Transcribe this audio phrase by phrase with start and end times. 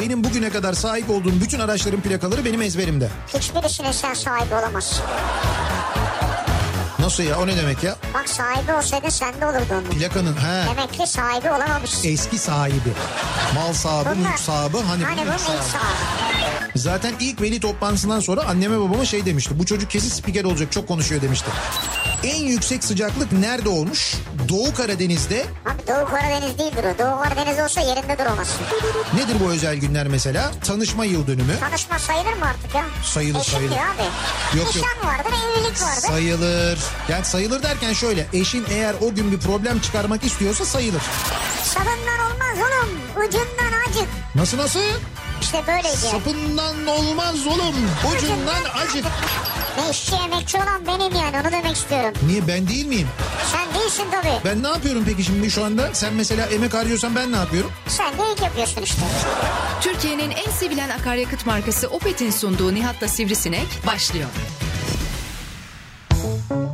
[0.00, 3.08] Benim bugüne kadar sahip olduğum bütün araçların plakaları benim ezberimde.
[3.34, 5.04] Hiçbirisine sen sahibi olamazsın.
[6.98, 7.96] Nasıl ya o ne demek ya?
[8.14, 9.82] Bak sahibi olsaydın sende olurdu onun.
[9.98, 10.66] Plakanın he.
[10.70, 12.08] Demek ki sahibi olamamışsın.
[12.08, 12.92] Eski sahibi.
[13.54, 14.76] Mal sahibi, Bunlar- mülk sahibi.
[14.88, 15.62] Hani, Hani bu mülk sahibi.
[15.62, 16.72] sahibi.
[16.76, 19.58] Zaten ilk veli toplantısından sonra anneme babama şey demişti.
[19.58, 21.50] Bu çocuk kesin spiker olacak çok konuşuyor demişti.
[22.24, 24.14] En yüksek sıcaklık nerede olmuş?
[24.48, 25.46] Doğu Karadeniz'de.
[25.66, 26.98] Abi Doğu Karadeniz değildir o.
[26.98, 28.60] Doğu Karadeniz olsa yerinde duramazsın.
[29.14, 30.50] Nedir bu özel günler mesela?
[30.66, 31.58] Tanışma yıl dönümü.
[31.60, 32.84] Tanışma sayılır mı artık ya?
[33.04, 33.74] Sayılır, Eşim sayılır.
[33.74, 34.58] diyor abi.
[34.58, 34.84] Yok, yok.
[34.86, 36.08] Nişan vardır, evlilik vardır.
[36.08, 36.78] Sayılır.
[37.08, 38.26] Yani sayılır derken şöyle.
[38.32, 41.02] Eşin eğer o gün bir problem çıkarmak istiyorsa sayılır.
[41.64, 42.90] Sabından olmaz oğlum.
[43.28, 44.08] Ucundan acık.
[44.34, 44.80] Nasıl nasıl?
[45.40, 45.96] İşte böyleydi.
[45.96, 47.74] Sapından olmaz oğlum.
[48.16, 49.04] Ucundan acık.
[49.78, 52.12] Ne işçi emekçi olan benim yani onu demek istiyorum.
[52.26, 53.08] Niye ben değil miyim?
[53.52, 54.44] Sen değilsin tabii.
[54.44, 55.94] Ben ne yapıyorum peki şimdi şu anda?
[55.94, 57.70] Sen mesela emek harcıyorsan ben ne yapıyorum?
[57.86, 59.00] Sen de ilk yapıyorsun işte.
[59.80, 64.28] Türkiye'nin en sevilen akaryakıt markası Opet'in sunduğu Nihat'la Sivrisinek başlıyor.
[66.10, 66.67] Türkiye'nin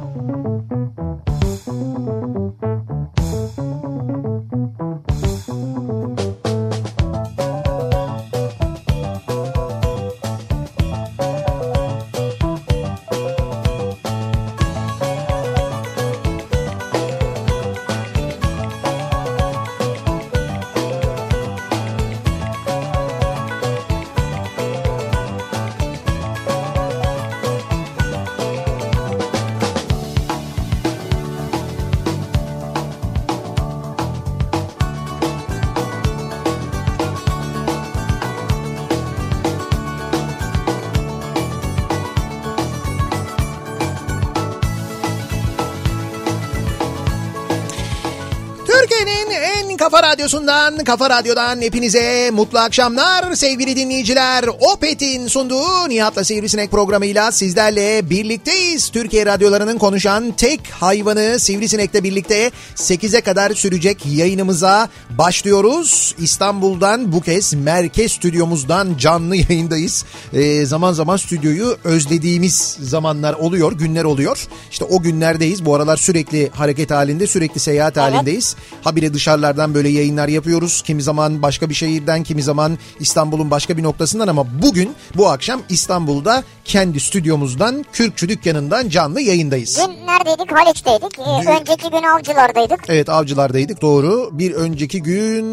[50.14, 54.44] radyosundan, kafa radyodan hepinize mutlu akşamlar sevgili dinleyiciler.
[54.60, 58.88] Opet'in sunduğu Nihat'la Sivrisinek programıyla sizlerle birlikteyiz.
[58.88, 66.14] Türkiye radyolarının konuşan tek hayvanı Sivrisinek'le birlikte 8'e kadar sürecek yayınımıza başlıyoruz.
[66.18, 70.04] İstanbul'dan bu kez merkez stüdyomuzdan canlı yayındayız.
[70.32, 74.46] Ee, zaman zaman stüdyoyu özlediğimiz zamanlar oluyor, günler oluyor.
[74.70, 75.64] İşte o günlerdeyiz.
[75.64, 78.56] Bu aralar sürekli hareket halinde, sürekli seyahat halindeyiz.
[78.82, 80.82] Habire dışarılardan böyle yayınlar yapıyoruz.
[80.82, 85.60] Kimi zaman başka bir şehirden, kimi zaman İstanbul'un başka bir noktasından ama bugün bu akşam
[85.68, 89.78] İstanbul'da kendi stüdyomuzdan, Kürkçü dükkanından canlı yayındayız.
[89.78, 90.52] Dün neredeydik?
[90.52, 91.18] Haliç'teydik.
[91.18, 92.80] Ee, Dün- Önceki gün avcılardaydık.
[92.88, 94.30] Evet avcılardaydık doğru.
[94.32, 95.44] Bir önceki gün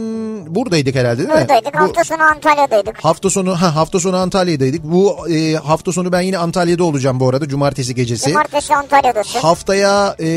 [0.55, 1.35] buradaydık herhalde değil mi?
[1.35, 1.73] Buradaydık.
[1.73, 3.05] Bu- Hafta sonu Antalya'daydık.
[3.05, 4.83] Hafta sonu ha hafta sonu Antalya'daydık.
[4.83, 8.29] Bu e, hafta sonu ben yine Antalya'da olacağım bu arada cumartesi gecesi.
[8.29, 9.39] Cumartesi Antalya'dasın.
[9.39, 10.29] Haftaya e,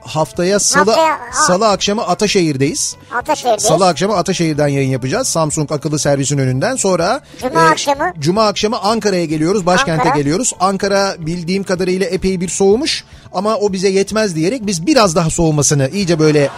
[0.00, 2.96] haftaya salı Haftaya- salı akşamı Ataşehir'deyiz.
[3.28, 3.62] Ataşehir'deyiz.
[3.62, 5.28] Salı akşamı Ataşehir'den yayın yapacağız.
[5.28, 6.76] Samsung akıllı servisin önünden.
[6.76, 8.12] Sonra Cuma akşamı?
[8.18, 9.66] Cuma akşamı Ankara'ya geliyoruz.
[9.66, 10.16] Başkente Ankara.
[10.18, 10.52] geliyoruz.
[10.60, 15.88] Ankara bildiğim kadarıyla epey bir soğumuş ama o bize yetmez diyerek biz biraz daha soğumasını
[15.92, 16.50] iyice böyle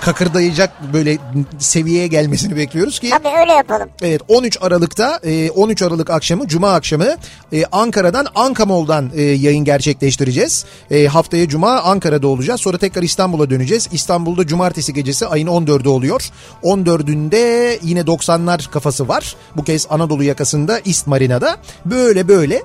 [0.00, 1.18] kakırdayacak böyle
[1.58, 3.88] seviyeye gelmesini bekliyoruz ki Tabii öyle yapalım.
[4.02, 7.08] Evet 13 Aralık'ta e, 13 Aralık akşamı Cuma akşamı
[7.52, 10.64] e, Ankara'dan Ankamol'dan e, yayın gerçekleştireceğiz.
[10.90, 12.60] E, haftaya Cuma Ankara'da olacağız.
[12.60, 13.88] Sonra tekrar İstanbul'a döneceğiz.
[13.92, 16.28] İstanbul'da Cumartesi gecesi ayın 14'ü oluyor.
[16.62, 19.36] 14'ünde yine 90'lar kafası var.
[19.56, 21.56] Bu kez Anadolu yakasında İst Marina'da.
[21.86, 22.62] Böyle böyle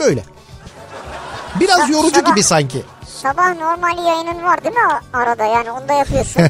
[0.00, 0.24] böyle.
[1.60, 2.82] Biraz yorucu gibi sanki.
[3.26, 6.42] Sabah normal yayının var değil mi arada yani onu da yapıyorsun.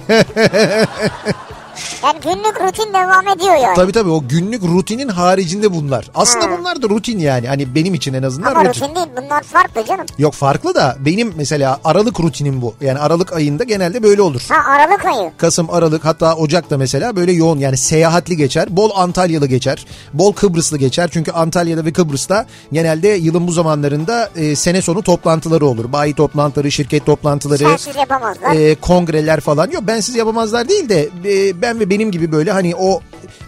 [2.05, 3.77] yani günlük rutin devam ediyor yani.
[3.77, 6.11] Tabii tabii o günlük rutinin haricinde bunlar.
[6.15, 6.51] Aslında Ha.
[6.59, 7.49] bunlar da rutin yani.
[7.49, 8.81] Hani benim için en azından Ama rutin.
[8.83, 10.07] rutin değil bunlar farklı canım.
[10.19, 12.75] Yok farklı da benim mesela Aralık rutinim bu.
[12.81, 14.43] Yani Aralık ayında genelde böyle olur.
[14.49, 15.31] Ha Aralık ayı.
[15.37, 18.77] Kasım, Aralık hatta Ocak'ta mesela böyle yoğun yani seyahatli geçer.
[18.77, 19.87] Bol Antalyalı geçer.
[20.13, 21.09] Bol Kıbrıslı geçer.
[21.13, 25.93] Çünkü Antalya'da ve Kıbrıs'ta genelde yılın bu zamanlarında e, sene sonu toplantıları olur.
[25.93, 28.53] Bayi toplantıları, şirket toplantıları, Sensiz yapamazlar.
[28.55, 29.71] e, kongreler falan.
[29.71, 33.01] Yok bensiz yapamazlar değil de e, ben ve benim gibi böyle hani o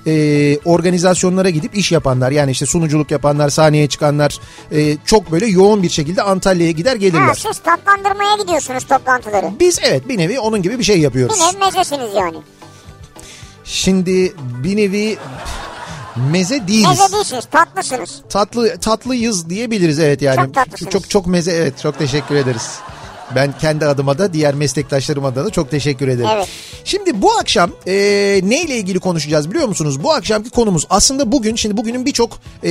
[0.07, 4.41] e, organizasyonlara gidip iş yapanlar yani işte sunuculuk yapanlar, sahneye çıkanlar
[4.73, 7.35] e, çok böyle yoğun bir şekilde Antalya'ya gider ha, gelirler.
[7.35, 9.51] siz tatlandırmaya gidiyorsunuz toplantıları.
[9.61, 11.37] Biz evet bir nevi onun gibi bir şey yapıyoruz.
[11.37, 12.37] Bir nev mezesiniz yani.
[13.65, 15.19] Şimdi bir nevi
[16.33, 16.89] meze değiliz.
[16.89, 18.23] Meze değilsiniz tatlısınız.
[18.29, 20.37] Tatlı tatlıyız diyebiliriz evet yani.
[20.37, 20.93] Çok tatlısınız.
[20.93, 22.79] Çok çok meze evet çok teşekkür ederiz.
[23.35, 26.31] Ben kendi adıma da diğer meslektaşlarım adına da çok teşekkür ederim.
[26.37, 26.49] Evet.
[26.85, 27.93] Şimdi bu akşam e,
[28.45, 30.03] neyle ilgili konuşacağız biliyor musunuz?
[30.03, 32.71] Bu akşamki konumuz aslında bugün şimdi bugünün birçok e,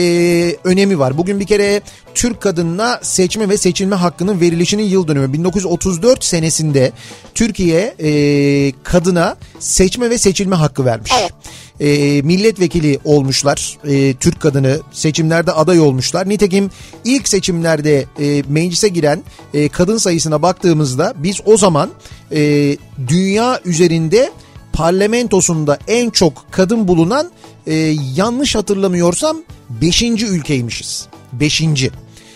[0.63, 1.18] önemi var.
[1.18, 1.81] Bugün bir kere
[2.15, 5.33] Türk kadınına seçme ve seçilme hakkının verilişinin yıl dönümü.
[5.33, 6.92] 1934 senesinde
[7.36, 11.12] Türkiye e, kadına seçme ve seçilme hakkı vermiş.
[11.19, 11.33] Evet.
[11.79, 13.77] E, milletvekili olmuşlar.
[13.88, 16.29] E, Türk kadını seçimlerde aday olmuşlar.
[16.29, 16.69] Nitekim
[17.06, 21.89] ilk seçimlerde e, meclise giren e, kadın sayısına baktığımızda biz o zaman
[22.31, 22.77] e,
[23.07, 24.31] dünya üzerinde
[24.74, 27.31] parlamentosunda en çok kadın bulunan
[27.68, 27.75] e,
[28.15, 29.38] yanlış hatırlamıyorsam
[29.69, 30.01] 5.
[30.01, 31.07] ülkeymişiz.
[31.33, 31.63] 5.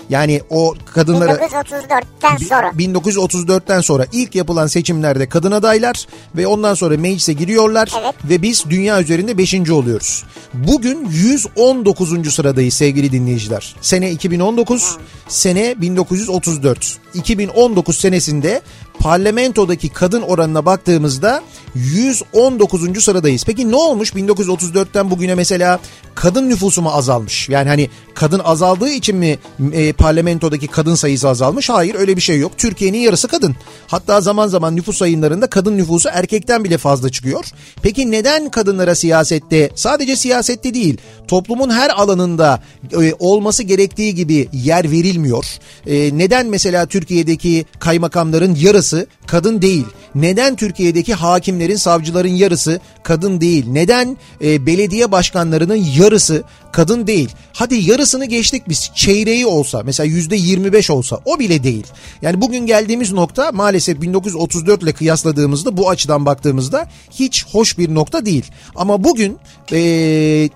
[0.09, 2.68] Yani o kadınlara 1934'ten sonra.
[2.69, 8.15] 1934'ten sonra ilk yapılan seçimlerde kadın adaylar ve ondan sonra meclise giriyorlar Evet.
[8.24, 9.69] ve biz dünya üzerinde 5.
[9.69, 10.24] oluyoruz.
[10.53, 12.33] Bugün 119.
[12.33, 13.75] sıradayız sevgili dinleyiciler.
[13.81, 16.98] Sene 2019, sene 1934.
[17.13, 18.62] 2019 senesinde
[19.00, 21.42] parlamentodaki kadın oranına baktığımızda
[21.75, 23.03] 119.
[23.03, 23.44] sıradayız.
[23.45, 25.80] Peki ne olmuş 1934'ten bugüne mesela
[26.15, 27.50] kadın nüfusu mu azalmış?
[27.50, 29.39] Yani hani kadın azaldığı için mi
[29.73, 31.69] e, parlamentodaki kadın sayısı azalmış?
[31.69, 32.51] Hayır öyle bir şey yok.
[32.57, 33.55] Türkiye'nin yarısı kadın.
[33.87, 37.45] Hatta zaman zaman nüfus sayımlarında kadın nüfusu erkekten bile fazla çıkıyor.
[37.81, 40.97] Peki neden kadınlara siyasette sadece siyasette değil
[41.27, 42.59] toplumun her alanında
[43.01, 45.45] e, olması gerektiği gibi yer verilmiyor?
[45.87, 49.85] E, neden mesela Türkiye'deki kaymakamların yarısı kadın değil?
[50.15, 53.65] Neden Türkiye'deki hakimlerin, savcıların yarısı kadın değil?
[53.67, 57.29] Neden e, belediye başkanlarının yarısı kadın değil?
[57.53, 58.91] Hadi yarısını geçtik biz.
[58.95, 61.88] Çeyreği olsa mesela yüzde 25 olsa o bile değil.
[62.21, 68.25] Yani bugün geldiğimiz nokta maalesef 1934 ile kıyasladığımızda bu açıdan baktığımızda hiç hoş bir nokta
[68.25, 68.45] değil.
[68.75, 69.38] Ama bugün
[69.71, 70.50] e,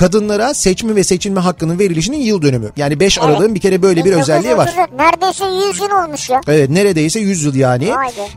[0.00, 2.70] kadınlara seçme ve seçilme hakkının verilişinin yıl dönümü.
[2.76, 4.66] Yani 5 Aralık'ın bir kere böyle bir özelliği var.
[4.66, 6.40] 1934, Neredeyse 100 yıl olmuş ya.
[6.48, 7.88] Evet neredeyse 100 yıl yani.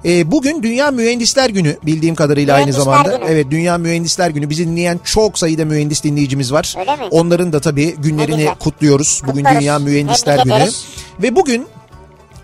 [0.05, 3.17] Ee, bugün Dünya Mühendisler Günü bildiğim kadarıyla aynı Mühendisler zamanda.
[3.17, 3.29] Günü.
[3.29, 4.49] Evet Dünya Mühendisler Günü.
[4.49, 6.75] Bizi dinleyen çok sayıda mühendis dinleyicimiz var.
[7.11, 9.21] Onların da tabii günlerini kutluyoruz.
[9.27, 9.59] Bugün Kutlarız.
[9.59, 10.69] Dünya Mühendisler Günü.
[11.21, 11.67] Ve bugün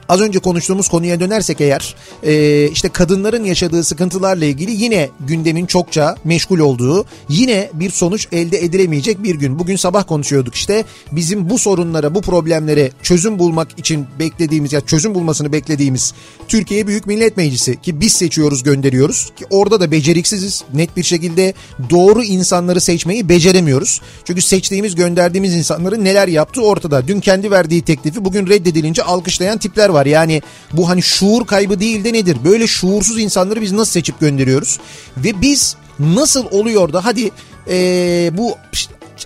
[0.10, 6.16] Az önce konuştuğumuz konuya dönersek eğer e, işte kadınların yaşadığı sıkıntılarla ilgili yine gündemin çokça
[6.24, 9.60] meşgul olduğu yine bir sonuç elde edilemeyecek bir gün.
[9.60, 15.16] Bugün sabah konuşuyorduk işte bizim bu sorunlara bu problemlere çözüm bulmak için beklediğimiz ya çözüm
[15.16, 16.14] bulmasını beklediğimiz
[16.48, 21.54] Türkiye Büyük Millet Meclisi ki biz seçiyoruz gönderiyoruz ki orada da beceriksiziz net bir şekilde
[21.90, 24.02] doğru insanları seçmeyi beceremiyoruz.
[24.26, 27.08] Çünkü seçtiğimiz gönderdiğimiz insanların neler yaptığı ortada.
[27.08, 29.99] Dün kendi verdiği teklifi bugün reddedilince alkışlayan tipler var.
[30.06, 30.42] Yani
[30.74, 32.38] bu hani şuur kaybı değil de nedir?
[32.44, 34.80] Böyle şuursuz insanları biz nasıl seçip gönderiyoruz?
[35.18, 37.32] Ve biz nasıl oluyor da hadi
[37.70, 38.56] ee, bu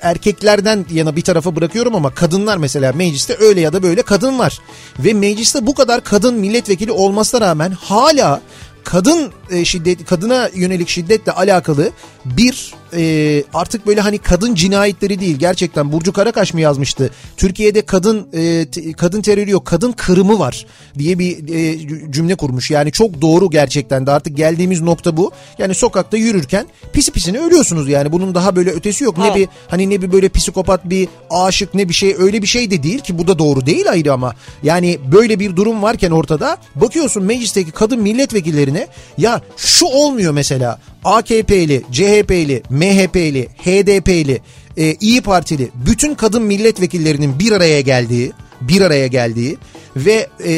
[0.02, 4.60] erkeklerden yana bir tarafa bırakıyorum ama kadınlar mesela mecliste öyle ya da böyle kadın var.
[5.00, 8.42] Ve mecliste bu kadar kadın milletvekili olmasına rağmen hala
[8.84, 9.32] kadın
[9.64, 11.92] şiddet kadına yönelik şiddetle alakalı
[12.26, 15.38] bir e, artık böyle hani kadın cinayetleri değil.
[15.38, 17.10] Gerçekten Burcu Karakaş mı yazmıştı?
[17.38, 20.66] Türkiye'de kadın e, t- kadın terörü yok kadın kırımı var
[20.98, 21.80] diye bir e,
[22.12, 22.72] cümle kurmuş.
[22.72, 25.32] Yani çok doğru gerçekten de artık geldiğimiz nokta bu.
[25.58, 28.12] Yani sokakta yürürken pisi pisine ölüyorsunuz yani.
[28.12, 29.18] Bunun daha böyle ötesi yok.
[29.18, 29.36] Ne Evet.
[29.36, 32.84] bir hani ne bir böyle psikopat bir aşık ne bir şey öyle bir şey de
[32.84, 33.18] değil ki.
[33.18, 34.34] Bu da doğru değil ayrı ama.
[34.64, 38.88] Yani böyle bir durum varken ortada bakıyorsun meclisteki kadın milletvekillerine
[39.18, 40.80] ya şu olmuyor mesela.
[41.06, 44.42] AKP'li, CHP'li, MHP'li, HDP'li,
[44.78, 48.32] e, İyi Partili bütün kadın milletvekillerinin bir araya geldiği,
[48.62, 49.58] bir araya geldiği
[49.96, 50.54] ve e,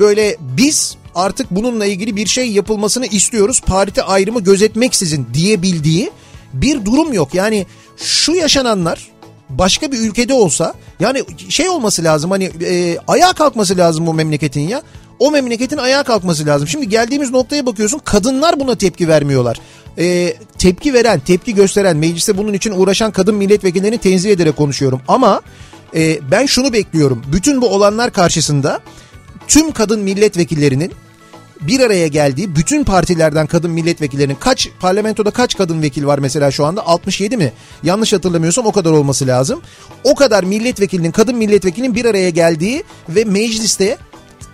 [0.00, 3.60] böyle biz artık bununla ilgili bir şey yapılmasını istiyoruz.
[3.66, 6.10] Parti ayrımı gözetmeksizin diyebildiği
[6.52, 7.34] bir durum yok.
[7.34, 9.08] Yani şu yaşananlar
[9.48, 14.68] başka bir ülkede olsa yani şey olması lazım hani e, ayağa kalkması lazım bu memleketin
[14.68, 14.82] ya.
[15.18, 16.68] O memleketin ayağa kalkması lazım.
[16.68, 19.60] Şimdi geldiğimiz noktaya bakıyorsun kadınlar buna tepki vermiyorlar.
[19.98, 25.00] E, tepki veren, tepki gösteren, mecliste bunun için uğraşan kadın milletvekillerini tenzih ederek konuşuyorum.
[25.08, 25.40] Ama
[25.94, 27.22] e, ben şunu bekliyorum.
[27.32, 28.80] Bütün bu olanlar karşısında
[29.48, 30.92] tüm kadın milletvekillerinin
[31.60, 36.66] bir araya geldiği bütün partilerden kadın milletvekillerinin kaç parlamentoda kaç kadın vekil var mesela şu
[36.66, 37.52] anda 67 mi?
[37.82, 39.60] Yanlış hatırlamıyorsam o kadar olması lazım.
[40.04, 43.98] O kadar milletvekilinin kadın milletvekilinin bir araya geldiği ve mecliste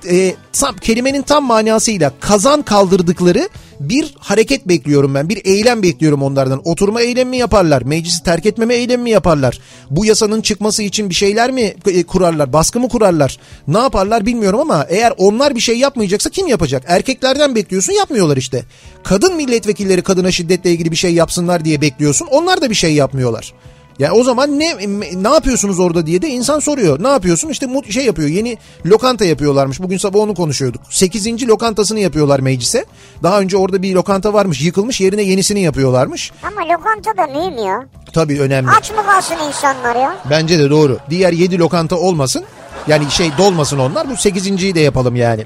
[0.09, 3.49] e, tam, kelimenin tam manasıyla kazan kaldırdıkları
[3.81, 5.29] bir hareket bekliyorum ben.
[5.29, 6.61] Bir eylem bekliyorum onlardan.
[6.65, 7.83] Oturma eylemi mi yaparlar?
[7.83, 9.59] Meclisi terk etmeme eylemi mi yaparlar?
[9.91, 12.53] Bu yasanın çıkması için bir şeyler mi e, kurarlar?
[12.53, 13.39] Baskı mı kurarlar?
[13.69, 16.83] Ne yaparlar bilmiyorum ama eğer onlar bir şey yapmayacaksa kim yapacak?
[16.87, 18.65] Erkeklerden bekliyorsun yapmıyorlar işte.
[19.05, 22.29] Kadın milletvekilleri kadına şiddetle ilgili bir şey yapsınlar diye bekliyorsun.
[22.31, 23.53] Onlar da bir şey yapmıyorlar.
[23.99, 24.77] Yani o zaman ne
[25.23, 27.03] ne yapıyorsunuz orada diye de insan soruyor.
[27.03, 27.49] Ne yapıyorsun?
[27.49, 28.29] İşte şey yapıyor.
[28.29, 29.81] Yeni lokanta yapıyorlarmış.
[29.81, 30.81] Bugün sabah onu konuşuyorduk.
[30.91, 31.49] 8.
[31.49, 32.85] lokantasını yapıyorlar meclise.
[33.23, 35.01] Daha önce orada bir lokanta varmış, yıkılmış.
[35.01, 36.33] Yerine yenisini yapıyorlarmış.
[36.43, 37.87] Ama lokanta da mühim ya.
[38.13, 38.71] Tabii önemli.
[38.71, 40.17] Aç mı kalsın insanlar ya?
[40.31, 40.99] Bence de doğru.
[41.11, 42.45] Diğer 7 lokanta olmasın.
[42.89, 44.11] Yani şey dolmasın onlar.
[44.11, 45.45] Bu 8.yi de yapalım yani.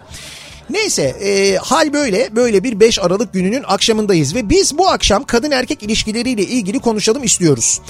[0.71, 5.51] Neyse e, hal böyle böyle bir 5 Aralık gününün akşamındayız ve biz bu akşam kadın
[5.51, 7.81] erkek ilişkileriyle ilgili konuşalım istiyoruz.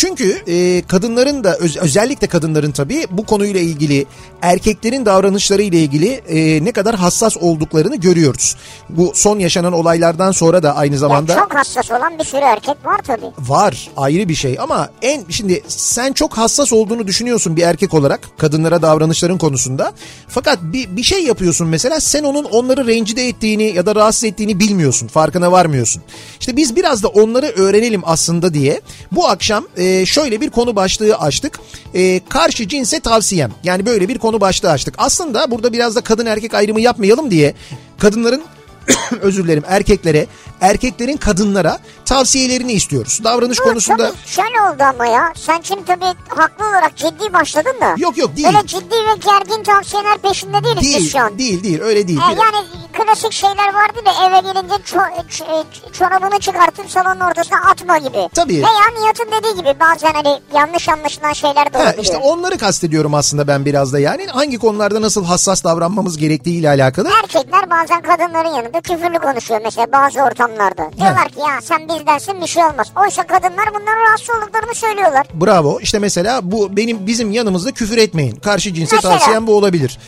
[0.00, 4.06] Çünkü e, kadınların da öz- özellikle kadınların tabii bu konuyla ilgili
[4.42, 8.56] erkeklerin davranışları ile ilgili e, ne kadar hassas olduklarını görüyoruz.
[8.88, 12.76] Bu son yaşanan olaylardan sonra da aynı Ya zamanda çok hassas olan bir sürü erkek
[12.84, 13.26] var tabii.
[13.38, 18.20] var ayrı bir şey ama en şimdi sen çok hassas olduğunu düşünüyorsun bir erkek olarak
[18.38, 19.92] kadınlara davranışların konusunda.
[20.28, 24.60] Fakat bir, bir şey yapıyorsun mesela sen onun onları rencide ettiğini ya da rahatsız ettiğini
[24.60, 26.02] bilmiyorsun farkına varmıyorsun.
[26.40, 28.80] İşte biz biraz da onları öğrenelim aslında diye
[29.12, 31.60] bu akşam e, şöyle bir konu başlığı açtık.
[31.94, 34.94] E, karşı cinse tavsiyem yani böyle bir konu başlığı açtık.
[34.98, 37.54] Aslında burada biraz da kadın erkek ayrımı yapmayalım diye
[37.98, 38.42] kadınların
[39.20, 40.26] özür dilerim erkeklere,
[40.60, 43.20] erkeklerin kadınlara tavsiyelerini istiyoruz.
[43.24, 45.32] Davranış Bu konusunda tabii şöyle oldu ama ya.
[45.36, 47.94] Sen şimdi tabii haklı olarak ciddi başladın da.
[47.98, 48.48] yok yok değil.
[48.48, 51.38] Öyle ciddi ve gergin tavsiyeler peşinde değiliz biz Değil, şu an.
[51.38, 52.18] değil, değil, öyle değil.
[52.18, 57.98] Ha, yani klasik şeyler vardı da eve gelince ço- ç- çorabını çıkartıp salonun ortasına atma
[57.98, 58.28] gibi.
[58.34, 58.56] Tabii.
[58.56, 62.04] Veya Nihat'ın dediği gibi bazen hani yanlış anlaşılan şeyler de Ha, olabiliyor.
[62.04, 64.26] işte onları kastediyorum aslında ben biraz da yani.
[64.26, 67.08] Hangi konularda nasıl hassas davranmamız gerektiği ile alakalı.
[67.22, 70.90] Erkekler bazen kadınların yanında küfürlü konuşuyor mesela bazı ortamlarda.
[70.98, 72.92] Diyorlar ki ya sen bizdensin bir şey olmaz.
[73.04, 75.26] Oysa kadınlar bundan rahatsız olduklarını söylüyorlar.
[75.34, 75.80] Bravo.
[75.80, 78.36] İşte mesela bu benim bizim yanımızda küfür etmeyin.
[78.36, 79.18] Karşı cinse Mesela.
[79.18, 79.98] tavsiyem bu olabilir.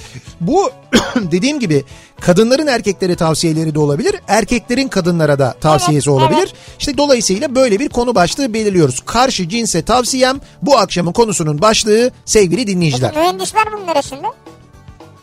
[0.40, 0.71] Bu
[1.16, 1.85] dediğim gibi
[2.21, 4.16] kadınların erkeklere tavsiyeleri de olabilir.
[4.28, 6.38] Erkeklerin kadınlara da tavsiyesi Evet, olabilir.
[6.38, 6.52] evet.
[6.78, 9.00] İşte dolayısıyla böyle bir konu başlığı belirliyoruz.
[9.07, 13.11] Karşı cinse tavsiyem bu akşamın konusunun başlığı sevgili dinleyiciler.
[13.14, 14.26] Peki mühendisler bunun neresinde?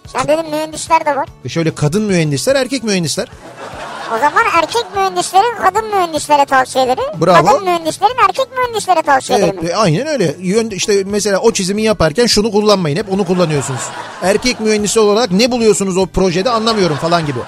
[0.07, 1.29] Sen dedin mühendisler de var.
[1.45, 3.27] E Şöyle kadın mühendisler, erkek mühendisler.
[4.13, 7.45] O zaman erkek mühendislerin kadın mühendislere tavsiyeleri, Bravo.
[7.45, 9.69] kadın mühendislerin erkek mühendislere tavsiyeleri Evet, mi?
[9.69, 10.35] e, aynen öyle.
[10.75, 12.97] İşte mesela o çizimi yaparken şunu kullanmayın.
[12.97, 13.81] Hep onu kullanıyorsunuz.
[14.23, 17.39] Erkek mühendisi olarak ne buluyorsunuz o projede anlamıyorum falan gibi.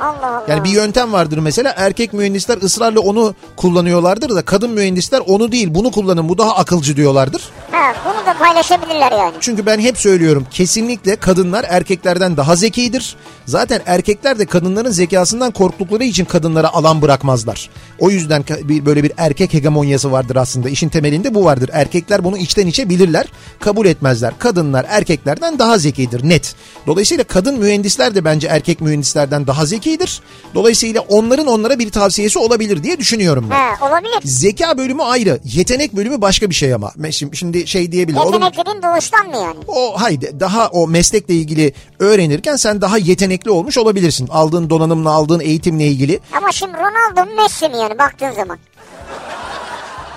[0.00, 0.44] Allah Allah.
[0.48, 5.74] Yani bir yöntem vardır mesela erkek mühendisler ısrarla onu kullanıyorlardır da kadın mühendisler onu değil
[5.74, 7.42] bunu kullanın bu daha akılcı diyorlardır.
[7.70, 9.34] Ha, bunu da paylaşabilirler yani.
[9.40, 13.16] Çünkü ben hep söylüyorum kesinlikle kadınlar erkeklerden daha zekidir.
[13.46, 17.70] Zaten erkekler de kadınların zekasından korktukları için kadınlara alan bırakmazlar.
[17.98, 20.68] O yüzden böyle bir erkek hegemonyası vardır aslında.
[20.68, 21.70] İşin temelinde bu vardır.
[21.72, 23.26] Erkekler bunu içten içe bilirler,
[23.60, 24.38] kabul etmezler.
[24.38, 26.54] Kadınlar erkeklerden daha zekidir net.
[26.86, 30.20] Dolayısıyla kadın mühendisler de bence erkek mühendislerden daha zekidir.
[30.54, 33.54] Dolayısıyla onların onlara bir tavsiyesi olabilir diye düşünüyorum ben.
[33.54, 34.20] Ha, olabilir.
[34.24, 35.40] Zeka bölümü ayrı.
[35.44, 36.92] Yetenek bölümü başka bir şey ama.
[37.10, 38.18] Şimdi, şimdi şey diyebilir.
[38.18, 39.56] Oğlum, Yeteneklerin doğuştan mı yani?
[39.68, 44.28] o haydi daha o meslekle ilgili öğrenirken sen daha yetenekli olmuş olabilirsin.
[44.28, 46.20] Aldığın donanımla aldığın eğitimle ilgili.
[46.36, 48.58] Ama şimdi Ronaldo mu Messi mi yani baktığın zaman?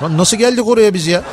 [0.04, 1.24] Lan nasıl geldik oraya biz ya?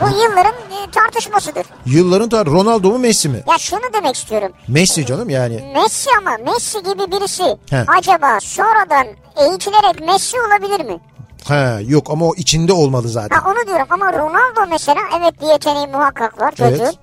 [0.00, 0.54] Bu yılların
[0.94, 1.66] tartışmasıdır.
[1.86, 3.42] Yılların tar Ronaldo mu Messi mi?
[3.50, 4.52] Ya şunu demek istiyorum.
[4.68, 5.72] Messi canım yani.
[5.74, 7.84] Messi ama Messi gibi birisi He.
[7.98, 11.00] acaba sonradan eğitilerek Messi olabilir mi?
[11.44, 13.36] Ha yok ama o içinde olmalı zaten.
[13.36, 16.84] Ha onu diyorum ama Ronaldo mesela evet bir yeteneği muhakkak var çocuğun.
[16.84, 16.94] Evet.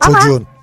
[0.00, 0.34] Çocuğun.
[0.36, 0.55] ama,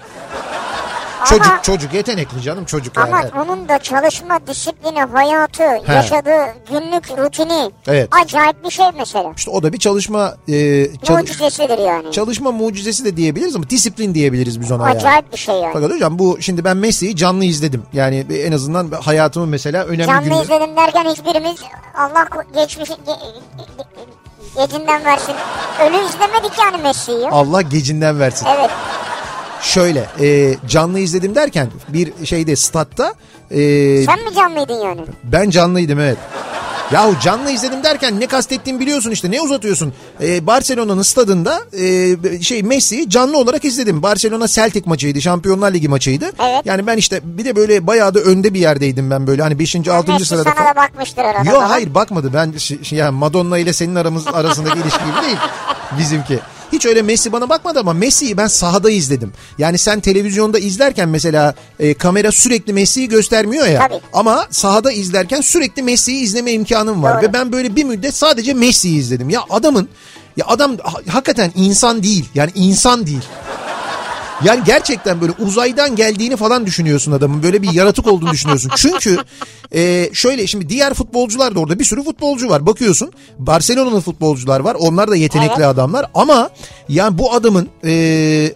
[1.26, 3.16] Çocuk çocuk yetenekli canım çocuk yani.
[3.16, 8.10] ama onun da çalışma disiplini, hayatı, yaşadığı günlük rutini Evet.
[8.24, 9.32] acayip bir şey mesela.
[9.38, 12.12] İşte o da bir çalışma e, çalış- Mucizesidir yani.
[12.12, 14.98] çalışma mucizesi de diyebiliriz ama disiplin diyebiliriz biz ona yani.
[14.98, 15.74] Acayip bir şey yani.
[15.74, 17.84] Fakat hocam bu şimdi ben Messi'yi canlı izledim.
[17.94, 20.42] Yani en azından hayatımın mesela önemli Canlı günleri.
[20.44, 21.56] izledim derken hiçbirimiz
[21.98, 25.36] Allah geçmiş ge- ge- gecinden versin.
[25.82, 27.30] Ölü izlemedik yani Messi'yi.
[27.30, 28.48] Allah gecinden versin.
[28.58, 28.70] Evet.
[29.64, 33.14] Şöyle e, canlı izledim derken bir şeyde statta
[33.52, 33.58] e,
[34.06, 35.02] Sen mi canlıydın yani?
[35.24, 36.18] ben canlıydım evet.
[36.92, 39.94] Yahu canlı izledim derken ne kastettiğimi biliyorsun işte ne uzatıyorsun.
[40.22, 44.04] E, Barcelona'nın stadında e, şey Messi'yi canlı olarak izledim.
[44.04, 46.26] Barcelona Celtic maçıydı Şampiyonlar Ligi maçıydı.
[46.26, 46.66] Evet.
[46.66, 49.76] Yani ben işte bir de böyle bayağı da önde bir yerdeydim ben böyle hani 5.
[49.88, 50.12] 6.
[50.12, 50.72] Messi sırada sana falan.
[50.72, 51.52] da bakmıştır arada.
[51.52, 52.32] Yok hayır bakmadı.
[52.34, 52.54] Ben
[52.92, 55.38] yani Madonna ile senin aramız arasındaki ilişki gibi değil
[56.00, 56.40] bizimki.
[56.74, 59.34] Hiç öyle Messi bana bakmadı ama Messi'yi ben sahada izledim.
[59.58, 63.80] Yani sen televizyonda izlerken mesela e, kamera sürekli Messi'yi göstermiyor ya.
[63.88, 64.00] Tabii.
[64.14, 67.16] Ama sahada izlerken sürekli Messi'yi izleme imkanım var.
[67.18, 67.30] Doğru.
[67.30, 69.30] Ve ben böyle bir müddet sadece Messi'yi izledim.
[69.30, 69.90] Ya adamın
[70.38, 72.26] ya adam ha- hakikaten insan değil.
[72.36, 73.22] Yani insan değil.
[74.44, 77.44] Yani gerçekten böyle uzaydan geldiğini falan düşünüyorsun adamın.
[77.44, 78.72] Böyle bir yaratık olduğunu düşünüyorsun.
[78.76, 79.18] Çünkü
[79.76, 82.66] e, şöyle şimdi diğer futbolcular da orada bir sürü futbolcu var.
[82.66, 84.76] Bakıyorsun Barcelona'nın futbolcular var.
[84.80, 85.66] Onlar da yetenekli Evet.
[85.68, 86.06] adamlar.
[86.14, 86.50] Ama
[86.90, 88.54] yani bu adamın e,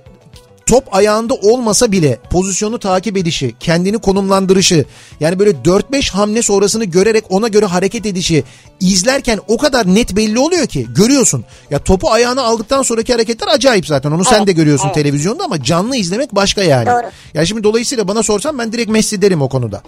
[0.67, 4.85] top ayağında olmasa bile pozisyonu takip edişi, kendini konumlandırışı
[5.19, 8.43] yani böyle 4-5 hamle sonrasını görerek ona göre hareket edişi
[8.79, 11.45] izlerken o kadar net belli oluyor ki görüyorsun.
[11.69, 14.95] Ya topu ayağına aldıktan sonraki hareketler acayip zaten onu sen Evet, de görüyorsun evet.
[14.95, 16.85] televizyonda ama canlı izlemek başka yani.
[16.85, 17.11] Doğru.
[17.33, 19.81] Ya şimdi dolayısıyla bana sorsan ben direkt Messi derim o konuda.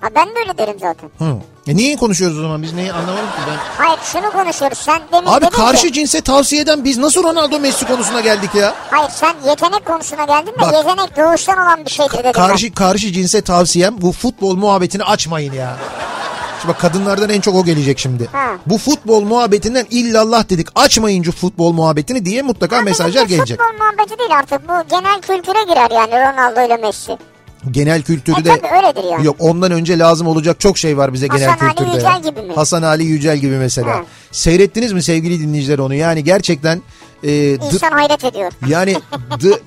[0.00, 1.10] Ha ben de öyle derim zaten.
[1.18, 1.36] Hı.
[1.66, 3.84] E niye konuşuyoruz o zaman biz neyi anlamadım ki ben.
[3.84, 4.78] Hayır şunu konuşuyoruz.
[4.78, 8.54] Sen demin Abi dedin karşı ki, cinse tavsiye eden biz nasıl Ronaldo Messi konusuna geldik
[8.54, 8.74] ya?
[8.90, 10.74] Hayır sen yetenek konusuna geldin de Bak.
[10.74, 12.32] yetenek doğuştan olan bir şeydir dedim ben.
[12.32, 15.76] Karşı karşı cinse tavsiyem bu futbol muhabbetini açmayın ya.
[16.60, 18.26] Şimdi bak kadınlardan en çok o gelecek şimdi.
[18.32, 18.48] Ha.
[18.66, 20.68] Bu futbol muhabbetinden illallah dedik.
[20.74, 23.60] Açmayın şu futbol muhabbetini diye mutlaka Ama mesajlar gelecek.
[23.60, 24.68] Futbol muhabbeti değil artık.
[24.68, 27.18] Bu genel kültüre girer yani Ronaldo ile Messi.
[27.70, 29.26] Genel kültürü E öyledir yani.
[29.26, 31.96] Yok ondan önce lazım olacak çok şey var bize genel Hasan Ali kültürde.
[31.96, 32.52] Yücel gibi mi?
[32.54, 33.90] Hasan Ali Yücel gibi mesela.
[33.90, 34.02] Ha.
[34.32, 35.94] Seyrettiniz mi sevgili dinleyiciler onu?
[35.94, 36.82] Yani gerçekten
[37.24, 38.52] e, İnsan hayret ediyor.
[38.68, 38.96] yani
[39.30, 39.60] dı-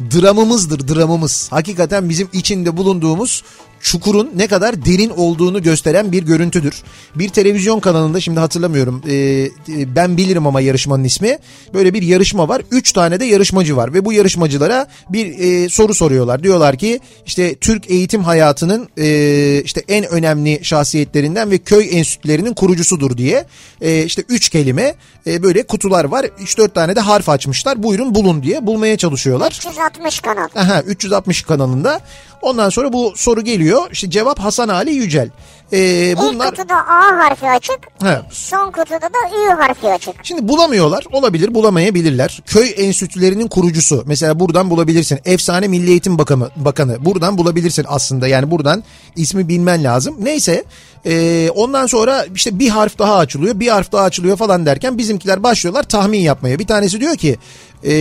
[0.00, 1.48] dramımızdır dramımız.
[1.52, 3.44] Hakikaten bizim içinde bulunduğumuz
[3.84, 6.82] çukurun ne kadar derin olduğunu gösteren bir görüntüdür.
[7.14, 11.38] Bir televizyon kanalında şimdi hatırlamıyorum e, e, ben bilirim ama yarışmanın ismi.
[11.74, 12.62] Böyle bir yarışma var.
[12.70, 16.42] Üç tane de yarışmacı var ve bu yarışmacılara bir e, soru soruyorlar.
[16.42, 23.16] Diyorlar ki işte Türk eğitim hayatının e, işte en önemli şahsiyetlerinden ve köy enstitülerinin kurucusudur
[23.16, 23.44] diye
[23.80, 24.94] e, işte üç kelime
[25.26, 26.24] e, böyle kutular var.
[26.24, 27.82] 3-4 tane de harf açmışlar.
[27.82, 29.52] Buyurun bulun diye bulmaya çalışıyorlar.
[29.52, 30.48] 360 kanal.
[30.56, 32.00] Aha 360 kanalında.
[32.44, 33.73] Ondan sonra bu soru geliyor.
[33.92, 35.30] İşte cevap Hasan Ali Yücel.
[35.72, 37.78] Ee, bunlar İlk kutuda A harfi açık.
[38.02, 38.20] He.
[38.30, 40.14] Son kutuda da Ü harfi açık.
[40.22, 41.04] Şimdi bulamıyorlar.
[41.12, 42.42] Olabilir bulamayabilirler.
[42.46, 44.02] Köy enstitülerinin kurucusu.
[44.06, 45.18] Mesela buradan bulabilirsin.
[45.24, 46.50] Efsane Milli Eğitim Bakanı.
[46.56, 47.04] Bakanı.
[47.04, 48.28] Buradan bulabilirsin aslında.
[48.28, 48.84] Yani buradan
[49.16, 50.16] ismi bilmen lazım.
[50.18, 50.64] Neyse.
[51.06, 53.60] ee, ondan sonra işte bir harf daha açılıyor.
[53.60, 56.58] Bir harf daha açılıyor falan derken bizimkiler başlıyorlar tahmin yapmaya.
[56.58, 57.36] Bir tanesi diyor ki
[57.84, 57.92] ee,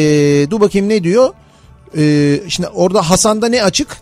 [0.49, 1.33] dur bakayım ne diyor.
[1.97, 3.97] Ee, şimdi orada Hasan'da ne açık?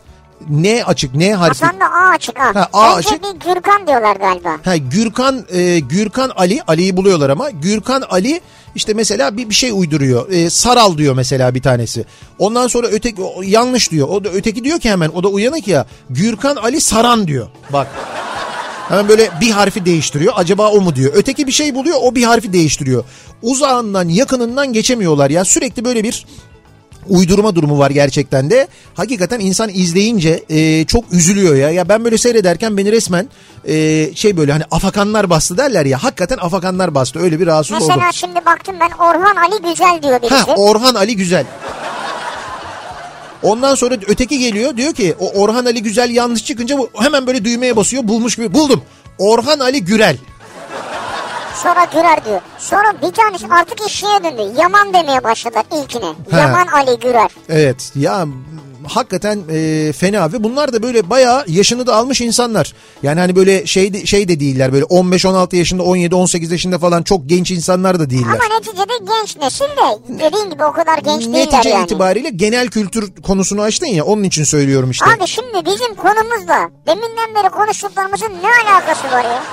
[0.49, 1.15] Ne açık?
[1.15, 1.65] Ne harfi?
[1.65, 2.51] Hasan'da A açık ha.
[2.55, 3.23] Ha, A Önce açık.
[3.23, 4.57] bir Gürkan diyorlar galiba.
[4.65, 8.41] Ha Gürkan e, Gürkan Ali Ali'yi buluyorlar ama Gürkan Ali
[8.75, 10.29] işte mesela bir bir şey uyduruyor.
[10.31, 12.05] E, Saral diyor mesela bir tanesi.
[12.39, 14.07] Ondan sonra öteki o yanlış diyor.
[14.09, 15.85] O da öteki diyor ki hemen o da uyanık ya.
[16.09, 17.47] Gürkan Ali Saran diyor.
[17.73, 17.87] Bak.
[18.89, 20.33] Hemen böyle bir harfi değiştiriyor.
[20.35, 21.11] Acaba o mu diyor.
[21.15, 23.03] Öteki bir şey buluyor o bir harfi değiştiriyor.
[23.41, 25.45] Uzağından yakınından geçemiyorlar ya.
[25.45, 26.25] Sürekli böyle bir
[27.09, 28.67] uydurma durumu var gerçekten de.
[28.93, 31.69] Hakikaten insan izleyince e, çok üzülüyor ya.
[31.69, 33.29] Ya ben böyle seyrederken beni resmen
[33.67, 36.03] e, şey böyle hani afakanlar bastı derler ya.
[36.03, 37.19] Hakikaten afakanlar bastı.
[37.19, 38.05] Öyle bir rahatsız Mesela oldum.
[38.13, 40.35] şimdi baktım ben Orhan Ali Güzel diyor birisi.
[40.35, 41.45] Ha Orhan Ali Güzel.
[43.43, 47.45] Ondan sonra öteki geliyor diyor ki o Orhan Ali Güzel yanlış çıkınca bu hemen böyle
[47.45, 48.81] düğmeye basıyor bulmuş gibi buldum.
[49.17, 50.17] Orhan Ali Gürel.
[51.55, 52.41] Sonra Gürer diyor.
[52.57, 54.59] Sonra bir tanesi artık işine döndü.
[54.61, 56.05] Yaman demeye başladılar ilkine.
[56.31, 56.39] Ha.
[56.39, 57.31] Yaman Ali Gürer.
[57.49, 58.25] Evet ya
[58.87, 62.73] hakikaten e, fena ve bunlar da böyle bayağı yaşını da almış insanlar.
[63.03, 67.29] Yani hani böyle şey de, şey de değiller böyle 15-16 yaşında 17-18 yaşında falan çok
[67.29, 68.27] genç insanlar da değiller.
[68.27, 71.83] Ama neticede genç nesil de dediğin gibi o kadar genç değiller Netice yani.
[71.83, 75.05] itibariyle genel kültür konusunu açtın ya onun için söylüyorum işte.
[75.05, 79.43] Abi şimdi bizim konumuzla deminden beri konuştuklarımızın ne alakası var ya?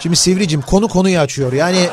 [0.00, 1.88] Şimdi Sivricim konu konuyu açıyor yani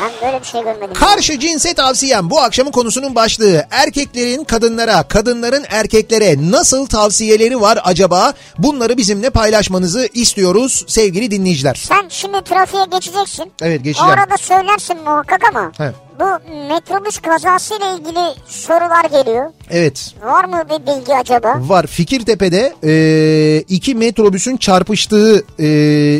[0.00, 0.94] Ben böyle bir şey görmedim.
[0.94, 3.66] Karşı cinse tavsiyem bu akşamın konusunun başlığı.
[3.70, 8.32] Erkeklerin kadınlara, kadınların erkeklere nasıl tavsiyeleri var acaba?
[8.58, 11.74] Bunları bizimle paylaşmanızı istiyoruz sevgili dinleyiciler.
[11.74, 13.52] Sen şimdi trafiğe geçeceksin.
[13.62, 14.10] Evet, geçeceğim.
[14.12, 15.72] arada söylersin muhakkak ama.
[15.78, 15.92] He.
[16.22, 19.50] Bu metrobüs kazasıyla ilgili sorular geliyor.
[19.70, 21.54] Evet Var mı bir bilgi acaba?
[21.60, 25.66] var Fikirtepe'de e, iki metrobüsün çarpıştığı e,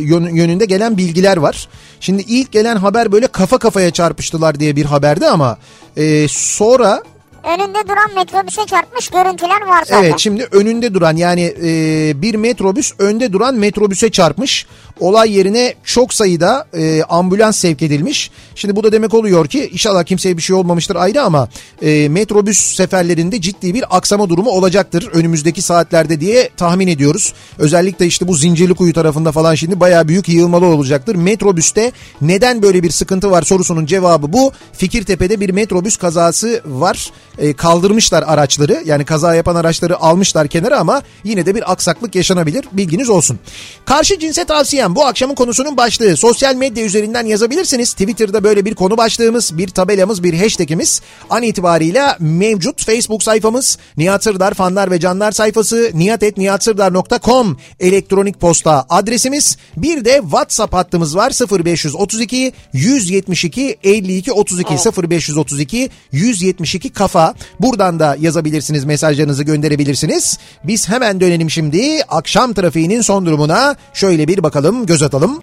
[0.02, 1.68] yön- yönünde gelen bilgiler var.
[2.00, 5.58] Şimdi ilk gelen haber böyle kafa kafaya çarpıştılar diye bir haberdi ama
[5.96, 7.02] e, sonra
[7.44, 10.04] Önünde duran metrobüse çarpmış görüntüler var zaten.
[10.04, 14.66] Evet şimdi önünde duran yani e, bir metrobüs önde duran metrobüse çarpmış.
[15.00, 18.30] Olay yerine çok sayıda e, ambulans sevk edilmiş.
[18.54, 21.48] Şimdi bu da demek oluyor ki inşallah kimseye bir şey olmamıştır ayrı ama
[21.82, 27.32] e, metrobüs seferlerinde ciddi bir aksama durumu olacaktır önümüzdeki saatlerde diye tahmin ediyoruz.
[27.58, 31.14] Özellikle işte bu Zincirlikuyu tarafında falan şimdi bayağı büyük yığılmalı olacaktır.
[31.14, 34.52] Metrobüste neden böyle bir sıkıntı var sorusunun cevabı bu.
[34.72, 37.10] Fikirtepe'de bir metrobüs kazası var.
[37.38, 42.64] E, kaldırmışlar araçları yani kaza yapan araçları almışlar kenara ama yine de bir aksaklık yaşanabilir
[42.72, 43.38] bilginiz olsun.
[43.84, 46.16] Karşı cinse tavsiyem tavsiyem bu akşamın konusunun başlığı.
[46.16, 47.92] Sosyal medya üzerinden yazabilirsiniz.
[47.92, 52.84] Twitter'da böyle bir konu başlığımız, bir tabelamız, bir hashtagimiz an itibariyle mevcut.
[52.84, 59.56] Facebook sayfamız Nihat Sırdar fanlar ve canlar sayfası nihatetnihatsırdar.com elektronik posta adresimiz.
[59.76, 61.32] Bir de WhatsApp hattımız var
[61.64, 67.34] 0532 172 52 32 0532 172 kafa.
[67.60, 70.38] Buradan da yazabilirsiniz mesajlarınızı gönderebilirsiniz.
[70.64, 75.42] Biz hemen dönelim şimdi akşam trafiğinin son durumuna şöyle bir bakalım göz atalım.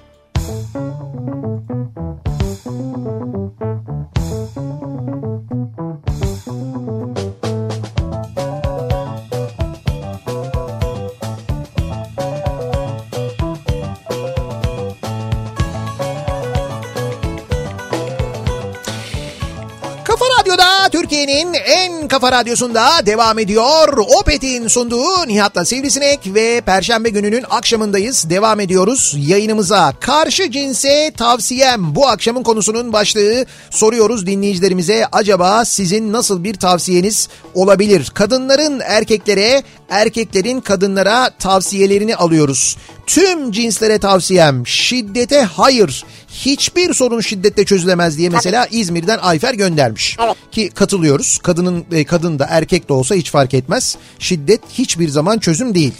[21.20, 23.98] Türkiye'nin en kafa radyosunda devam ediyor.
[24.20, 28.30] Opet'in sunduğu Nihat'la Sivrisinek ve Perşembe gününün akşamındayız.
[28.30, 29.94] Devam ediyoruz yayınımıza.
[30.00, 33.46] Karşı cinse tavsiyem bu akşamın konusunun başlığı.
[33.70, 38.12] Soruyoruz dinleyicilerimize acaba sizin nasıl bir tavsiyeniz olabilir?
[38.14, 42.78] Kadınların erkeklere, erkeklerin kadınlara tavsiyelerini alıyoruz.
[43.08, 46.06] Tüm cinslere tavsiyem şiddete hayır.
[46.46, 50.18] Hiçbir sorun şiddetle çözülemez diye mesela İzmir'den Ayfer göndermiş.
[50.20, 50.36] Evet.
[50.52, 51.38] Ki katılıyoruz.
[51.38, 53.98] Kadının e, kadın da erkek de olsa hiç fark etmez.
[54.20, 55.94] Şiddet hiçbir zaman çözüm değil.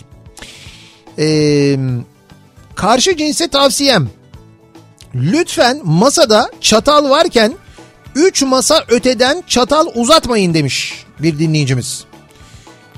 [1.20, 1.78] Ee,
[2.76, 4.10] karşı cinse tavsiyem.
[5.16, 7.54] Lütfen masada çatal varken
[8.16, 12.06] 3 masa öteden çatal uzatmayın demiş bir dinleyicimiz.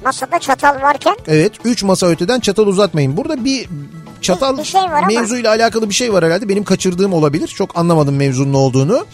[0.03, 3.17] Masada çatal varken Evet 3 masa öteden çatal uzatmayın.
[3.17, 3.67] Burada bir
[4.21, 5.07] çatal Bir- şey var ama.
[5.07, 6.49] mevzuyla alakalı bir şey var herhalde.
[6.49, 7.47] Benim kaçırdığım olabilir.
[7.47, 9.05] Çok anlamadım mevzunun olduğunu.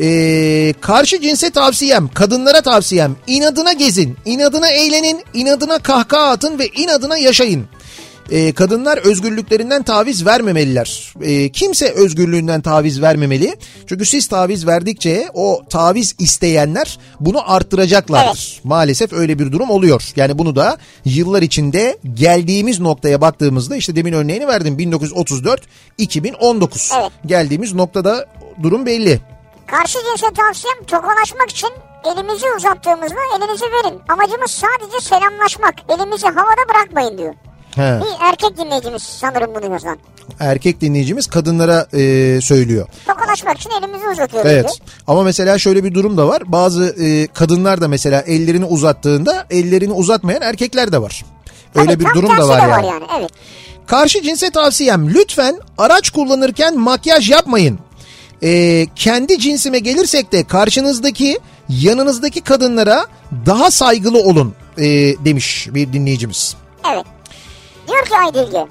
[0.00, 3.16] Ee, karşı cinse tavsiyem, kadınlara tavsiyem.
[3.26, 7.64] inadına gezin, inadına eğlenin, inadına kahkaha atın ve inadına yaşayın.
[8.30, 11.14] Ee, kadınlar özgürlüklerinden taviz vermemeliler.
[11.22, 13.56] Ee, kimse özgürlüğünden taviz vermemeli.
[13.86, 18.60] Çünkü siz taviz verdikçe o taviz isteyenler bunu arttıracaklardır.
[18.64, 20.02] Maalesef öyle bir durum oluyor.
[20.16, 24.78] Yani bunu da yıllar içinde geldiğimiz noktaya baktığımızda işte demin örneğini verdim
[25.98, 27.00] 1934-2019.
[27.00, 27.12] Evet.
[27.26, 28.26] Geldiğimiz noktada
[28.62, 29.20] durum belli.
[29.66, 31.70] karşı cinse tavsiyem tokalaşmak için
[32.04, 34.00] elimizi uzattığımızda elinizi verin.
[34.08, 35.74] Amacımız sadece selamlaşmak.
[35.88, 37.34] Elimizi havada bırakmayın diyor.
[37.74, 38.00] He.
[38.00, 39.98] Bir erkek dinleyicimiz sanırım bunu yazan.
[40.40, 42.88] Erkek dinleyicimiz kadınlara e, söylüyor.
[43.06, 44.76] Tokalaşmak için elimizi uzatıyoruz Evet diyor.
[45.06, 46.42] ama mesela şöyle bir durum da var.
[46.46, 51.24] Bazı e, kadınlar da mesela ellerini uzattığında ellerini uzatmayan erkekler de var.
[51.74, 52.86] Öyle Tabii, bir durum da var yani.
[52.86, 53.04] yani.
[53.18, 53.30] Evet.
[53.86, 57.78] Karşı cinse tavsiyem lütfen araç kullanırken makyaj yapmayın.
[58.42, 63.06] Ee, kendi cinsime gelirsek de karşınızdaki yanınızdaki kadınlara
[63.46, 64.84] daha saygılı olun ee,
[65.24, 66.56] demiş bir dinleyicimiz.
[66.94, 67.04] Evet.
[67.90, 68.66] Diyor ki Aydilge.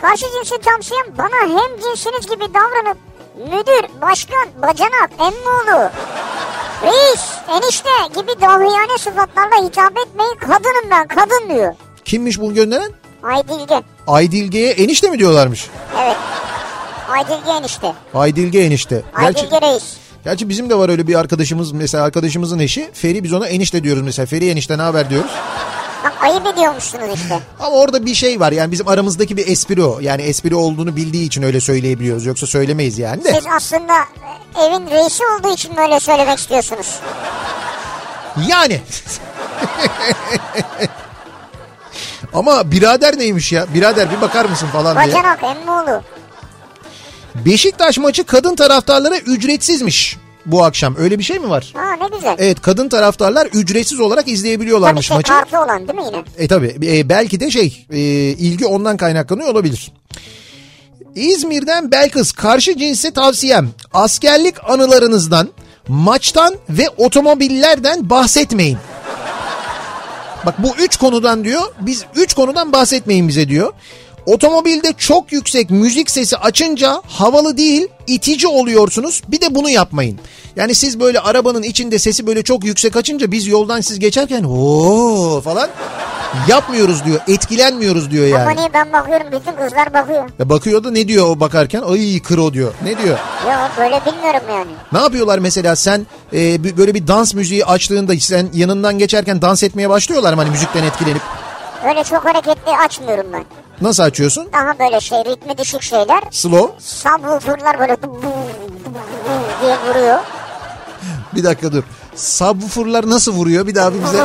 [0.00, 2.98] Karşı cinsin tavsiyem bana hem cinsiniz gibi davranıp
[3.36, 5.90] müdür, başkan, bacanak, emmoğlu,
[6.82, 10.34] reis, enişte gibi dahiyane sıfatlarla hitap etmeyin.
[10.40, 11.74] Kadınım ben, kadın diyor.
[12.04, 12.92] Kimmiş bunu gönderen?
[13.22, 13.82] Aydilge.
[14.06, 15.70] Aydilge'ye enişte mi diyorlarmış?
[16.02, 16.16] Evet.
[17.08, 17.92] Aydilge enişte.
[18.14, 19.02] Aydilge enişte.
[19.20, 19.96] Gerçi, Aydilge reis.
[20.24, 24.02] gerçi bizim de var öyle bir arkadaşımız mesela arkadaşımızın eşi Feri biz ona enişte diyoruz
[24.02, 24.26] mesela.
[24.26, 25.30] Feri enişte ne haber diyoruz.
[26.20, 27.40] Ayıp ediyormuşsunuz işte.
[27.60, 29.98] Ama orada bir şey var yani bizim aramızdaki bir espri o.
[30.00, 32.26] Yani espri olduğunu bildiği için öyle söyleyebiliyoruz.
[32.26, 33.32] Yoksa söylemeyiz yani de.
[33.34, 33.94] Siz aslında
[34.58, 37.00] evin reisi olduğu için böyle söylemek istiyorsunuz.
[38.48, 38.80] Yani.
[42.34, 43.74] Ama birader neymiş ya?
[43.74, 45.06] Birader bir bakar mısın falan diye.
[45.06, 46.02] Bacanak, emmoğlu.
[47.34, 50.16] Beşiktaş maçı kadın taraftarlara ücretsizmiş
[50.52, 50.94] bu akşam.
[50.98, 51.72] Öyle bir şey mi var?
[51.76, 52.36] Ha ne güzel.
[52.38, 55.32] Evet kadın taraftarlar ücretsiz olarak Tabii izleyebiliyorlarmış şey maçı.
[55.32, 56.24] kartı olan değil mi yine?
[56.38, 56.76] E tabi
[57.08, 57.98] belki de şey e,
[58.30, 59.92] ilgi ondan kaynaklanıyor olabilir.
[61.14, 65.48] İzmir'den Belkıs karşı cinse tavsiyem askerlik anılarınızdan
[65.88, 68.78] maçtan ve otomobillerden bahsetmeyin.
[70.46, 73.72] Bak bu üç konudan diyor biz üç konudan bahsetmeyin bize diyor.
[74.28, 79.22] Otomobilde çok yüksek müzik sesi açınca havalı değil itici oluyorsunuz.
[79.28, 80.18] Bir de bunu yapmayın.
[80.56, 85.40] Yani siz böyle arabanın içinde sesi böyle çok yüksek açınca biz yoldan siz geçerken o
[85.40, 85.68] falan
[86.48, 87.20] yapmıyoruz diyor.
[87.28, 88.42] Etkilenmiyoruz diyor yani.
[88.42, 90.30] Ama niye ben bakıyorum bütün kızlar bakıyor.
[90.38, 91.82] Ya bakıyor da ne diyor o bakarken?
[91.82, 92.74] Ay kro diyor.
[92.84, 93.18] Ne diyor?
[93.46, 94.70] Yok böyle bilmiyorum yani.
[94.92, 99.88] Ne yapıyorlar mesela sen e, böyle bir dans müziği açtığında sen yanından geçerken dans etmeye
[99.88, 101.22] başlıyorlar mı hani müzikten etkilenip?
[101.88, 103.44] Öyle çok hareketli açmıyorum ben.
[103.80, 104.48] Nasıl açıyorsun?
[104.52, 106.22] Daha böyle şey ritmi düşük şeyler.
[106.30, 106.72] Slow.
[106.80, 107.96] Subwoofer'lar böyle
[109.62, 110.18] diye vuruyor.
[111.34, 111.82] Bir dakika dur.
[112.18, 113.66] Subwoofer'lar nasıl vuruyor?
[113.66, 114.18] Bir daha bir bize.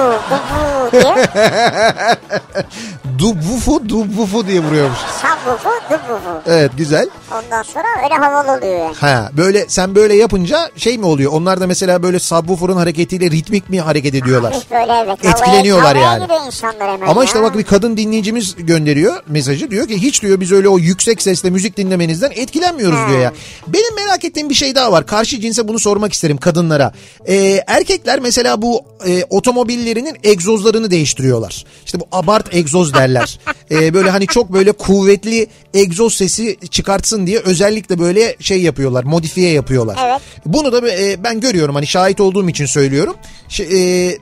[3.19, 4.59] du- du diye.
[4.59, 4.97] Vuruyormuş.
[4.97, 6.53] Sub Subwoofer, dubwoofer.
[6.59, 7.09] Evet güzel.
[7.31, 8.95] Ondan sonra öyle havalı oluyor yani.
[8.95, 11.31] Ha böyle sen böyle yapınca şey mi oluyor?
[11.31, 14.53] Onlar da mesela böyle subwoofer'ın hareketiyle ritmik mi hareket ediyorlar?
[14.53, 15.25] Hafif böyle evet.
[15.25, 16.23] Etkileniyorlar havaya, yani.
[16.23, 17.25] Havaya gidiyor insanlar hemen Ama ya.
[17.25, 21.21] işte bak bir kadın dinleyicimiz gönderiyor mesajı diyor ki hiç diyor biz öyle o yüksek
[21.21, 23.31] sesle müzik dinlemenizden etkilenmiyoruz diyor ya.
[23.67, 25.05] Benim merak ettiğim bir şey daha var.
[25.05, 26.91] Karşı cinse bunu sormak isterim kadınlara.
[27.27, 31.65] Ee, erkekler mesela bu e, otomobillerinin egzozlarını değiştiriyorlar.
[31.85, 33.39] İşte bu abart egzoz derler.
[33.71, 39.51] Ee, böyle hani çok böyle kuvvetli egzoz sesi çıkartsın diye özellikle böyle şey yapıyorlar modifiye
[39.51, 39.97] yapıyorlar.
[40.05, 40.21] Evet.
[40.45, 43.15] Bunu da e, ben görüyorum hani şahit olduğum için söylüyorum.
[43.49, 44.17] Şey, e,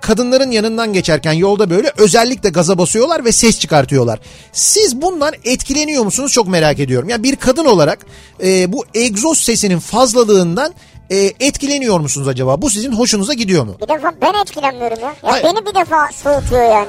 [0.00, 4.20] kadınların yanından geçerken yolda böyle özellikle gaza basıyorlar ve ses çıkartıyorlar.
[4.52, 7.08] Siz bundan etkileniyor musunuz çok merak ediyorum.
[7.08, 8.06] Yani bir kadın olarak
[8.42, 10.74] e, bu egzoz sesinin fazlalığından
[11.10, 12.62] e, etkileniyor musunuz acaba?
[12.62, 13.76] Bu sizin hoşunuza gidiyor mu?
[13.82, 15.08] Bir defa ben etkilenmiyorum ya.
[15.08, 15.44] Ya Hayır.
[15.44, 16.86] beni bir defa soğutuyor yani.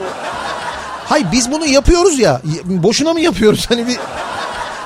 [1.06, 2.42] Hay biz bunu yapıyoruz ya.
[2.66, 3.66] Boşuna mı yapıyoruz?
[3.70, 3.98] Hani bir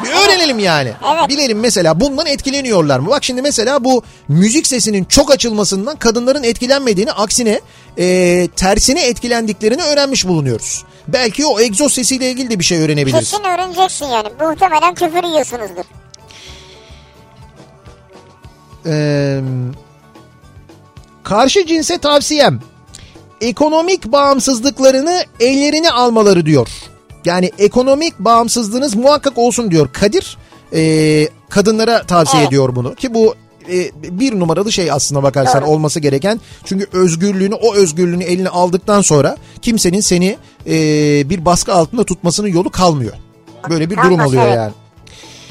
[0.04, 0.94] bir öğrenelim yani.
[1.13, 1.30] Evet.
[1.30, 3.10] Bilelim mesela bundan etkileniyorlar mı?
[3.10, 7.60] Bak şimdi mesela bu müzik sesinin çok açılmasından kadınların etkilenmediğini aksine
[7.98, 10.84] e, tersine etkilendiklerini öğrenmiş bulunuyoruz.
[11.08, 13.32] Belki o egzoz sesiyle ilgili de bir şey öğrenebiliriz.
[13.32, 14.30] Kesin öğreneceksin yani.
[14.42, 15.84] Muhtemelen küfür yiyorsunuzdur.
[18.86, 19.42] Ee,
[21.24, 22.60] karşı cinse tavsiyem
[23.42, 26.70] ekonomik bağımsızlıklarını ellerine almaları diyor.
[27.26, 30.38] Yani ekonomik bağımsızlığınız muhakkak olsun diyor Kadir.
[30.74, 32.48] Ee, kadınlara tavsiye Evet.
[32.52, 33.36] ediyor bunu ki bu
[33.72, 35.70] e, bir numaralı şey aslına bakarsan Doğru.
[35.70, 36.42] olması gereken.
[36.65, 40.38] Çünkü özgürlüğünü o özgürlüğünü eline aldıktan sonra kimsenin seni
[40.68, 40.74] e,
[41.30, 43.13] bir baskı altında tutmasının yolu kalmıyor.
[43.70, 44.56] Böyle bir durum Kalmaz, oluyor evet.
[44.56, 44.72] yani.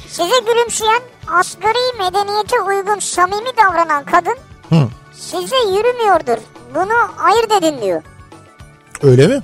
[0.09, 1.01] Size gülümseyen,
[1.33, 4.37] asgari medeniyete uygun samimi davranan kadın
[4.69, 4.89] Hı.
[5.15, 6.43] size yürümüyordur.
[6.75, 8.03] Bunu ayırt edin diyor.
[9.03, 9.41] Öyle mi?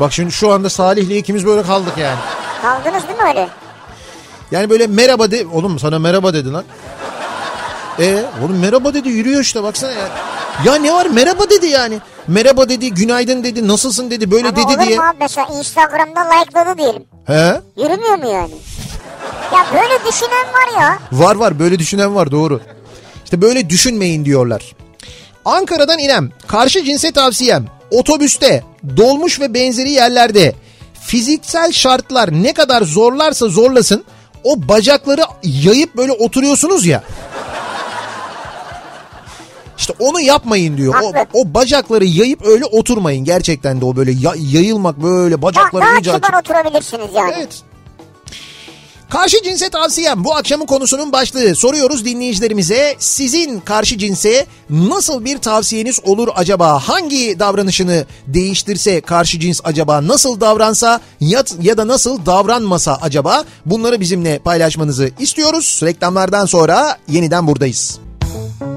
[0.00, 2.18] Bak şimdi şu anda Salih'le ikimiz böyle kaldık yani.
[2.62, 3.48] Kaldınız değil mi öyle?
[4.50, 5.46] Yani böyle merhaba de...
[5.52, 6.64] Oğlum sana merhaba dedi lan.
[7.98, 10.08] E oğlum merhaba dedi yürüyor işte baksana ya.
[10.64, 12.00] Ya ne var merhaba dedi yani.
[12.28, 15.00] Merhaba dedi, günaydın dedi, nasılsın dedi, böyle Ama dedi olur diye.
[15.00, 17.04] abi mesela Instagram'da likeladı diyelim.
[17.26, 17.60] He?
[17.76, 18.54] Yürümüyor mu yani?
[19.54, 20.98] Ya böyle düşünen var ya.
[21.12, 22.60] Var var böyle düşünen var doğru.
[23.24, 24.72] İşte böyle düşünmeyin diyorlar.
[25.44, 26.30] Ankara'dan inem.
[26.46, 27.64] Karşı cinse tavsiyem.
[27.90, 28.64] Otobüste,
[28.96, 30.52] dolmuş ve benzeri yerlerde
[31.00, 34.04] fiziksel şartlar ne kadar zorlarsa zorlasın
[34.44, 37.02] o bacakları yayıp böyle oturuyorsunuz ya.
[39.78, 40.94] İşte onu yapmayın diyor.
[41.02, 43.24] O, o bacakları yayıp öyle oturmayın.
[43.24, 46.24] Gerçekten de o böyle ya- yayılmak böyle Daha, bacakları daha iyice açıp.
[46.26, 47.32] kibar oturabilirsiniz yani.
[47.38, 47.62] Evet.
[49.14, 51.54] Karşı cinse tavsiyem bu akşamın konusunun başlığı.
[51.54, 56.78] Soruyoruz dinleyicilerimize sizin karşı cinse nasıl bir tavsiyeniz olur acaba?
[56.78, 63.44] Hangi davranışını değiştirse karşı cins acaba nasıl davransa ya, ya da nasıl davranmasa acaba?
[63.66, 65.80] Bunları bizimle paylaşmanızı istiyoruz.
[65.82, 67.98] Reklamlardan sonra yeniden buradayız.
[68.20, 68.73] Kafa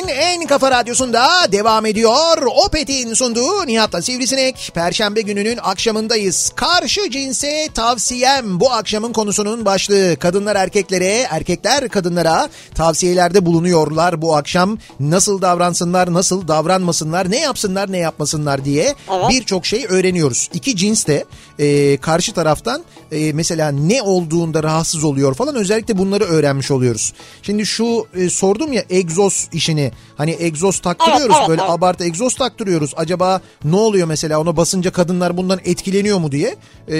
[0.00, 2.42] Türkiye'nin en kafa radyosunda devam ediyor.
[2.66, 4.70] Opet'in sunduğu Nihat'la Sivrisinek.
[4.74, 6.52] Perşembe gününün akşamındayız.
[6.56, 10.16] Karşı cinse tavsiyem bu akşamın konusunun başlığı.
[10.16, 14.78] Kadınlar erkeklere, erkekler kadınlara tavsiyelerde bulunuyorlar bu akşam.
[15.00, 19.24] Nasıl davransınlar, nasıl davranmasınlar, ne yapsınlar, ne yapmasınlar diye Evet.
[19.30, 20.50] birçok şey öğreniyoruz.
[20.54, 21.24] İki cins de
[21.60, 27.12] e, karşı taraftan e, mesela ne olduğunda rahatsız oluyor falan özellikle bunları öğrenmiş oluyoruz.
[27.42, 31.70] Şimdi şu e, sordum ya egzoz işini hani egzoz taktırıyoruz Evet, evet, böyle evet.
[31.70, 32.92] abartı egzoz taktırıyoruz.
[32.96, 36.56] Acaba ne oluyor mesela ona basınca kadınlar bundan etkileniyor mu diye
[36.88, 36.98] e,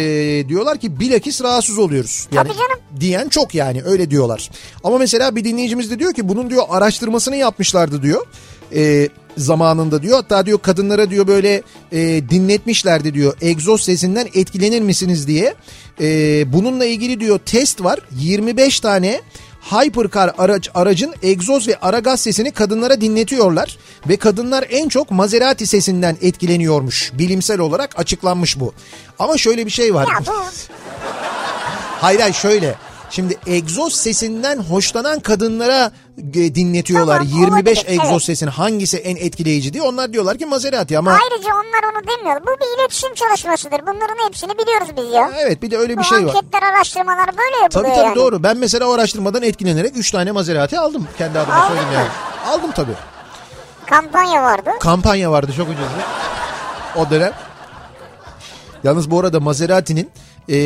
[0.49, 2.29] diyorlar ki bilakis rahatsız oluyoruz.
[2.33, 2.81] Yani, Tabii canım.
[3.01, 4.51] Diyen çok yani öyle diyorlar.
[4.85, 8.27] Ama mesela bir dinleyicimiz de diyor ki bunun diyor araştırmasını yapmışlardı diyor.
[8.75, 11.63] E, zamanında diyor hatta diyor kadınlara diyor böyle
[11.93, 11.99] e,
[12.31, 15.55] dinletmişlerdi diyor egzoz sesinden etkilenir misiniz diye.
[16.01, 19.21] E, bununla ilgili diyor test var 25 tane
[19.61, 25.67] Hypercar araç, aracın egzoz ve ara gaz sesini kadınlara dinletiyorlar ve kadınlar en çok Maserati
[25.67, 27.13] sesinden etkileniyormuş.
[27.15, 28.75] Bilimsel olarak açıklanmış bu.
[29.19, 30.09] Ama şöyle bir şey var.
[32.01, 32.75] Hayır hayır şöyle.
[33.11, 35.93] Şimdi egzoz sesinden hoşlanan kadınlara
[36.35, 37.19] dinletiyorlar.
[37.19, 38.23] Tamam, 25 olabilir, egzoz evet.
[38.23, 39.83] sesini hangisi en etkileyici diye.
[39.83, 42.41] Onlar diyorlar ki Maserati ama ayrıca onlar onu demiyor.
[42.43, 43.81] Bu bir iletişim çalışmasıdır.
[43.83, 45.31] Bunların hepsini biliyoruz biz ya.
[45.41, 46.35] evet bir de öyle bir Bu şey var.
[46.35, 48.17] anketler, araştırmalar böyle yapılıyor Tabii tabii yani.
[48.17, 48.43] doğru.
[48.43, 51.09] Ben mesela o araştırmadan etkilenerek 3 tane Maserati aldım.
[51.19, 52.09] Kendi adıma Aldın söyleyeyim yani.
[52.55, 52.95] Aldım tabii.
[53.87, 54.71] Kampanya vardı.
[54.81, 55.91] Kampanya vardı çok ucuzdu.
[56.97, 57.33] o dönem.
[58.85, 60.11] Yalnız bu arada Maserati'nin
[60.49, 60.57] e,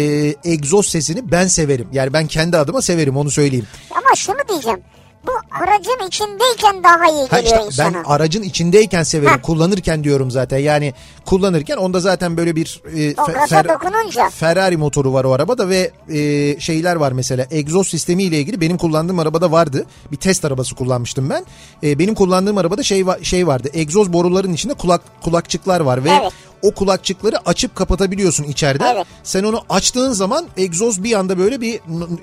[0.45, 1.89] egzoz sesini ben severim.
[1.93, 3.67] Yani ben kendi adıma severim onu söyleyeyim.
[3.91, 4.81] Ama şunu diyeceğim.
[5.27, 5.33] Bu
[5.63, 8.03] aracın içindeyken daha iyi Ha geliyor işte ben insana.
[8.07, 9.33] aracın içindeyken severim.
[9.35, 9.43] Heh.
[9.43, 10.59] Kullanırken diyorum zaten.
[10.59, 14.31] Yani kullanırken onda zaten böyle bir e, O gaza dokununca.
[14.31, 17.47] Ferrari motoru var o arabada ve e, şeyler var mesela.
[17.51, 19.87] Egzoz sistemi ile ilgili benim kullandığım arabada vardı.
[20.13, 21.45] Bir test arabası kullanmıştım ben.
[21.83, 23.69] E, benim kullandığım arabada şey şey vardı.
[23.75, 26.33] Egzoz boruların içinde kulak kulakçıklar var ve Evet.
[26.65, 28.95] O kulakçıkları açıp kapatabiliyorsun içeriden.
[28.95, 29.07] Evet.
[29.23, 31.81] Sen onu açtığın zaman egzoz bir anda böyle bir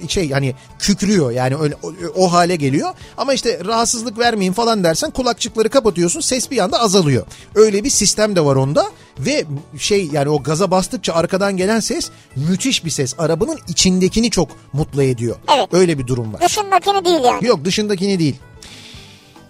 [0.08, 2.94] şey hani kükrüyor yani öyle o, o hale geliyor.
[3.18, 7.26] Ama işte rahatsızlık vermeyin falan dersen kulakçıkları kapatıyorsun ses bir anda azalıyor.
[7.56, 8.86] Öyle bir sistem de var onda
[9.20, 9.46] ve
[9.78, 13.16] şey yani o gaza bastıkça arkadan gelen ses müthiş bir ses.
[13.18, 15.36] Arabanın içindekini çok mutlu ediyor.
[15.58, 15.68] Evet.
[15.72, 16.42] Öyle bir durum var.
[16.42, 17.48] Dışındakini değil yani.
[17.48, 18.36] Yok dışındakini değil.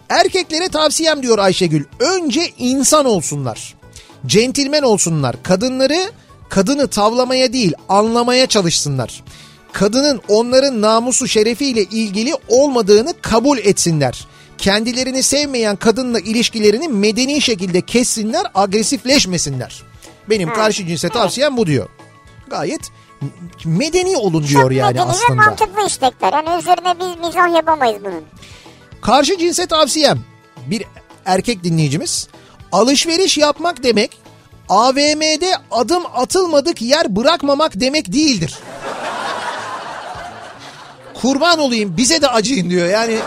[0.09, 1.83] Erkeklere tavsiyem diyor Ayşegül.
[1.99, 3.80] Önce insan olsunlar.
[4.27, 5.43] Centilmen olsunlar.
[5.43, 6.11] Kadınları
[6.49, 9.23] kadını tavlamaya değil anlamaya çalışsınlar.
[9.73, 14.27] Kadının onların namusu şerefiyle ilgili olmadığını kabul etsinler.
[14.57, 19.83] Kendilerini sevmeyen kadınla ilişkilerini medeni şekilde kessinler, agresifleşmesinler.
[20.29, 21.89] Benim karşı cinse tavsiyem bu diyor.
[22.49, 22.81] Gayet
[23.65, 25.43] medeni olun diyor Çok yani aslında.
[25.43, 26.33] mantıklı istekler.
[26.33, 28.23] Yani üzerine biz mizah yapamayız bunun.
[29.01, 30.19] Karşı cinse tavsiyem
[30.67, 30.83] bir
[31.25, 32.27] erkek dinleyicimiz
[32.71, 34.17] alışveriş yapmak demek
[34.69, 38.59] AVM'de adım atılmadık yer bırakmamak demek değildir.
[41.21, 43.17] Kurban olayım bize de acıyın diyor yani.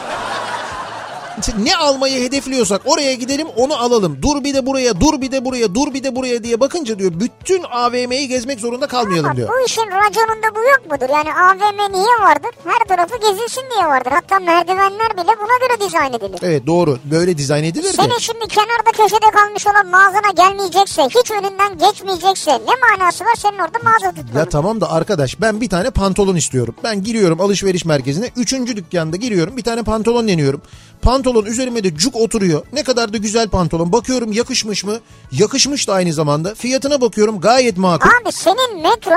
[1.59, 4.19] Ne almayı hedefliyorsak oraya gidelim onu alalım.
[4.23, 7.13] Dur bir de buraya, dur bir de buraya, dur bir de buraya diye bakınca diyor
[7.21, 9.49] bütün AVM'yi gezmek zorunda kalmayalım Ama diyor.
[9.49, 11.13] bu işin raconunda bu yok mudur?
[11.15, 12.51] Yani AVM niye vardır?
[12.65, 14.11] Her tarafı gezilsin diye vardır.
[14.13, 16.39] Hatta merdivenler bile buna göre dizayn edilir.
[16.43, 17.93] Evet doğru böyle dizayn edilir.
[17.93, 23.59] Senin şimdi kenarda köşede kalmış olan mağazana gelmeyecekse, hiç önünden geçmeyecekse ne manası var senin
[23.59, 24.39] orada mağaza tutmanın?
[24.39, 26.75] Ya tamam da arkadaş ben bir tane pantolon istiyorum.
[26.85, 28.31] Ben giriyorum alışveriş merkezine.
[28.37, 30.63] Üçüncü dükkanda giriyorum bir tane pantolon deniyorum.
[31.03, 32.63] Pantolon üzerime de cuk oturuyor.
[32.73, 33.93] Ne kadar da güzel pantolon.
[33.93, 34.99] Bakıyorum yakışmış mı?
[35.33, 36.55] Yakışmış da aynı zamanda.
[36.55, 38.09] Fiyatına bakıyorum gayet makul.
[38.09, 39.11] Abi senin metro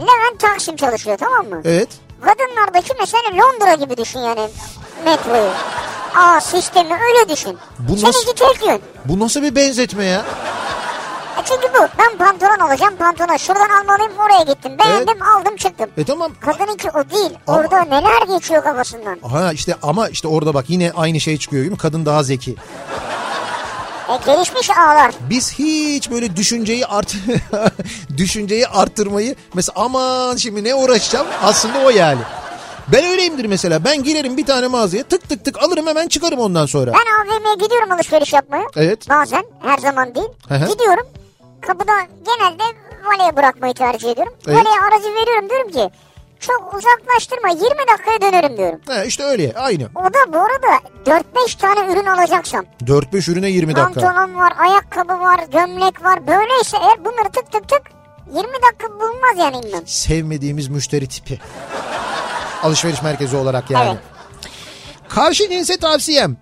[0.00, 1.60] Levent Taksim çalışıyor tamam mı?
[1.64, 1.88] Evet.
[2.20, 4.48] Kadınlardaki mesela Londra gibi düşün yani
[5.04, 5.50] metroyu.
[6.16, 7.56] Aa sistemi öyle düşün.
[7.78, 8.80] Bu nasıl- Seninki yön.
[9.04, 10.24] Bu nasıl bir benzetme ya?
[11.38, 11.88] E çünkü bu.
[11.98, 13.36] Ben pantolon alacağım pantolon.
[13.36, 14.72] Şuradan almalıyım oraya gittim.
[14.78, 15.90] Beğendim aldım çıktım.
[15.96, 16.32] E tamam.
[16.40, 17.30] Kadınınki o değil.
[17.46, 19.18] Ama- Orada neler geçiyor kafasından.
[19.20, 21.78] Ha işte ama işte orada bak yine aynı şey çıkıyor değil mi?
[21.78, 22.56] Kadın daha zeki.
[24.08, 25.12] E gelişmiş ağlar.
[25.30, 27.14] Biz hiç böyle düşünceyi art
[28.16, 32.20] düşünceyi arttırmayı mesela aman şimdi ne uğraşacağım aslında o yani.
[32.88, 33.84] Ben öyleyimdir mesela.
[33.84, 36.92] Ben girerim bir tane mağazaya tık tık tık alırım hemen çıkarım ondan sonra.
[36.92, 38.64] Ben AVM'ye gidiyorum alışveriş yapmaya.
[38.76, 39.08] Evet.
[39.10, 40.28] Bazen her zaman değil.
[40.48, 40.66] Hı hı.
[40.72, 41.06] Gidiyorum.
[41.66, 41.92] Kapıda
[42.24, 42.62] genelde
[43.04, 44.32] valeye bırakmayı tercih ediyorum.
[44.48, 44.56] Evet.
[44.58, 45.90] Valeye aracı veriyorum diyorum ki
[46.40, 47.60] çok uzaklaştırma 20
[47.92, 48.80] dakikaya dönerim diyorum.
[48.86, 49.88] Ha, işte öyle aynı.
[49.94, 52.64] O da bu arada 4-5 tane ürün alacaksam.
[52.84, 54.00] 4-5 ürüne 20 dakika.
[54.00, 56.26] Pantolon var, ayakkabı var, gömlek var.
[56.26, 57.82] Böyleyse eğer bunları tık tık tık
[58.26, 59.82] 20 dakika bulunmaz yani inan.
[59.86, 61.40] Sevmediğimiz müşteri tipi.
[62.62, 63.88] Alışveriş merkezi olarak yani.
[63.88, 63.98] Evet.
[65.08, 66.36] Karşı cinse tavsiyem.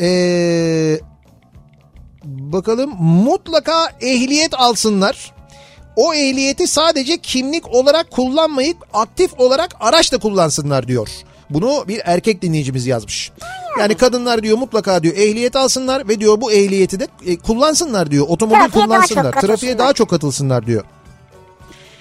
[0.00, 0.98] Ee,
[2.24, 5.34] bakalım mutlaka ehliyet alsınlar.
[5.96, 11.08] O ehliyeti sadece kimlik olarak kullanmayıp aktif olarak araç da kullansınlar diyor.
[11.50, 13.32] Bunu bir erkek dinleyicimiz yazmış.
[13.78, 18.26] Yani kadınlar diyor mutlaka diyor ehliyet alsınlar ve diyor bu ehliyeti de e, kullansınlar diyor.
[18.28, 19.32] Otomobil Trafiğe daha kullansınlar.
[19.32, 20.84] çok Trafiğe daha çok katılsınlar diyor.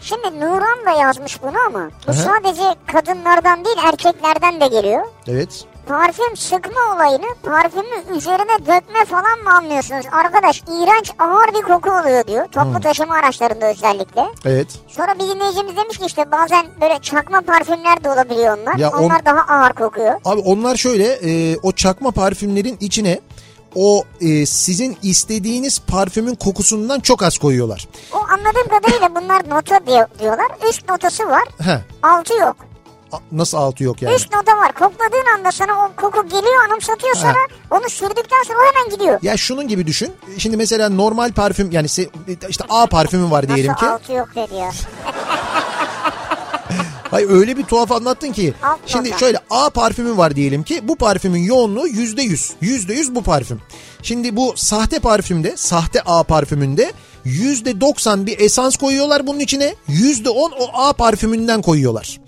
[0.02, 2.14] Şimdi Nuran da yazmış bunu ama bu Aha.
[2.14, 5.06] sadece kadınlardan değil erkeklerden de geliyor.
[5.28, 5.66] Evet.
[5.88, 10.06] Parfüm sıkma olayını parfümü üzerine dökme falan mı anlıyorsunuz?
[10.12, 12.48] Arkadaş iğrenç ağır bir koku oluyor diyor.
[12.48, 14.26] Toplu taşıma araçlarında özellikle.
[14.46, 14.68] Evet.
[14.88, 18.76] Sonra bir dinleyicimiz demiş ki işte bazen böyle çakma parfümler de olabiliyor onlar.
[18.76, 20.14] Ya on- onlar daha ağır kokuyor.
[20.26, 23.20] Abi onlar şöyle e, o çakma parfümlerin içine
[23.76, 27.88] o e, sizin istediğiniz parfümün kokusundan çok az koyuyorlar.
[28.14, 30.48] O anladığım kadarıyla bunlar nota diyor, diyorlar.
[30.70, 31.44] Üst notası var.
[31.64, 31.80] He.
[32.04, 32.56] Altı yok.
[33.32, 34.16] Nasıl altı yok yani?
[34.16, 34.72] Üst nota var.
[34.74, 37.38] Kokladığın anda sana o koku geliyor anımsatıyor sana.
[37.72, 39.20] Onu sürdükten sonra o hemen gidiyor.
[39.22, 40.14] Ya şunun gibi düşün.
[40.38, 41.86] Şimdi mesela normal parfüm yani
[42.50, 43.92] işte A parfümü var diyelim Nasıl ki.
[43.92, 44.72] altı yok ya.
[47.12, 48.54] Hayır öyle bir tuhaf anlattın ki.
[48.64, 49.20] Alt Şimdi nota.
[49.20, 50.88] şöyle A parfümü var diyelim ki.
[50.88, 52.54] Bu parfümün yoğunluğu yüzde yüz.
[52.62, 53.62] Yüzde yüz bu parfüm.
[54.04, 56.92] Şimdi bu sahte parfümde, sahte A parfümünde
[57.26, 59.76] yüzde doksan bir esans koyuyorlar bunun içine.
[59.88, 62.20] Yüzde on o A parfümünden koyuyorlar.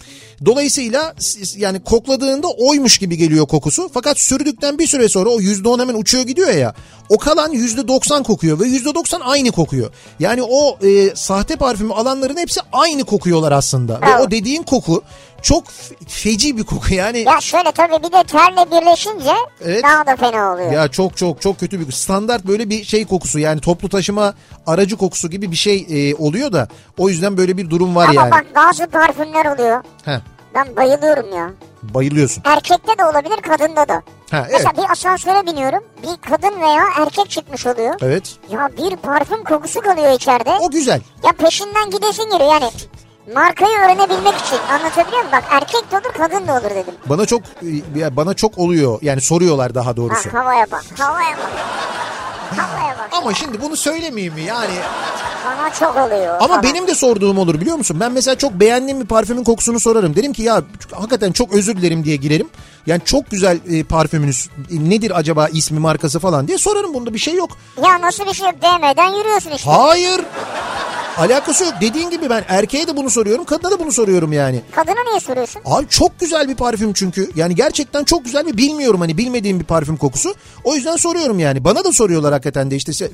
[0.46, 1.16] Dolayısıyla
[1.58, 3.90] yani kokladığında oymuş gibi geliyor kokusu.
[3.94, 6.76] Fakat sürdükten bir süre sonra o %10 hemen uçuyor gidiyor ya.
[7.10, 9.92] O kalan %90 kokuyor ve %90 aynı kokuyor.
[10.20, 14.02] Yani o e, sahte parfümü alanların hepsi aynı kokuyorlar aslında.
[14.02, 15.04] Ve o dediğin koku
[15.42, 15.64] çok
[16.08, 17.20] feci bir koku yani.
[17.20, 19.32] Ya şöyle tabii bir de terle birleşince
[19.66, 19.84] Evet.
[19.84, 20.72] daha da fena oluyor.
[20.72, 24.34] Ya çok çok çok kötü bir standart böyle bir şey kokusu yani toplu taşıma
[24.68, 26.68] aracı kokusu gibi bir şey e, oluyor da
[26.98, 28.32] o yüzden böyle bir durum var Ama yani.
[28.32, 29.84] bak bazı parfümler oluyor.
[30.06, 30.20] Heh,
[30.56, 31.50] Ben bayılıyorum ya.
[31.84, 32.44] bayılıyorsun.
[32.46, 33.94] Erkekte de olabilir kadında da.
[34.32, 34.52] Ha, evet.
[34.54, 35.84] Mesela bir asansöre biniyorum.
[36.04, 37.96] Bir kadın veya erkek çıkmış oluyor.
[38.02, 38.36] Evet.
[38.52, 40.58] Ya bir parfüm kokusu kalıyor içeride.
[40.62, 41.02] O güzel.
[41.24, 42.70] Ya peşinden gidesin geliyor yani.
[43.34, 45.32] Markayı öğrenebilmek için anlatabiliyor muyum?
[45.32, 46.94] Bak erkek de olur kadın da olur dedim.
[47.06, 49.00] Bana çok e, ya bana çok oluyor.
[49.02, 50.34] Yani soruyorlar daha Ha, doğrusu.
[50.34, 51.52] havaya bak havaya bak.
[52.58, 53.10] Havaya bak.
[53.12, 54.74] Ama şimdi bunu söylemeyeyim mi yani?
[55.46, 56.36] Bana çok oluyor.
[56.36, 56.64] Ama falan.
[56.64, 57.98] benim de sorduğum olur biliyor musun?
[58.00, 60.16] Ben mesela çok beğendiğim bir parfümün kokusunu sorarım.
[60.16, 60.62] Derim ki ya
[60.92, 62.50] hakikaten çok özür dilerim diye girerim.
[62.86, 66.94] Yani çok güzel e, parfümünüz e, nedir acaba ismi markası falan diye sorarım.
[66.94, 67.50] Bunda bir şey yok.
[67.84, 69.72] Ya nasıl bir şey yok DM'den yürüyorsun işte.
[69.72, 70.22] Hayır.
[71.18, 71.74] Alakası yok.
[71.82, 74.62] Dediğin gibi ben erkeğe de bunu soruyorum, kadına da bunu soruyorum yani.
[74.72, 75.62] Kadına niye soruyorsun?
[75.66, 77.30] Abi çok güzel bir parfüm çünkü.
[77.36, 80.36] Yani gerçekten çok güzel ve bilmiyorum hani bilmediğim bir parfüm kokusu.
[80.64, 81.64] O yüzden soruyorum yani.
[81.64, 83.08] Bana da soruyorlar hakikaten de işte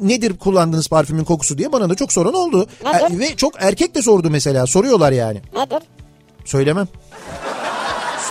[0.00, 2.66] nedir kullandığınız parfümün kokusu diye bana da çok soran oldu.
[2.84, 3.16] Nedir?
[3.16, 4.66] E, ve çok erkek de sordu mesela.
[4.66, 5.42] Soruyorlar yani.
[5.56, 5.82] Nedir?
[6.44, 6.88] Söylemem.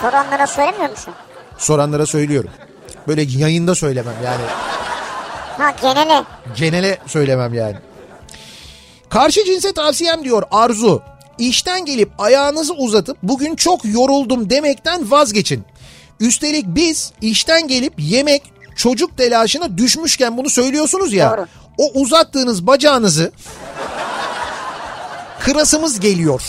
[0.00, 1.14] Soranlara söylemiyor musun?
[1.58, 2.50] Soranlara söylüyorum.
[3.08, 4.42] Böyle yayında söylemem yani.
[5.58, 6.22] Ha genele.
[6.56, 7.76] Genele söylemem yani.
[9.14, 11.02] Karşı cinse tavsiyem diyor Arzu.
[11.38, 15.64] İşten gelip ayağınızı uzatıp bugün çok yoruldum demekten vazgeçin.
[16.20, 18.42] Üstelik biz işten gelip yemek,
[18.76, 21.30] çocuk telaşına düşmüşken bunu söylüyorsunuz ya.
[21.30, 21.46] Doğru.
[21.78, 23.32] O uzattığınız bacağınızı
[25.40, 26.42] kırasımız geliyor.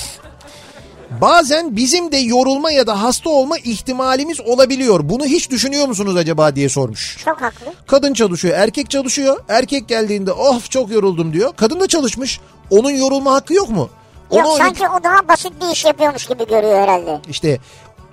[1.21, 4.99] Bazen bizim de yorulma ya da hasta olma ihtimalimiz olabiliyor.
[5.09, 7.17] Bunu hiç düşünüyor musunuz acaba diye sormuş.
[7.25, 7.73] Çok haklı.
[7.87, 9.43] Kadın çalışıyor, erkek çalışıyor.
[9.49, 11.53] Erkek geldiğinde of çok yoruldum diyor.
[11.57, 12.39] Kadın da çalışmış.
[12.69, 13.89] Onun yorulma hakkı yok mu?
[14.31, 17.21] Yok öyle- sanki o daha basit bir iş yapıyormuş gibi görüyor herhalde.
[17.29, 17.59] işte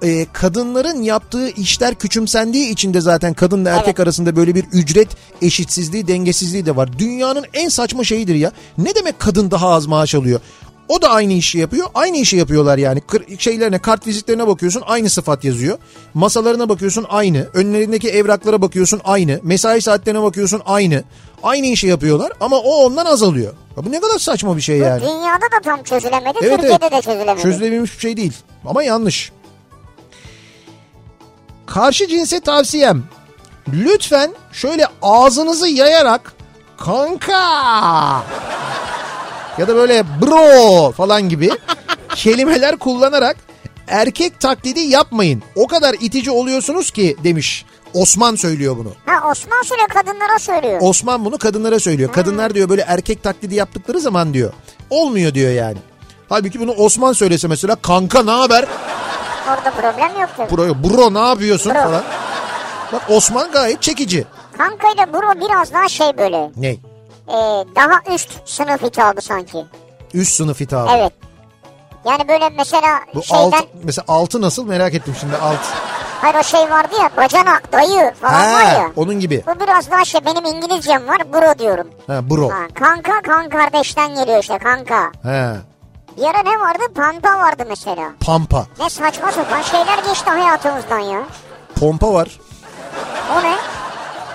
[0.02, 4.00] e, kadınların yaptığı işler küçümsendiği için de zaten kadınla erkek Evet.
[4.00, 5.08] arasında böyle bir ücret
[5.42, 6.98] eşitsizliği, dengesizliği de var.
[6.98, 8.52] Dünyanın en saçma şeyidir ya.
[8.78, 10.40] Ne demek kadın daha az maaş alıyor?
[10.88, 11.86] O da aynı işi yapıyor.
[11.94, 13.00] Aynı işi yapıyorlar yani.
[13.00, 15.78] Kır- şeylerine, kart vizitlerine bakıyorsun aynı sıfat yazıyor.
[16.14, 17.46] Masalarına bakıyorsun aynı.
[17.54, 19.40] Önlerindeki evraklara bakıyorsun aynı.
[19.42, 21.04] Mesai saatlerine bakıyorsun aynı.
[21.42, 23.52] Aynı işi yapıyorlar ama o ondan az alıyor.
[23.76, 25.00] Ya bu ne kadar saçma bir şey yani.
[25.02, 26.92] Dünyada da tam çözülemedi, Evet, Türkiye'de evet.
[26.92, 27.42] de çözülemedi.
[27.42, 28.32] Çözülebilmiş bir şey değil.
[28.64, 29.32] Ama yanlış.
[31.66, 33.02] Karşı cinse tavsiyem.
[33.72, 36.32] Lütfen şöyle ağzınızı yayarak
[36.78, 38.22] kanka
[39.62, 41.50] ya da böyle bro falan gibi
[42.14, 43.36] kelimeler kullanarak
[43.88, 45.42] erkek taklidi yapmayın.
[45.56, 47.64] O kadar itici oluyorsunuz ki demiş.
[47.94, 48.92] Osman söylüyor bunu.
[49.06, 50.78] Ha Osman söylüyor kadınlara söylüyor.
[50.82, 52.12] Osman bunu kadınlara söylüyor.
[52.12, 54.52] Kadınlar diyor böyle erkek taklidi yaptıkları zaman diyor.
[54.90, 55.78] Olmuyor diyor yani.
[56.28, 58.64] Halbuki bunu Osman söylese mesela kanka ne haber?
[59.48, 60.56] Orada problem yok tabii.
[60.56, 61.82] Bro, bro ne yapıyorsun Bro.
[61.82, 62.02] falan.
[62.92, 64.24] Bak Osman gayet çekici.
[64.58, 66.50] Kanka ile bro biraz daha şey böyle.
[66.56, 66.76] Ne?
[67.28, 67.32] E,
[67.76, 69.64] daha üst sınıf hitabı sanki.
[70.14, 70.90] Üst sınıf hitabı.
[70.96, 71.12] Evet.
[72.04, 73.42] Yani böyle mesela Bu şeyden...
[73.42, 75.58] altı, mesela altı nasıl merak ettim şimdi alt.
[76.20, 78.90] Hayır o şey vardı ya bacanak, dayı falan var Ha, ya.
[78.96, 79.42] onun gibi.
[79.46, 81.86] Bu biraz daha şey benim İngilizcem var bro diyorum.
[82.06, 82.50] Ha, bro.
[82.50, 85.12] Ha, kanka kan kardeşten geliyor işte kanka.
[85.22, 85.56] Ha,
[86.16, 86.82] Bir ara ne vardı?
[86.94, 88.08] Pampa vardı mesela.
[88.26, 88.66] pampa.
[88.78, 91.22] Ne saçma sapan şeyler geçti hayatımızdan ya.
[91.80, 92.40] Pompa var.
[93.36, 93.54] O ne?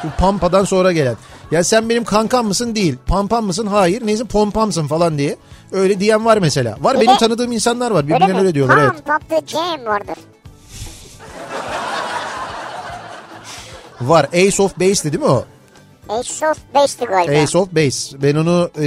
[0.04, 1.16] Bu pampadan sonra gelen.
[1.52, 2.76] Ya sen benim kankam mısın?
[2.76, 2.96] Değil.
[3.08, 3.68] Pampam mısın?
[3.68, 4.06] Hayır.
[4.06, 5.38] Neyse pompamsın falan diye.
[5.72, 6.78] Öyle diyen var mesela.
[6.82, 7.98] Var Bir benim tanıdığım insanlar var.
[8.04, 8.40] Öyle Birbirlerine mi?
[8.40, 8.78] öyle diyorlar.
[8.78, 8.92] Evet.
[9.06, 10.16] Pump up the jam vardır.
[14.02, 14.24] Var.
[14.34, 15.46] Ace of Base'ti değil mi o?
[16.10, 17.42] Ace of Base'ti galiba.
[17.44, 18.22] Ace of Base.
[18.24, 18.82] Ben onu e,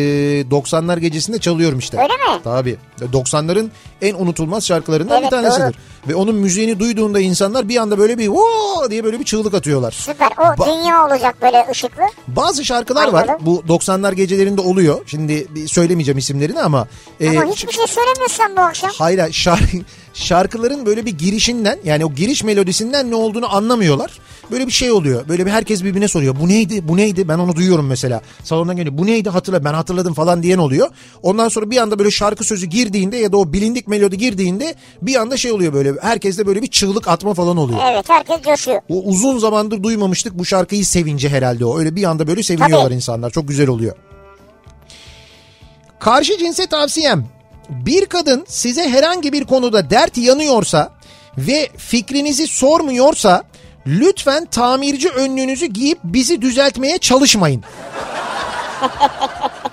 [0.51, 1.97] 90'lar gecesinde çalıyorum işte.
[1.97, 2.41] Öyle mi?
[2.45, 2.77] Tabii.
[3.01, 3.69] 90'ların
[4.03, 5.65] en unutulmaz şarkılarından bir Evet, tanesidir.
[5.65, 5.73] doğru.
[6.09, 9.91] Ve onun müziğini duyduğunda insanlar bir anda böyle bir "Voo!" diye böyle bir çığlık atıyorlar.
[9.93, 10.29] Süper.
[10.39, 12.03] O Ba- dünya olacak böyle ışıklı.
[12.29, 13.23] Bazı şarkılar var.
[13.29, 13.47] Aynalı.
[13.47, 15.01] Bu 90'lar gecelerinde oluyor.
[15.07, 16.89] Şimdi bir söylemeyeceğim isimlerini ama.
[17.21, 18.91] e, Ama hiçbir şey söylemiyorsun sen bu akşam.
[18.99, 19.77] Hayır, şarkı,
[20.15, 24.19] şarkıların böyle bir girişinden yani o giriş melodisinden ne olduğunu anlamıyorlar.
[24.51, 25.29] Böyle bir şey oluyor.
[25.29, 26.37] Böyle bir herkes birbirine soruyor.
[26.41, 26.89] Bu neydi?
[26.89, 27.29] Bu neydi?
[27.29, 28.21] Ben onu duyuyorum mesela.
[28.45, 28.99] Salondan geliyor.
[28.99, 29.31] Bu neydi?
[29.31, 29.65] Hatırla.
[29.65, 30.89] Ben hatırladım falan diyen oluyor.
[31.23, 35.17] Ondan sonra bir anda böyle şarkı sözü girdiğinde ya da o bilindik melodi girdiğinde bir
[35.17, 35.93] anda şey oluyor böyle.
[36.03, 37.81] Herkeste böyle bir çığlık atma falan oluyor.
[37.93, 38.81] Evet herkes coşuyor.
[38.89, 41.79] O uzun zamandır duymamıştık bu şarkıyı sevince herhalde o.
[41.79, 42.95] Öyle bir anda böyle seviniyorlar Tabii.
[42.95, 43.31] insanlar.
[43.31, 43.97] Çok güzel oluyor.
[46.01, 47.27] Karşı cinse tavsiyem.
[47.69, 50.93] Bir kadın size herhangi bir konuda dert yanıyorsa
[51.39, 53.43] ve fikrinizi sormuyorsa
[53.87, 57.65] lütfen tamirci önlüğünüzü giyip bizi düzeltmeye çalışmayın.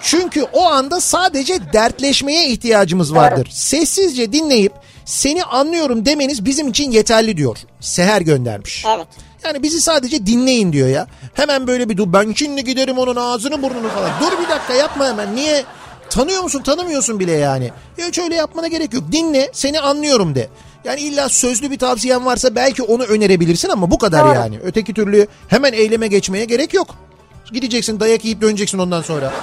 [0.01, 3.49] Çünkü o anda sadece dertleşmeye ihtiyacımız vardır.
[3.51, 4.73] Sessizce dinleyip
[5.05, 7.57] seni anlıyorum demeniz bizim için yeterli diyor.
[7.79, 8.85] Seher göndermiş.
[8.95, 9.07] Evet.
[9.43, 11.07] Yani bizi sadece dinleyin diyor ya.
[11.33, 14.11] Hemen böyle bir dur ben şimdi giderim onun ağzını burnunu falan.
[14.21, 15.63] Dur bir dakika yapma hemen niye?
[16.09, 17.71] Tanıyor musun tanımıyorsun bile yani.
[17.97, 19.03] Ya hiç öyle yapmana gerek yok.
[19.11, 20.49] Dinle seni anlıyorum de.
[20.87, 24.35] Yani illa sözlü bir tavsiyen varsa belki onu önerebilirsin ama bu kadar Doğru.
[24.35, 24.59] yani.
[24.63, 26.95] Öteki türlü hemen eyleme geçmeye gerek yok.
[27.51, 29.33] Gideceksin dayak yiyip döneceksin ondan sonra.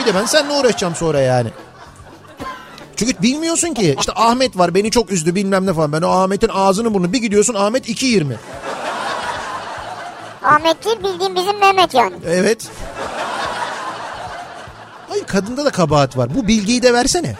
[0.00, 1.48] Bir de ben seninle uğraşacağım sonra yani.
[2.96, 5.92] Çünkü bilmiyorsun ki işte Ahmet var beni çok üzdü bilmem ne falan.
[5.92, 8.34] Ben o Ahmet'in ağzını burnunu bir gidiyorsun Ahmet 2.20.
[10.44, 12.14] Ahmet değil bildiğim bizim Mehmet yani.
[12.26, 12.68] Evet.
[15.08, 16.34] Hayır kadında da kabahat var.
[16.34, 17.36] Bu bilgiyi de versene.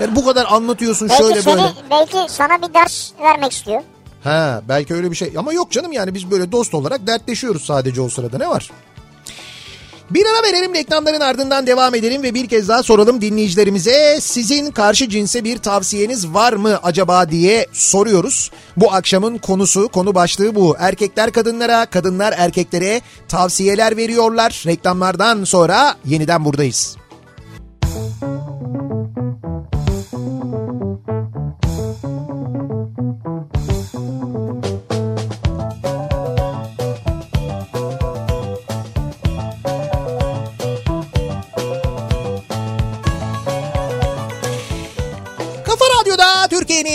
[0.00, 1.72] Yani bu kadar anlatıyorsun Belki şöyle seni, böyle.
[1.90, 3.82] belki sana bir ders vermek istiyor.
[4.24, 5.32] Ha belki öyle bir şey.
[5.38, 8.70] Ama yok canım yani biz böyle dost olarak dertleşiyoruz sadece o sırada ne var?
[10.10, 15.08] Bir ara verelim reklamların ardından devam edelim ve bir kez daha soralım dinleyicilerimize sizin karşı
[15.08, 18.50] cinse bir tavsiyeniz var mı acaba diye soruyoruz.
[18.76, 20.76] Bu akşamın konusu konu başlığı bu.
[20.78, 24.62] Erkekler kadınlara kadınlar erkeklere tavsiyeler veriyorlar.
[24.66, 26.96] Reklamlardan sonra yeniden buradayız.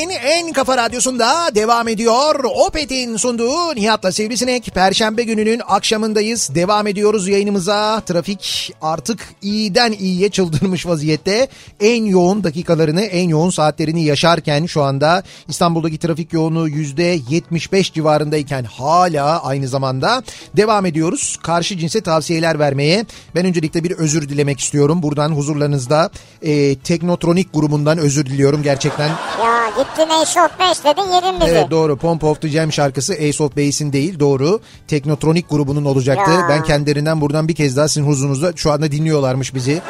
[0.06, 2.44] Türkiye'nin en kafa radyosunda devam ediyor.
[2.44, 4.66] Opet'in sunduğu Nihat'la Sivrisinek.
[4.74, 6.56] Perşembe gününün akşamındayız.
[6.56, 8.02] Devam ediyoruz yayınımıza.
[8.02, 11.48] Trafik artık iyiden iyiye çıldırmış vaziyette.
[11.80, 19.44] En yoğun dakikalarını, en yoğun saatlerini yaşarken şu anda İstanbul'daki trafik yoğunluğu %75 civarındayken hala
[19.44, 20.24] aynı zamanda
[20.58, 21.40] devam ediyoruz.
[21.44, 23.06] Karşı cinse tavsiyeler vermeye.
[23.36, 25.04] Ben öncelikle bir özür dilemek istiyorum.
[25.04, 26.10] Buradan huzurlarınızda
[26.42, 29.08] e, Teknotronik grubundan özür diliyorum gerçekten.
[29.08, 29.66] Ya
[29.96, 31.52] gittin Ace of Base dedin yedin bizi.
[31.52, 34.60] Evet doğru Pump of the Jam şarkısı Ace of Base'in değil doğru.
[34.88, 36.32] Teknotronik grubunun olacaktı.
[36.32, 36.50] Ya.
[36.50, 39.82] Ben kendilerinden buradan bir kez daha sizin huzurunuzda şu anda dinliyorlarmış bizi.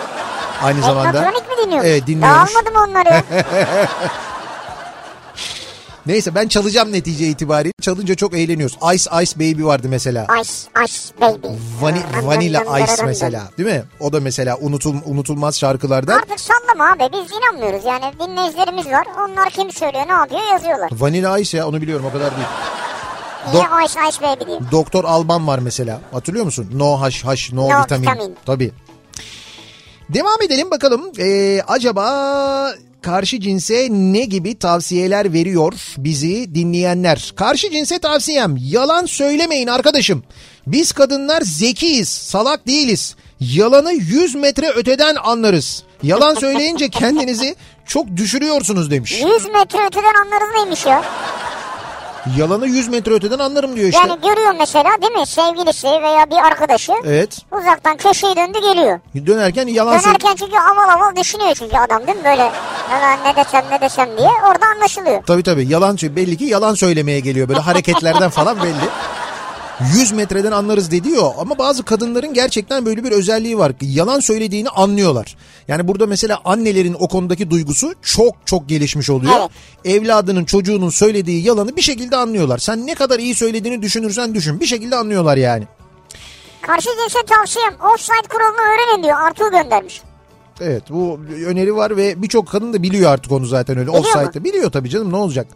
[0.64, 1.12] Aynı zamanda.
[1.12, 1.90] Teknotronik mi dinliyorsun?
[1.90, 2.54] Evet dinliyormuş.
[2.56, 3.24] Dağılmadı mı onları?
[6.06, 7.74] Neyse ben çalacağım netice itibariyle.
[7.82, 8.78] Çalınca çok eğleniyoruz.
[8.96, 10.28] Ice Ice Baby vardı mesela.
[10.42, 10.52] Ice,
[10.86, 11.48] Ice Baby.
[11.82, 13.84] Vani, Vanilla Ice mesela değil mi?
[14.00, 16.18] O da mesela unutul, unutulmaz şarkılardan.
[16.18, 19.08] Artık sallama abi biz inanmıyoruz yani dinleyicilerimiz var.
[19.30, 20.90] Onlar kim söylüyor ne yapıyor yazıyorlar.
[20.94, 22.48] Vanilla Ice ya onu biliyorum o kadar değil.
[23.54, 24.68] Niye Ice Ice Baby diyeyim?
[24.72, 26.02] Doktor Alban var mesela.
[26.12, 26.68] Hatırlıyor musun?
[26.74, 28.02] No haş haş no, No vitamin.
[28.08, 28.36] vitamin.
[28.46, 28.72] Tabii.
[30.10, 31.12] Devam edelim bakalım.
[31.20, 32.74] Ee, acaba
[33.06, 37.34] karşı cinse ne gibi tavsiyeler veriyor bizi dinleyenler?
[37.36, 40.24] Karşı cinse tavsiyem yalan söylemeyin arkadaşım.
[40.68, 43.16] Biz kadınlar zekiyiz, salak değiliz.
[43.40, 45.84] Yalanı 100 metre öteden anlarız.
[46.04, 49.12] Yalan söyleyince kendinizi çok düşürüyorsunuz demiş.
[49.12, 51.04] 100 metre öteden anlarız neymiş ya?
[52.38, 54.08] Yalanı 100 metre öteden anlarım diyor işte.
[54.08, 57.38] Yani görüyor mesela değil mi sevgilisi veya bir arkadaşı Evet.
[57.52, 59.00] uzaktan köşeyi döndü geliyor.
[59.28, 60.00] Dönerken yalan.
[60.00, 62.52] Dönerken çünkü aval aval düşünüyor çünkü adam değil mi böyle
[62.90, 65.24] hemen ne desem ne desem diye orada anlaşılıyor.
[65.24, 68.90] Tabii tabii yalan belli ki yalan söylemeye geliyor böyle hareketlerden falan belli.
[69.80, 73.72] 100 metreden anlarız dedi diyor ama bazı kadınların gerçekten böyle bir özelliği var.
[73.82, 75.36] Yalan söylediğini anlıyorlar.
[75.68, 79.34] Yani burada mesela annelerin o konudaki duygusu çok çok gelişmiş oluyor.
[79.40, 79.50] Evet.
[79.86, 82.58] Evladının çocuğunun söylediği yalanı bir şekilde anlıyorlar.
[82.58, 85.64] Sen ne kadar iyi söylediğini düşünürsen düşün bir şekilde anlıyorlar yani.
[86.62, 90.02] Karşı cinse tavsiyem offside kuralını öğrenin diyor Artuğ göndermiş.
[90.62, 93.88] Evet bu öneri var ve birçok kadın da biliyor artık onu zaten öyle.
[93.88, 94.10] Biliyor mu?
[94.10, 95.48] Offside'de biliyor tabii canım ne olacak?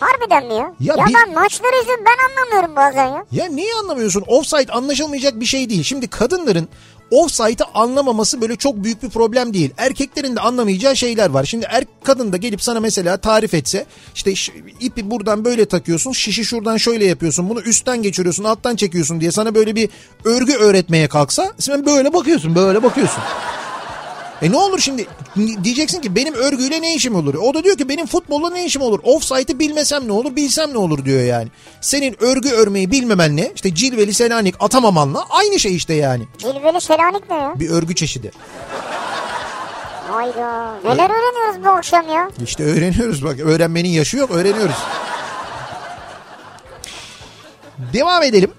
[0.00, 0.72] Harbiden mi ya?
[0.80, 3.24] Ya Ya, bir- ben maçları izliyorum ben anlamıyorum bazen ya.
[3.32, 4.24] Ya niye anlamıyorsun?
[4.26, 5.82] Offside anlaşılmayacak bir şey değil.
[5.82, 6.68] Şimdi kadınların
[7.10, 9.70] offside'ı anlamaması böyle çok büyük bir problem değil.
[9.78, 11.44] Erkeklerin de anlamayacağı şeyler var.
[11.44, 14.34] Şimdi er kadın da gelip sana mesela tarif etse işte
[14.80, 19.54] ipi buradan böyle takıyorsun, şişi şuradan şöyle yapıyorsun, bunu üstten geçiriyorsun, alttan çekiyorsun diye sana
[19.54, 19.88] böyle bir
[20.24, 23.22] örgü öğretmeye kalksa sen böyle bakıyorsun, böyle bakıyorsun.
[24.42, 25.06] E ne olur şimdi
[25.64, 27.34] diyeceksin ki benim örgüyle ne işim olur?
[27.34, 29.00] O da diyor ki benim futbolla ne işim olur?
[29.02, 31.48] Offside'ı bilmesem ne olur bilsem ne olur diyor yani.
[31.80, 36.26] Senin örgü örmeyi bilmemenle işte cilveli selanik atamamanla aynı şey işte yani.
[36.38, 37.52] Cilveli Selanik ne ya?
[37.60, 38.30] Bir örgü çeşidi.
[40.10, 40.74] Hayda.
[40.84, 42.30] Neler öğreniyoruz bu akşam ya?
[42.44, 44.76] İşte öğreniyoruz bak öğrenmenin yaşı yok öğreniyoruz.
[47.92, 48.50] Devam edelim.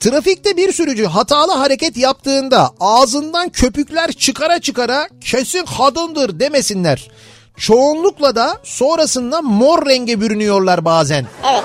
[0.00, 7.10] Trafikte bir sürücü hatalı hareket yaptığında ağzından köpükler çıkara çıkara kesin kadındır demesinler.
[7.56, 11.26] Çoğunlukla da sonrasında mor renge bürünüyorlar bazen.
[11.52, 11.64] Evet.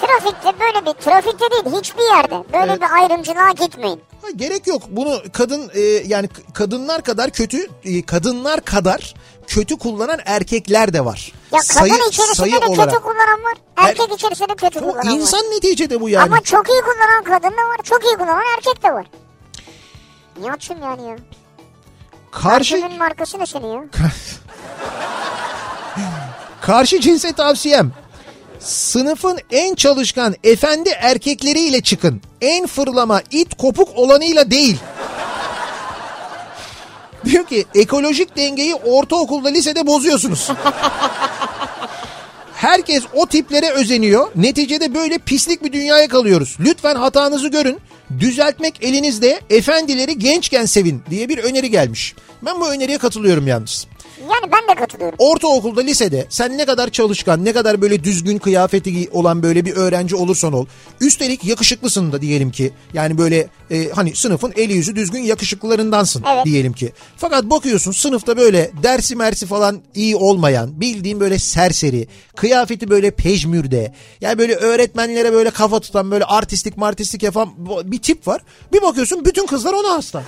[0.00, 2.80] Trafikte böyle bir trafikte değil hiçbir yerde böyle Evet.
[2.80, 4.00] bir ayrımcılığa gitmeyin.
[4.22, 4.82] Ha, gerek yok.
[4.88, 9.14] Bunu kadın e, yani kadınlar kadar kötü e, kadınlar kadar
[9.46, 11.32] kötü kullanan erkekler de var.
[11.52, 13.54] Ya kadın içerisinde de kötü kullanan var.
[13.88, 15.04] Erkek Er- içerisinde kötü kullanan var.
[15.04, 16.24] insan neticede bu yani.
[16.24, 17.78] Ama çok iyi kullanan kadın da var.
[17.84, 19.06] Çok iyi kullanan erkek de var.
[20.40, 21.16] Nihat'cığım yani ya.
[22.30, 23.84] Karşı Parfümün markası ne senin ya?
[26.60, 27.92] karşı cinse tavsiyem.
[28.58, 32.22] Sınıfın en çalışkan efendi erkekleriyle çıkın.
[32.40, 34.78] En fırlama it kopuk olanıyla değil.
[37.24, 40.48] Diyor ki ekolojik dengeyi ortaokulda lisede bozuyorsunuz.
[42.54, 44.26] Herkes o tiplere özeniyor.
[44.36, 46.56] Neticede böyle pislik bir dünyaya kalıyoruz.
[46.60, 47.78] Lütfen hatanızı görün.
[48.18, 49.40] Düzeltmek elinizde.
[49.50, 52.14] Efendileri gençken sevin diye bir öneri gelmiş.
[52.42, 53.86] Ben bu öneriye katılıyorum yalnız.
[54.20, 55.16] Yani ben de katılıyorum.
[55.18, 60.16] Ortaokulda, lisede sen ne kadar çalışkan, ne kadar böyle düzgün kıyafeti olan böyle bir öğrenci
[60.16, 60.66] olursan ol.
[61.00, 62.72] Üstelik yakışıklısın da diyelim ki.
[62.94, 66.44] Yani böyle e, hani sınıfın eli yüzü düzgün yakışıklılarındansın Evet.
[66.44, 66.92] diyelim ki.
[67.16, 73.94] Fakat bakıyorsun sınıfta böyle dersi mersi falan iyi olmayan, bildiğin böyle serseri, kıyafeti böyle pejmürde.
[74.20, 77.50] Yani böyle öğretmenlere böyle kafa tutan, böyle artistik martistik yapan
[77.84, 78.42] bir tip var.
[78.72, 80.22] Bir bakıyorsun bütün kızlar ona hasta.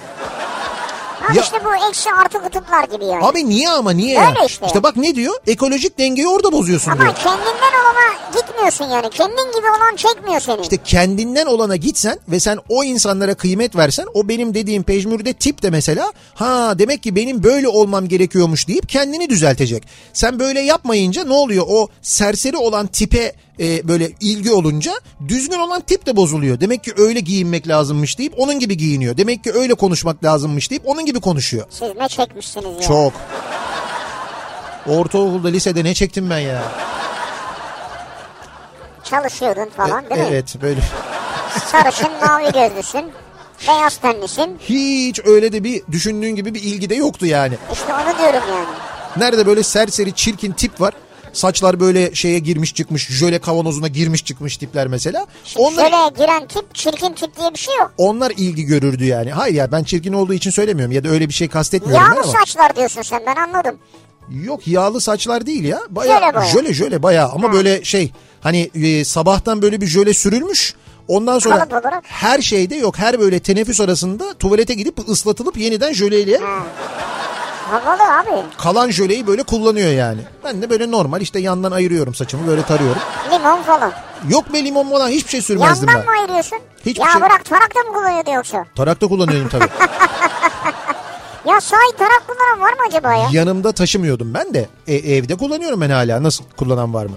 [1.31, 3.25] Abi Ya- işte bu eksi artı kutuplar gibi yani.
[3.25, 4.47] Abi niye ama niye Öyle ya?
[4.47, 4.67] işte.
[4.67, 5.35] İşte bak ne diyor?
[5.47, 7.15] Ekolojik dengeyi orada bozuyorsun Ama diyor.
[7.15, 9.11] kendinden olana gitmiyorsun yani.
[9.11, 10.61] Kendin gibi olan çekmiyor seni.
[10.63, 15.63] İşte kendinden olana gitsen ve sen o insanlara kıymet versen o benim dediğim pejmürde tip
[15.63, 19.83] de mesela ha demek ki benim böyle olmam gerekiyormuş deyip kendini düzeltecek.
[20.13, 21.65] Sen böyle yapmayınca ne oluyor?
[21.69, 24.93] O serseri olan tipe e, böyle ilgi olunca
[25.29, 26.61] düzgün olan tip de bozuluyor.
[26.61, 29.17] Demek ki öyle giyinmek lazımmış deyip onun gibi giyiniyor.
[29.17, 31.67] Demek ki öyle konuşmak lazımmış deyip onun gibi konuşuyor.
[31.71, 32.81] Siz ne çekmişsiniz ya?
[32.81, 33.13] Çok.
[34.87, 36.63] Ortaokulda lisede ne çektim ben ya?
[39.05, 40.27] Çalışıyordun falan değil mi?
[40.31, 40.81] evet böyle.
[41.67, 43.05] Sarışın mavi gözlüsün.
[43.69, 44.59] Beyaz tenlisin.
[44.61, 47.55] Hiç öyle de bir düşündüğün gibi bir ilgi de yoktu yani.
[47.73, 48.67] İşte onu diyorum yani.
[49.17, 50.95] Nerede böyle serseri çirkin tip var.
[51.37, 55.27] Saçlar böyle şeye girmiş çıkmış, jöle kavanozuna girmiş çıkmış tipler mesela.
[55.57, 57.93] Onlar Şöyle giren tip çirkin tip diye bir şey yok.
[57.99, 59.31] onlar ilgi görürdü yani.
[59.33, 62.33] Hayır ya ben çirkin olduğu için söylemiyorum ya da öyle bir şey kastetmiyorum Yağlı ama.
[62.41, 63.79] saçlar diyorsun sen ben anladım.
[64.31, 65.81] Yok yağlı saçlar değil ya.
[65.91, 66.47] Bayağı Jöle boya.
[66.47, 67.53] jöle jöle bayağı ama Ha.
[67.53, 70.75] böyle şey hani e, sabahtan böyle bir jöle sürülmüş.
[71.09, 71.69] Ondan sonra
[72.03, 76.41] her şeyde yok her böyle teneffüs arasında tuvalete gidip ıslatılıp yeniden jöleyle
[77.71, 78.31] Havalı abi.
[78.59, 80.21] kalan jöleyi böyle kullanıyor yani.
[80.45, 83.03] Ben de böyle normal işte yandan ayırıyorum saçımı böyle tarıyorum.
[83.33, 83.93] Limon falan.
[84.29, 86.15] Yok be limon falan hiçbir şey sürmezdim Yandan ben.
[86.15, 86.59] mı ayırıyorsun?
[86.87, 88.65] Hiçbir ya şey- bırak tarak da mı kullanıyordu yoksa?
[88.77, 89.69] Tarakta kullanıyordum tabii.
[91.47, 93.29] Ya sahi tarak kullanan var mı acaba ya?
[93.33, 94.69] Yanımda taşımıyordum ben de.
[94.87, 96.23] E, evde kullanıyorum ben hala.
[96.23, 97.17] Nasıl kullanan var mı?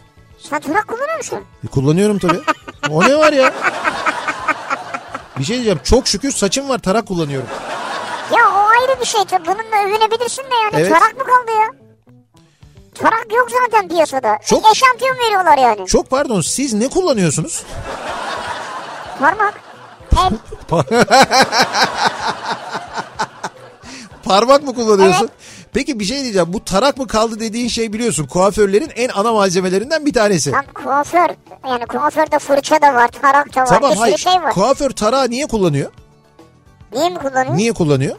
[0.49, 1.39] Sen tarak kullanıyor musun?
[1.63, 2.39] E, kullanıyorum tabii.
[2.89, 3.53] o ne var ya?
[5.39, 5.79] Bir şey diyeceğim.
[5.83, 7.47] Çok şükür saçım var tarak kullanıyorum.
[8.37, 9.45] Ya o ayrı bir şey tabii.
[9.47, 10.75] Bununla övünebilirsin de yani.
[10.75, 10.89] Evet.
[10.89, 11.67] Tarak mı kaldı ya?
[12.95, 14.37] Tarak yok zaten piyasada.
[14.45, 14.71] Çok- Çok...
[14.71, 15.87] Eşantiyon veriyorlar yani.
[15.87, 17.63] Çok pardon siz ne kullanıyorsunuz?
[19.19, 19.53] Parmak.
[20.17, 20.31] El.
[24.23, 25.29] Parmak mı kullanıyorsun?
[25.73, 26.53] Peki bir şey diyeceğim.
[26.53, 28.27] Bu tarak mı kaldı dediğin şey biliyorsun.
[28.27, 30.51] Kuaförlerin en ana malzemelerinden bir tanesi.
[30.51, 31.29] Tam kuaför.
[31.69, 33.65] Yani kuaförde fırça da var, tarak da var.
[33.67, 34.17] Tamam bir hayır.
[34.17, 34.53] şey var.
[34.53, 35.91] Kuaför tarağı niye kullanıyor?
[36.91, 37.57] Niye mi kullanıyor?
[37.57, 38.15] Niye kullanıyor?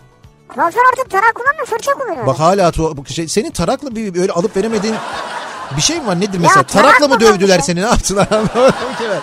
[0.49, 2.27] Kuaför artık tarak kullanmıyor, fırça kullanıyor.
[2.27, 2.73] Bak hala
[3.07, 4.97] şey, senin tarakla bir böyle alıp veremediğin
[5.77, 6.21] bir şey mi var?
[6.21, 6.63] Nedir Ya mesela?
[6.63, 7.81] tarak Tarakla mı mı dövdüler seni?
[7.81, 8.29] Ne yaptılar?
[8.33, 9.21] Anlamadım ki ben.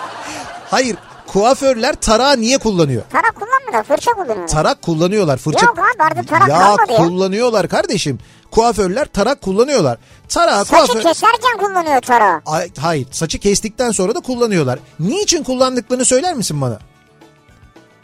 [0.70, 0.96] Hayır.
[1.26, 3.02] Kuaförler tarağı niye kullanıyor?
[3.10, 4.48] Tarak kullanmıyor, fırça kullanıyor.
[4.48, 5.36] Tarak kullanıyorlar.
[5.38, 5.66] Fırça...
[5.66, 6.96] Yok abi, artık tarak ya kalmadı ya.
[6.98, 8.18] kullanıyorlar kardeşim.
[8.50, 9.98] Kuaförler tarak kullanıyorlar.
[10.28, 11.02] Tarağı Saçı kuaför...
[11.02, 12.40] keserken kullanıyor tarağı.
[12.46, 14.78] Ay, hayır saçı kestikten sonra da kullanıyorlar.
[15.00, 16.78] Niçin kullandıklarını söyler misin bana?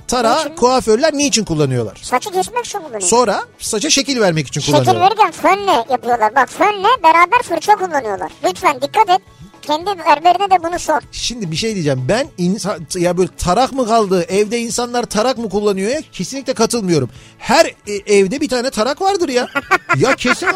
[0.08, 0.54] Tarağı Niçin?
[0.56, 1.98] kuaförler niçin kullanıyorlar?
[2.02, 3.00] Saçı kesmek için kullanıyor.
[3.00, 5.06] Sonra saça şekil vermek için Şekil kullanıyorlar.
[5.10, 6.34] verirken fönle yapıyorlar.
[6.34, 8.30] Bak fönle beraber fırça kullanıyorlar.
[8.44, 9.20] Lütfen dikkat et.
[9.62, 11.00] Kendi berberine de bunu sor.
[11.12, 12.04] Şimdi bir şey diyeceğim.
[12.08, 14.24] Ben insan ya böyle tarak mı kaldı?
[14.28, 16.00] Evde insanlar tarak mı kullanıyor ya?
[16.12, 17.10] Kesinlikle katılmıyorum.
[17.38, 19.48] Her e, evde bir tane tarak vardır ya.
[19.96, 20.48] ya kesin.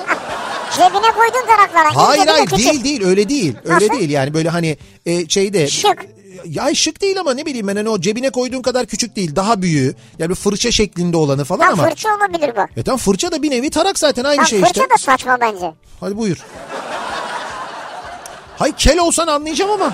[0.76, 2.07] Cebine koydun taraklara.
[2.07, 3.55] Hayır hayır değil değil öyle değil.
[3.64, 3.99] Öyle Nasıl?
[3.99, 4.76] değil yani böyle hani
[5.07, 5.68] e, şeyde.
[5.68, 6.07] Şık.
[6.45, 9.36] Ya şık değil ama ne bileyim ben hani o cebine koyduğun kadar küçük değil.
[9.36, 9.95] Daha büyüğü.
[10.18, 11.89] Yani bir fırça şeklinde olanı falan Tam ama.
[11.89, 12.80] fırça olabilir bu.
[12.80, 14.91] E tamam fırça da bir nevi tarak zaten aynı Tam şey fırça işte.
[14.95, 15.74] da saçma bence.
[16.01, 16.36] Hadi buyur.
[18.59, 19.93] Hay kel olsan anlayacağım ama.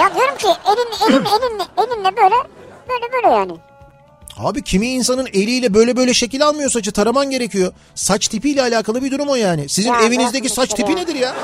[0.00, 2.34] Ya diyorum ki elin elin elinle elinle böyle
[2.88, 3.52] Böyle böyle yani.
[4.38, 7.72] Abi kimi insanın eliyle böyle böyle şekil almıyor saçı taraman gerekiyor.
[7.94, 9.68] Saç tipiyle alakalı bir durum o yani.
[9.68, 10.98] Sizin Ya, evinizdeki saç tipi ya.
[10.98, 11.34] nedir ya?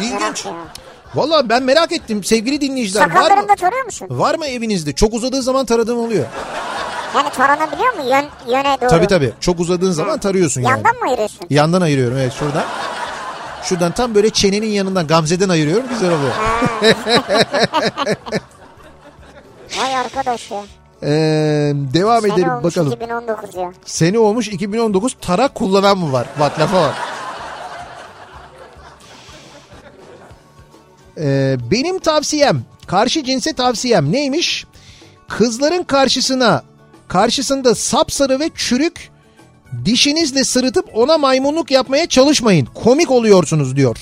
[0.00, 0.44] İlginç.
[0.44, 0.52] ya.
[1.16, 3.00] Valla ben merak ettim sevgili dinleyiciler.
[3.00, 4.08] Var mı, Sakallarını da tarıyor musun?
[4.10, 4.92] var mı evinizde?
[4.92, 6.24] Çok uzadığı zaman taradığım oluyor.
[7.14, 8.24] Yani taranabiliyor mu yön,
[8.56, 8.88] yöne doğru?
[8.90, 9.32] Tabii tabii.
[9.40, 10.70] Çok uzadığın zaman tarıyorsun yani.
[10.70, 11.46] Yandan mı ayırıyorsun?
[11.50, 12.64] Yandan ayırıyorum evet şuradan.
[13.62, 16.32] Şuradan tam böyle çenenin yanından Gamze'den ayırıyorum güzel oluyor.
[19.80, 20.62] Vay arkadaş ya.
[21.02, 21.08] Ee,
[21.74, 22.92] devam Sene edelim olmuş bakalım.
[22.92, 23.72] 2019 ya.
[23.84, 26.26] Sene olmuş 2019 tarak kullanan mı var?
[26.40, 26.94] Bak lafa bak.
[31.20, 34.64] Ee, benim tavsiyem, karşı cinse tavsiyem neymiş?
[35.28, 36.62] Kızların karşısına,
[37.08, 39.10] karşısında sapsarı ve çürük
[39.84, 42.66] dişinizle sırıtıp ona maymunluk yapmaya çalışmayın.
[42.74, 43.96] Komik oluyorsunuz diyor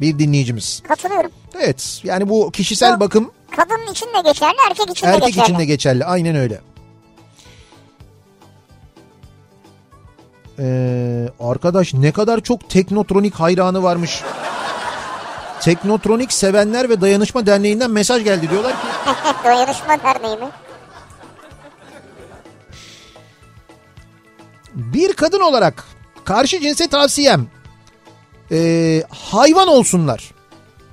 [0.00, 0.82] bir dinleyicimiz.
[0.88, 1.30] Katılıyorum.
[1.60, 5.44] Evet yani bu kişisel Bu- bakım Kadın için de geçerli, erkek için de erkek geçerli.
[5.44, 6.04] için de geçerli.
[6.04, 6.60] Aynen öyle.
[10.58, 14.22] Ee, arkadaş ne kadar çok teknotronik hayranı varmış.
[15.60, 18.78] Teknotronik Sevenler ve Dayanışma Derneği'nden mesaj geldi diyorlar ki
[19.44, 20.48] Dayanışma derneği mi?
[24.74, 25.84] bir kadın olarak
[26.24, 27.46] karşı cinse tavsiyem
[28.52, 30.30] ee, hayvan olsunlar.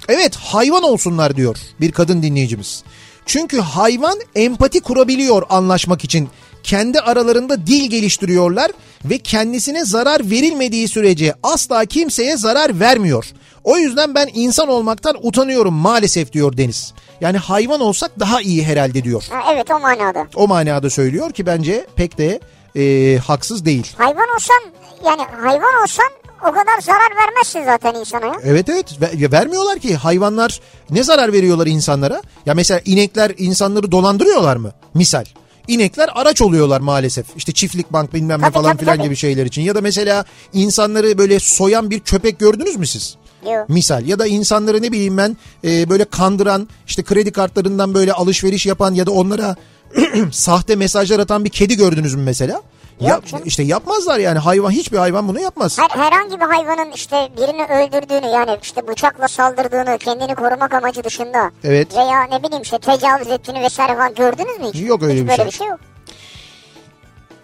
[0.07, 2.83] Evet hayvan olsunlar diyor bir kadın dinleyicimiz.
[3.25, 6.29] Çünkü hayvan empati kurabiliyor anlaşmak için.
[6.67, 8.71] Kendi aralarında dil geliştiriyorlar
[9.05, 13.25] ve kendisine zarar verilmediği sürece asla kimseye zarar vermiyor.
[13.63, 16.93] O yüzden ben insan olmaktan utanıyorum maalesef diyor Deniz.
[17.21, 19.23] Yani hayvan olsak daha iyi herhalde diyor.
[19.29, 20.27] Ha, evet o manada.
[20.35, 22.39] O manada söylüyor ki bence pek de
[22.75, 23.93] e, haksız değil.
[23.97, 24.61] Hayvan olsan
[25.05, 26.07] yani hayvan olsan
[26.41, 28.35] o kadar zarar vermezsin zaten insana ya.
[28.43, 30.59] Evet evet Ve- vermiyorlar ki hayvanlar
[30.89, 32.21] ne zarar veriyorlar insanlara?
[32.45, 34.71] Ya mesela inekler insanları dolandırıyorlar mı?
[34.93, 35.25] Misal.
[35.67, 37.25] İnekler araç oluyorlar maalesef.
[37.37, 39.05] İşte çiftlik bank bilmem ne Tabii, falan tabii, filan tabii.
[39.05, 39.61] gibi şeyler için.
[39.61, 43.15] Ya da mesela insanları böyle soyan bir köpek gördünüz mü siz?
[43.45, 43.69] Yok.
[43.69, 48.65] Misal ya da insanları ne bileyim ben e, böyle kandıran işte kredi kartlarından böyle alışveriş
[48.65, 49.55] yapan ya da onlara
[50.31, 52.61] sahte mesajlar atan bir kedi gördünüz mü mesela?
[52.99, 53.43] Ya, canım.
[53.45, 55.79] işte yapmazlar yani hayvan hiçbir hayvan bunu yapmaz.
[55.79, 61.51] Her, herhangi bir hayvanın işte birini öldürdüğünü yani işte bıçakla saldırdığını kendini korumak amacı dışında
[61.63, 61.95] Evet.
[61.95, 64.81] veya ne bileyim işte tecavüz ettiğini vesaire falan gördünüz mü hiç?
[64.89, 65.45] Yok öyle hiç bir böyle şey.
[65.45, 65.79] bir şey yok.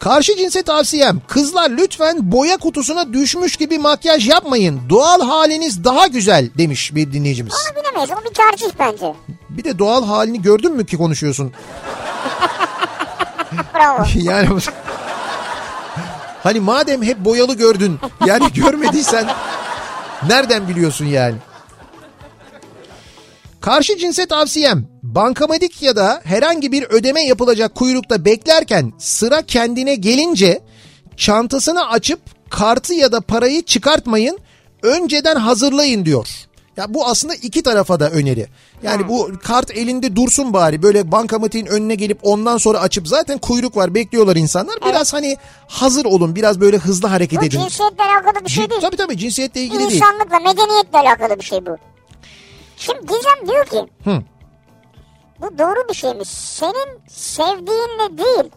[0.03, 4.81] Karşı cinse tavsiyem kızlar lütfen boya kutusuna düşmüş gibi makyaj yapmayın.
[4.89, 7.53] Doğal haliniz daha güzel demiş bir dinleyicimiz.
[7.53, 9.15] Ama bilemeyiz o bir tercih bence.
[9.49, 11.53] Bir de doğal halini gördün mü ki konuşuyorsun?
[13.75, 14.05] Bravo.
[14.15, 14.49] yani
[16.43, 19.27] hani madem hep boyalı gördün yani görmediysen
[20.27, 21.35] nereden biliyorsun yani?
[23.61, 30.61] Karşı cinse tavsiyem bankamatik ya da herhangi bir ödeme yapılacak kuyrukta beklerken sıra kendine gelince
[31.17, 34.39] çantasını açıp kartı ya da parayı çıkartmayın
[34.83, 36.27] önceden hazırlayın diyor.
[36.77, 38.47] Ya bu aslında iki tarafa da öneri.
[38.83, 43.77] Yani bu kart elinde dursun bari böyle bankamatiğin önüne gelip ondan sonra açıp zaten kuyruk
[43.77, 44.75] var bekliyorlar insanlar.
[44.85, 45.37] Biraz hani
[45.67, 47.59] hazır olun biraz böyle hızlı hareket Bu edin.
[47.59, 48.81] cinsiyetle alakalı bir şey değil.
[48.81, 49.91] tabii tabii cinsiyetle ilgili değil.
[49.91, 51.77] İnsanlıkla, medeniyetle alakalı bir şey bu.
[52.77, 54.21] Şimdi Gizem diyor ki Hı.
[55.41, 56.27] Bu doğru bir şeymiş.
[56.29, 58.51] Senin sevdiğinle değil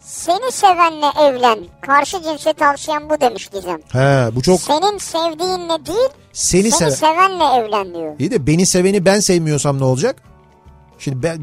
[0.00, 1.58] seni sevenle evlen.
[1.80, 3.80] Karşı cinse tavsiyem bu demiş Gizem.
[3.92, 6.90] He bu çok Senin sevdiğinle değil seni seni sev.
[6.90, 8.14] sevenle evlen diyor.
[8.18, 10.16] İyi de beni seveni ben sevmiyorsam ne olacak?
[10.98, 11.38] Şimdi ben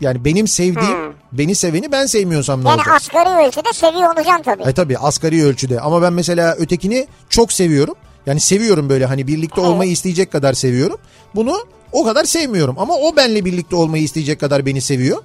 [0.00, 1.12] yani benim sevdiğim Hı.
[1.32, 2.94] beni seveni ben sevmiyorsam ne Yani olacak?
[2.94, 4.62] asgari ölçüde seviyor olacaksın tabii.
[4.62, 7.94] E tabii asgari ölçüde ama ben mesela ötekini çok seviyorum.
[8.26, 10.98] Yani seviyorum böyle hani birlikte olmayı isteyecek kadar seviyorum.
[11.34, 11.58] Bunu
[11.92, 15.22] o kadar sevmiyorum ama o benle birlikte olmayı isteyecek kadar beni seviyor.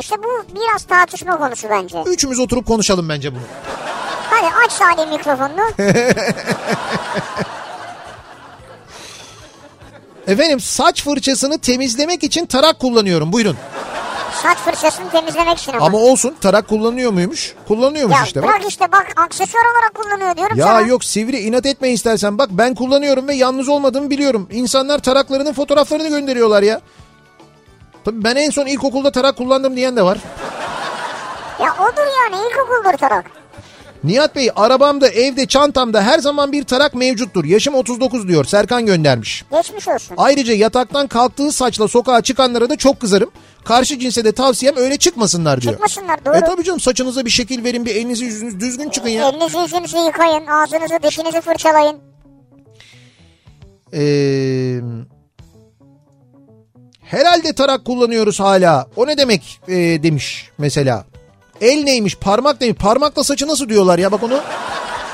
[0.00, 2.02] İşte bu biraz tartışma konusu bence.
[2.06, 3.42] Üçümüz oturup konuşalım bence bunu.
[4.30, 5.70] Hadi aç Salih mikrofonunu.
[10.26, 13.56] Efendim saç fırçasını temizlemek için tarak kullanıyorum buyurun.
[14.42, 15.86] Saç fırçasını temizlemek için ama.
[15.86, 17.54] Ama olsun tarak kullanıyor muymuş?
[17.68, 18.68] Kullanıyormuş ya işte bırak bak.
[18.70, 20.80] işte bak aksesuar olarak kullanıyor diyorum Ya sana.
[20.80, 24.48] yok sivri inat etme istersen bak ben kullanıyorum ve yalnız olmadığımı biliyorum.
[24.50, 26.80] İnsanlar taraklarının fotoğraflarını gönderiyorlar ya.
[28.04, 30.18] Tabii ben en son ilkokulda tarak kullandım diyen de var.
[31.62, 33.24] Ya odur yani ilkokuldur tarak.
[34.04, 37.44] Nihat Bey arabamda evde çantamda her zaman bir tarak mevcuttur.
[37.44, 39.44] Yaşım 39 diyor Serkan göndermiş.
[39.52, 40.14] Geçmiş olsun.
[40.16, 43.30] Ayrıca yataktan kalktığı saçla sokağa çıkanlara da çok kızarım.
[43.64, 45.72] Karşı cinse de tavsiyem öyle çıkmasınlar diyor.
[45.72, 46.36] Çıkmasınlar doğru.
[46.36, 49.28] E tabii canım saçınıza bir şekil verin bir elinizi yüzünüz düzgün çıkın ya.
[49.28, 51.96] Elinizi yüzünüzü yıkayın, ağzınızı dişinizi fırçalayın.
[53.94, 54.80] Ee,
[57.02, 58.86] Herhalde tarak kullanıyoruz hala.
[58.96, 61.04] O ne demek e, demiş mesela.
[61.60, 64.40] El neymiş parmak neymiş parmakla saçı nasıl diyorlar ya bak onu.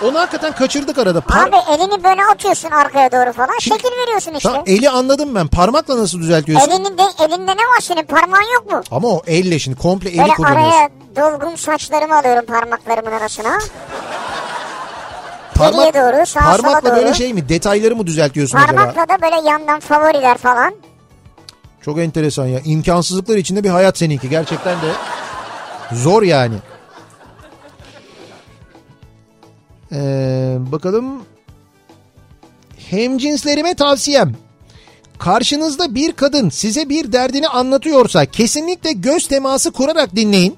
[0.04, 1.18] Onu hakikaten kaçırdık arada.
[1.18, 3.58] Par- Abi elini böyle atıyorsun arkaya doğru falan.
[3.60, 4.48] Şimdi- Şekil veriyorsun işte.
[4.48, 5.46] Tamam, eli anladım ben.
[5.46, 6.70] Parmakla nasıl düzeltiyorsun?
[6.70, 8.82] Elinin de, elinde ne var senin parmağın yok mu?
[8.90, 10.70] Ama o elle şimdi komple eli Böyle kullanıyorsun.
[10.70, 13.58] araya dolgun saçlarımı alıyorum parmaklarımın arasına.
[15.54, 17.14] Parmak, geriye doğru, sağa parmakla sola böyle doğru.
[17.14, 17.48] şey mi?
[17.48, 18.76] Detayları mı düzeltiyorsun acaba?
[18.76, 20.74] Parmakla da böyle yandan favoriler falan.
[21.84, 22.60] Çok enteresan ya.
[22.64, 24.28] İmkansızlıklar içinde bir hayat seninki.
[24.28, 24.86] Gerçekten de
[25.94, 26.54] zor yani.
[29.92, 31.22] Ee, bakalım.
[32.90, 34.34] Hemcinslerime tavsiyem.
[35.18, 40.56] Karşınızda bir kadın size bir derdini anlatıyorsa kesinlikle göz teması kurarak dinleyin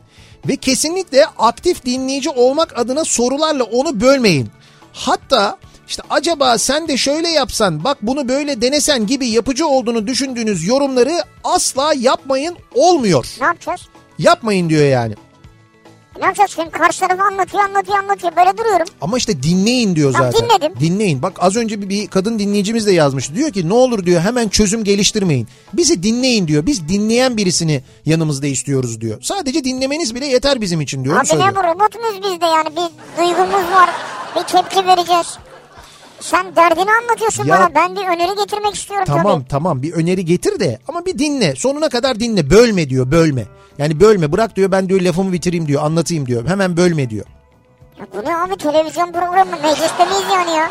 [0.48, 4.48] ve kesinlikle aktif dinleyici olmak adına sorularla onu bölmeyin.
[4.92, 5.58] Hatta
[5.88, 11.12] işte acaba sen de şöyle yapsan bak bunu böyle denesen gibi yapıcı olduğunu düşündüğünüz yorumları
[11.44, 13.26] asla yapmayın olmuyor.
[13.40, 13.80] Ne yapacağız?
[14.18, 15.14] Yapmayın diyor yani.
[16.20, 16.50] Ne yapacağız?
[16.54, 18.36] Şimdi karşı tarafı anlatıyor anlatıyor anlatıyor.
[18.36, 18.86] Böyle duruyorum.
[19.00, 20.48] Ama işte dinleyin diyor Tamam, zaten.
[20.48, 20.80] dinledim.
[20.80, 21.22] Dinleyin.
[21.22, 23.34] Bak az önce bir, bir kadın dinleyicimiz de yazmıştı.
[23.34, 25.48] Diyor ki ne olur diyor hemen çözüm geliştirmeyin.
[25.72, 26.66] Bizi dinleyin diyor.
[26.66, 29.18] Biz dinleyen birisini yanımızda istiyoruz diyor.
[29.22, 31.16] Sadece dinlemeniz bile yeter bizim için diyor.
[31.20, 31.48] Abi söylüyor.
[31.48, 32.68] ne bu robot muyuz biz de yani?
[32.70, 33.90] Bir duygumuz var.
[34.36, 35.38] Bir tepki vereceğiz.
[36.20, 37.74] Sen derdini anlatıyorsun Ya- bana.
[37.74, 39.48] Ben bir öneri getirmek istiyorum Tamam tabii.
[39.48, 41.54] tamam bir öneri getir de ama bir dinle.
[41.56, 42.50] Sonuna kadar dinle.
[42.50, 43.44] Bölme diyor bölme.
[43.78, 46.48] Yani bölme bırak diyor ben diyor lafımı bitireyim diyor anlatayım diyor.
[46.48, 47.26] Hemen bölme diyor.
[48.00, 49.50] Ya bu ne abi televizyon programı?
[49.62, 50.70] Mecliste miyiz yani ya?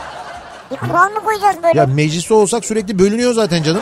[0.72, 1.80] Bir kural mı koyacağız böyle?
[1.80, 3.82] Ya mecliste olsak sürekli bölünüyor zaten canım.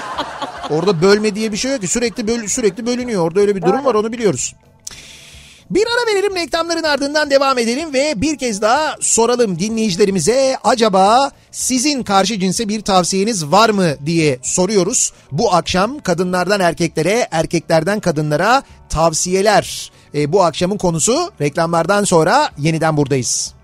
[0.70, 3.22] Orada bölme diye bir şey yok ki sürekli böl sürekli bölünüyor.
[3.26, 4.54] Orada öyle bir durum var onu biliyoruz.
[5.70, 12.02] Bir ara verelim reklamların ardından devam edelim ve bir kez daha soralım dinleyicilerimize acaba sizin
[12.02, 15.12] karşı cinse bir tavsiyeniz var mı diye soruyoruz.
[15.32, 19.92] Bu akşam kadınlardan erkeklere, erkeklerden kadınlara tavsiyeler.
[20.14, 23.57] E, bu akşamın konusu reklamlardan sonra yeniden buradayız.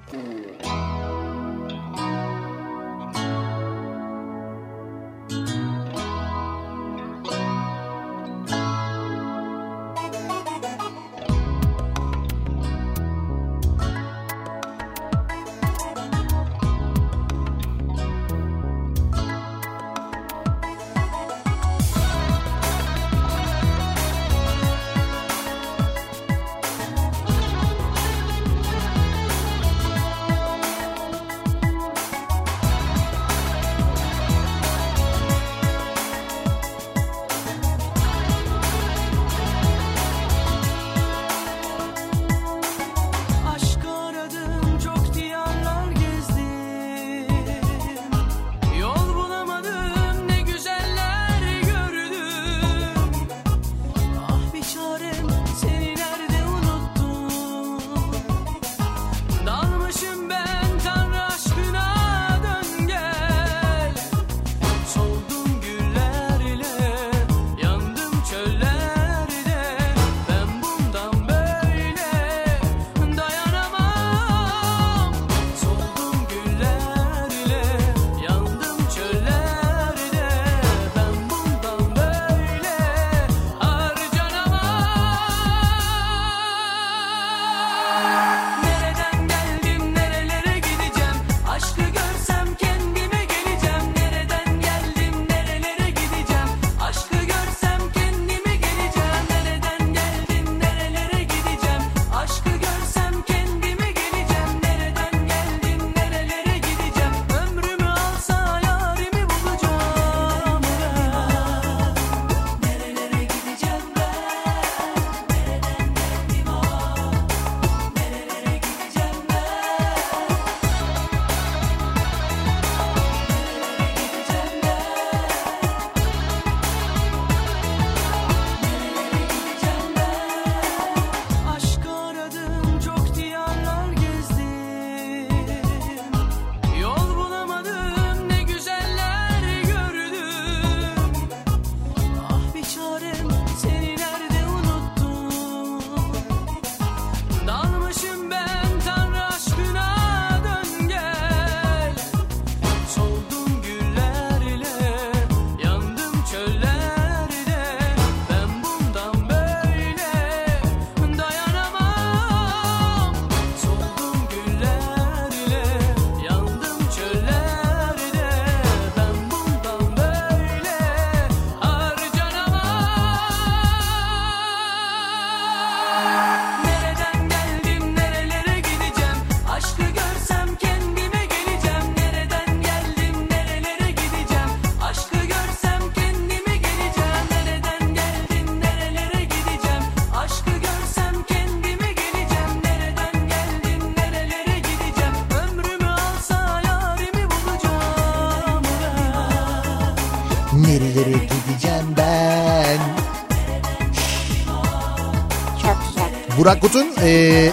[206.45, 207.51] Burak Kut'un e,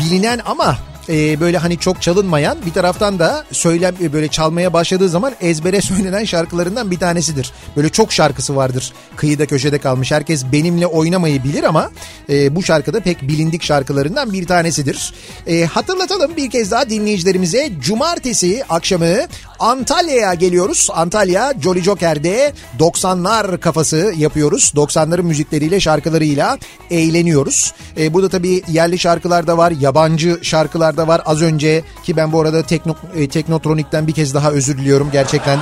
[0.00, 0.78] bilinen ama
[1.08, 5.80] e, böyle hani çok çalınmayan bir taraftan da söylem e, böyle çalmaya başladığı zaman ezbere
[5.80, 7.52] söylenen şarkılarından bir tanesidir.
[7.76, 10.12] Böyle çok şarkısı vardır kıyıda köşede kalmış.
[10.12, 11.90] Herkes benimle oynamayı bilir ama
[12.30, 15.14] e, bu şarkıda pek bilindik şarkılarından bir tanesidir.
[15.46, 19.16] E, hatırlatalım bir kez daha dinleyicilerimize cumartesi akşamı
[19.62, 20.88] Antalya'ya geliyoruz.
[20.92, 24.72] Antalya Jolly Joker'de 90'lar kafası yapıyoruz.
[24.76, 26.58] 90'ların müzikleriyle şarkılarıyla
[26.90, 27.74] eğleniyoruz.
[27.96, 31.22] E, burada tabii yerli şarkılar da var, yabancı şarkılar da var.
[31.24, 35.58] Az önce ki ben bu arada tekno, e, Teknotronik'ten bir kez daha özür diliyorum gerçekten.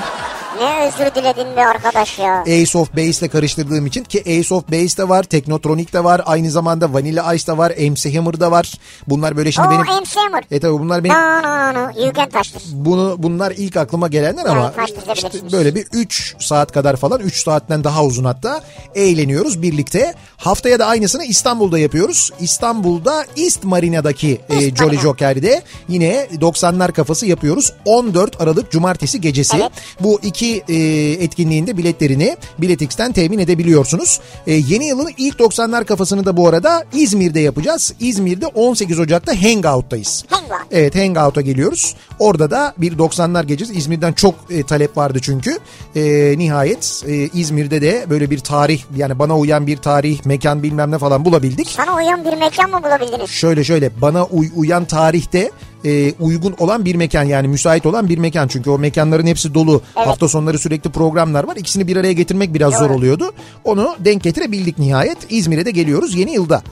[0.80, 2.40] Özür diledin be arkadaş ya.
[2.40, 6.22] Ace of Base ile karıştırdığım için ki Ace of Base de var, Teknotronik de var,
[6.26, 8.72] aynı zamanda Vanilla Ice de var, MC Hammer da var.
[9.06, 9.80] Bunlar böyle şimdi O benim...
[9.80, 10.44] MC Hammer.
[10.50, 11.90] E tabii bunlar benim No no no.
[12.04, 12.62] You can touch this.
[12.72, 15.34] bunu bunlar ilk aklıma gelenler ama dizebilirsiniz?
[15.34, 18.60] işte böyle bir 3 saat kadar falan 3 saatten daha uzun hatta
[18.94, 20.14] eğleniyoruz birlikte.
[20.36, 22.30] Haftaya da aynısını İstanbul'da yapıyoruz.
[22.40, 25.02] İstanbul'da East Marina'daki e, East Jolly Marina.
[25.02, 27.72] Joker'de yine 90'lar kafası yapıyoruz.
[27.84, 29.56] 14 Aralık Cumartesi gecesi.
[29.56, 29.70] Evet.
[30.00, 30.76] Bu iki e,
[31.24, 34.20] etkinliğinde biletlerini Biletix'ten temin edebiliyorsunuz.
[34.46, 37.94] E, yeni yılın ilk 90'lar kafasını da bu arada İzmir'de yapacağız.
[38.00, 40.24] İzmir'de 18 Ocak'ta Hangout'tayız.
[40.28, 40.60] Hangout.
[40.70, 41.94] Evet Hangout'a geliyoruz.
[42.18, 43.72] Orada da bir 90'lar gecesi.
[43.74, 45.58] İzmir'den çok e, talep vardı çünkü.
[45.96, 50.90] E, nihayet e, İzmir'de de böyle bir tarih yani bana uyan bir tarih, mekan bilmem
[50.90, 51.68] ne falan bulabildik.
[51.68, 53.30] Sana uyan bir mekan mı bulabildiniz?
[53.30, 55.50] Şöyle şöyle bana uy- uyan tarihte
[55.84, 58.48] e, uygun olan bir mekan yani müsait olan bir mekan.
[58.48, 59.82] Çünkü o mekanların hepsi dolu.
[59.96, 60.06] Evet.
[60.06, 61.56] Hafta sonları sürekli programlar var.
[61.56, 62.94] İkisini bir araya getirmek biraz zor Doğru.
[62.94, 63.32] oluyordu.
[63.64, 65.18] Onu denk getirebildik nihayet.
[65.30, 66.62] İzmir'e de geliyoruz yeni yılda.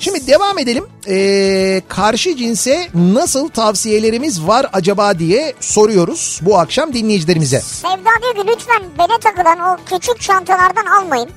[0.00, 0.84] Şimdi devam edelim.
[1.08, 7.60] E, karşı cinse nasıl tavsiyelerimiz var acaba diye soruyoruz bu akşam dinleyicilerimize.
[7.60, 11.28] Sevda diyor ki lütfen bele takılan o küçük çantalardan almayın.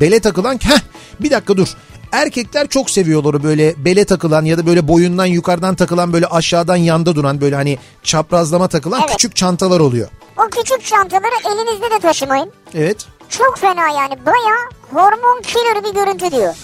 [0.00, 0.80] Bele takılan heh,
[1.20, 1.68] bir dakika dur.
[2.14, 7.14] Erkekler çok seviyorlar böyle bele takılan ya da böyle boyundan yukarıdan takılan böyle aşağıdan yanda
[7.14, 9.10] duran böyle hani çaprazlama takılan Evet.
[9.10, 10.08] küçük çantalar oluyor.
[10.38, 12.52] O küçük çantaları elinizde de taşımayın.
[12.74, 13.06] Evet.
[13.28, 14.54] Çok fena yani baya
[14.92, 16.54] hormon killer bir görüntü diyor.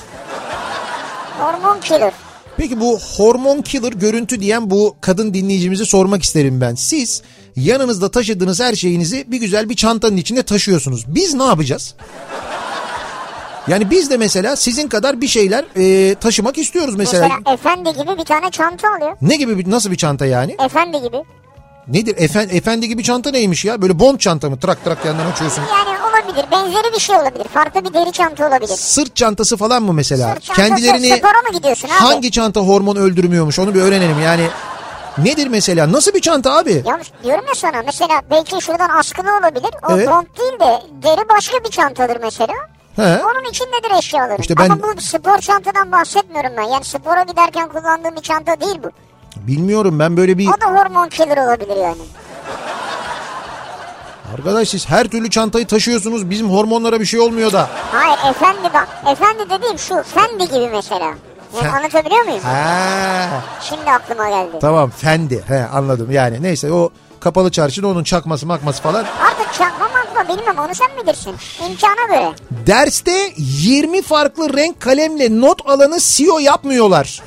[1.39, 2.13] Hormon killer.
[2.57, 6.75] Peki bu hormon killer görüntü diyen bu kadın dinleyicimize sormak isterim ben.
[6.75, 7.23] Siz
[7.57, 11.05] yanınızda taşıdığınız her şeyinizi bir güzel bir çantanın içinde taşıyorsunuz.
[11.15, 11.95] Biz ne yapacağız?
[13.71, 17.29] Yani biz de mesela sizin kadar bir şeyler e, taşımak istiyoruz mesela.
[17.29, 19.17] Mesela efendi gibi bir tane çanta alıyor.
[19.23, 20.57] Ne gibi nasıl bir çanta yani?
[20.65, 21.17] Efendi gibi.
[21.89, 22.15] Nedir?
[22.19, 23.83] Efendi, efendi gibi çanta neymiş ya?
[23.83, 24.59] Böyle bond çanta mı?
[24.61, 25.63] Trak trak yandan açıyorsun.
[25.73, 26.45] Yani olabilir.
[26.53, 27.45] Benzeri bir şey olabilir.
[27.55, 28.75] Farklı bir deri çanta olabilir.
[28.77, 30.35] Sırt çantası falan mı mesela?
[30.35, 31.95] Sırt çantası, Kendilerini spora mı gidiyorsun abi?
[31.95, 34.23] hangi çanta hormon öldürmüyormuş onu bir öğrenelim.
[34.23, 34.47] Yani
[35.19, 35.93] nedir mesela?
[35.93, 36.83] Nasıl bir çanta abi?
[36.87, 39.71] Ya diyorum ya sana mesela belki şuradan askılı olabilir.
[39.91, 40.09] O Evet.
[40.09, 42.55] bond değil de deri başka bir çantadır mesela.
[42.97, 43.03] He.
[43.25, 44.37] Onun içindedir eşyaların.
[44.41, 46.63] İşte ben- Ama bu spor çantadan bahsetmiyorum ben.
[46.63, 48.91] Yani spora giderken kullandığım bir çanta değil bu.
[49.37, 50.49] Bilmiyorum ben böyle bir...
[50.49, 52.03] O da hormon killer olabilir yani.
[54.35, 56.31] Arkadaş siz her türlü çantayı taşıyorsunuz.
[56.31, 57.69] Bizim hormonlara bir şey olmuyor da.
[57.93, 58.89] Hayır efendi bak.
[59.13, 61.13] Efendi dediğim şu fendi gibi mesela.
[61.57, 62.41] Yani anlatabiliyor muyum?
[62.45, 63.27] Ha,
[63.63, 64.59] Şimdi aklıma geldi.
[64.61, 65.45] tamam fendi.
[65.49, 66.43] He, anladım yani.
[66.43, 69.05] Neyse o kapalı çarşıda onun çakması makması falan.
[69.05, 69.55] Artık
[70.21, 71.35] çakmamak mı bilmem onu sen bilirsin.
[71.71, 72.33] İmkana göre.
[72.67, 77.23] Derste 20 farklı renk kalemle not alanı CEO yapmıyorlar.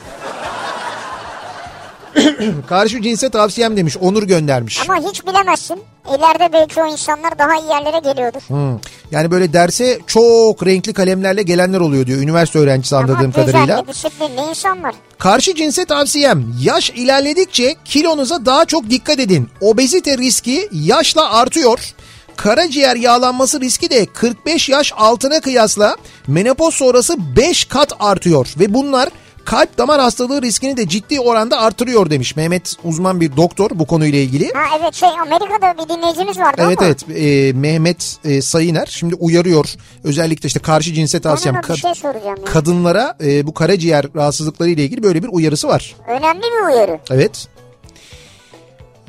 [2.67, 3.97] Karşı cinse tavsiyem demiş.
[3.97, 4.89] Onur göndermiş.
[4.89, 5.83] Ama hiç bilemezsin.
[6.09, 8.41] İleride belki o insanlar daha iyi yerlere geliyordur.
[8.47, 8.79] Hmm.
[9.11, 12.21] Yani böyle derse çok renkli kalemlerle gelenler oluyor diyor.
[12.21, 13.87] Üniversite öğrencisi anladığım Ama kadarıyla.
[13.87, 14.95] disiplinli insan var.
[15.19, 19.49] Karşı cinse tavsiyem yaş ilerledikçe kilonuza daha çok dikkat edin.
[19.61, 21.93] Obezite riski yaşla artıyor.
[22.37, 25.95] Karaciğer yağlanması riski de 45 yaş altına kıyasla
[26.27, 28.47] menopoz sonrası 5 kat artıyor.
[28.59, 29.09] Ve bunlar
[29.45, 32.35] kalp damar hastalığı riskini de ciddi oranda artırıyor demiş.
[32.35, 34.53] Mehmet uzman bir doktor bu konuyla ilgili.
[34.53, 36.87] Ha evet şey Amerika'da bir dinleyicimiz vardı Evet ama.
[36.87, 39.65] evet e, Mehmet e, Sayıner şimdi uyarıyor
[40.03, 42.45] özellikle işte karşı cinse tavsiyem kad- şey soracağım ya.
[42.45, 45.95] kadınlara e, bu karaciğer rahatsızlıkları ile ilgili böyle bir uyarısı var.
[46.07, 46.99] Önemli bir uyarı.
[47.11, 47.47] Evet.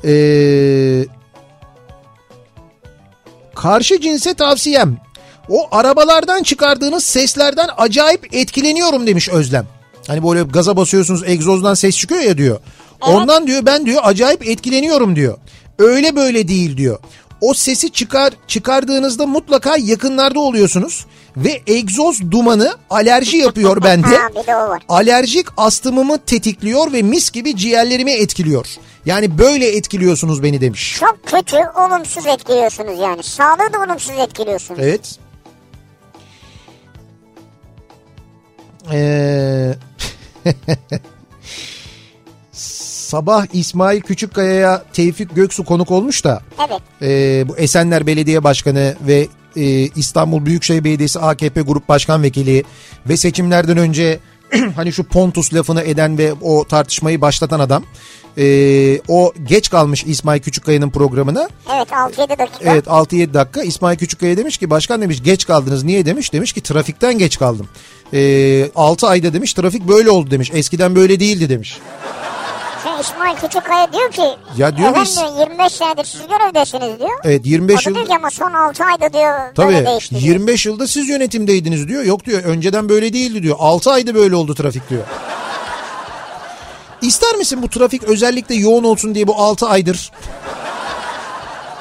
[0.04, 1.04] Ee,
[3.54, 4.96] karşı cinse tavsiyem.
[5.48, 9.66] O arabalardan çıkardığınız seslerden acayip etkileniyorum demiş Özlem.
[10.06, 12.60] Hani böyle gaza basıyorsunuz egzozdan ses çıkıyor ya diyor.
[13.00, 15.38] Ondan diyor ben diyor acayip etkileniyorum diyor.
[15.78, 16.98] Öyle böyle değil diyor.
[17.40, 24.06] O sesi çıkar çıkardığınızda mutlaka yakınlarda oluyorsunuz ve egzoz dumanı alerji yapıyor bende.
[24.88, 28.66] Alerjik astımımı tetikliyor ve mis gibi ciğerlerimi etkiliyor.
[29.06, 30.96] Yani böyle etkiliyorsunuz beni demiş.
[31.00, 33.22] Çok kötü, olumsuz etkiliyorsunuz yani.
[33.22, 34.80] Sağlığı da olumsuz etkiliyorsunuz.
[34.82, 35.18] Evet.
[38.92, 39.74] Ee,
[42.52, 46.80] sabah İsmail Küçükkaya'ya Tevfik Göksu konuk olmuş da Evet.
[47.02, 52.64] e, bu Esenler Belediye Başkanı ve e, İstanbul Büyükşehir Belediyesi AKP Grup Başkan Vekili
[53.08, 54.18] ve seçimlerden önce
[54.76, 57.84] hani şu Pontus lafını eden ve o tartışmayı başlatan adam
[58.38, 61.48] e, o geç kalmış İsmail Küçükkaya'nın programına.
[61.76, 62.46] Evet 6-7 dakika.
[62.60, 66.60] Evet 6-7 dakika İsmail Küçükkaya demiş ki başkan demiş geç kaldınız niye demiş demiş ki
[66.60, 67.68] trafikten geç kaldım.
[68.12, 71.78] Ee, 6 ayda demiş trafik böyle oldu demiş eskiden böyle değildi demiş.
[72.82, 74.22] Şey, İsmail Küçükkaya diyor ki
[74.56, 77.10] Ya diyor biz- diyor, 25 senedir siz görevdesiniz diyor.
[77.24, 80.10] Evet 25 o da yıl diyor ki ama son 6 ayda diyor böyle tabii değişti.
[80.14, 80.22] diyor.
[80.22, 84.54] 25 yılda siz yönetimdeydiniz diyor yok diyor önceden böyle değildi diyor 6 ayda böyle oldu
[84.54, 85.02] trafik diyor.
[87.06, 90.12] İster misin bu trafik özellikle yoğun olsun diye bu 6 aydır?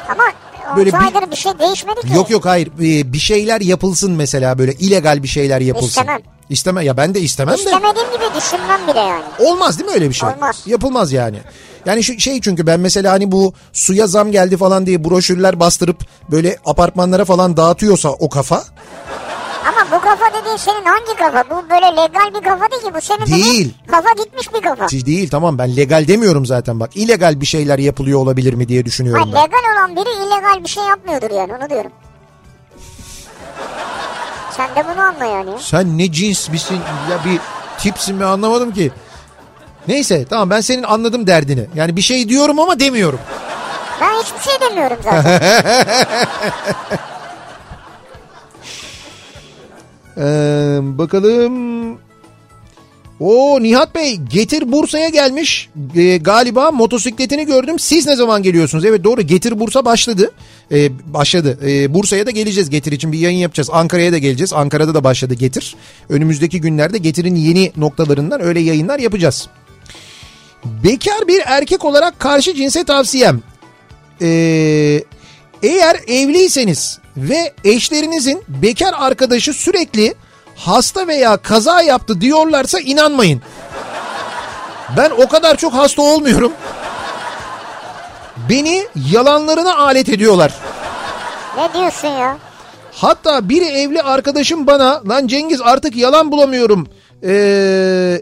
[0.10, 0.24] Ama
[0.68, 2.14] 6 Böyle bir- bir şey değişmedi ki.
[2.16, 5.88] Yok yok hayır Ee, bir şeyler yapılsın mesela böyle illegal bir şeyler yapılsın.
[5.88, 6.22] İstemem.
[6.50, 7.62] İstemem ya ben de istemem de.
[7.62, 9.24] İstemediğim gibi düşünmem bile yani.
[9.40, 10.30] Olmaz değil mi öyle bir şey?
[10.30, 10.64] Olmaz.
[10.66, 11.38] Yapılmaz yani.
[11.86, 15.98] Yani şu şey çünkü ben mesela hani bu suya zam geldi falan diye broşürler bastırıp
[16.32, 18.64] böyle apartmanlara falan dağıtıyorsa o kafa
[19.94, 21.44] bu kafa dediğin senin hangi kafa?
[21.50, 22.94] Bu böyle legal bir kafa değil ki.
[22.96, 23.74] Bu senin Değil.
[23.88, 24.88] kafa gitmiş bir kafa.
[24.89, 28.86] Siz değil tamam ben legal demiyorum zaten bak illegal bir şeyler yapılıyor olabilir mi diye
[28.86, 29.44] düşünüyorum Hayır, ben.
[29.44, 31.91] legal olan biri illegal bir şey yapmıyordur yani onu diyorum.
[34.58, 35.50] Sen de bunu anla yani.
[35.60, 36.80] Sen ne cins misin
[37.12, 37.39] ya bir
[37.78, 38.91] tipsin mi anlamadım ki.
[39.88, 41.66] Neyse tamam ben senin anladım derdini.
[41.76, 43.20] Yani bir şey diyorum ama demiyorum.
[44.02, 45.41] Ben hiçbir şey demiyorum zaten.
[50.18, 51.97] Ee, bakalım.
[53.20, 55.70] O Nihat Bey Getir Bursa'ya gelmiş.
[55.95, 57.80] Ee, galiba motosikletini gördüm.
[57.80, 58.86] Siz ne zaman geliyorsunuz?
[58.86, 60.32] Evet doğru Getir Bursa başladı.
[60.72, 61.59] Ee, başladı.
[61.66, 63.70] Ee, Bursa'ya da geleceğiz Getir için bir yayın yapacağız.
[63.74, 64.53] Ankara'ya da geleceğiz.
[64.53, 65.76] Ankara'da da başladı Getir.
[66.09, 69.47] Önümüzdeki günlerde Getir'in yeni noktalarından öyle yayınlar yapacağız.
[70.66, 73.41] Bekar bir erkek olarak karşı cinse tavsiyem.
[74.22, 75.03] Ee,
[75.64, 80.16] eğer evliyseniz ve eşlerinizin bekar arkadaşı sürekli
[80.55, 83.41] hasta veya kaza yaptı diyorlarsa inanmayın.
[84.97, 86.51] Ben o kadar çok hasta olmuyorum.
[88.49, 90.53] Beni yalanlarına alet ediyorlar.
[91.57, 92.38] ne diyorsun ya?
[92.91, 96.88] Hatta biri evli arkadaşım bana lan Cengiz artık yalan bulamıyorum.
[97.24, 98.22] Ee,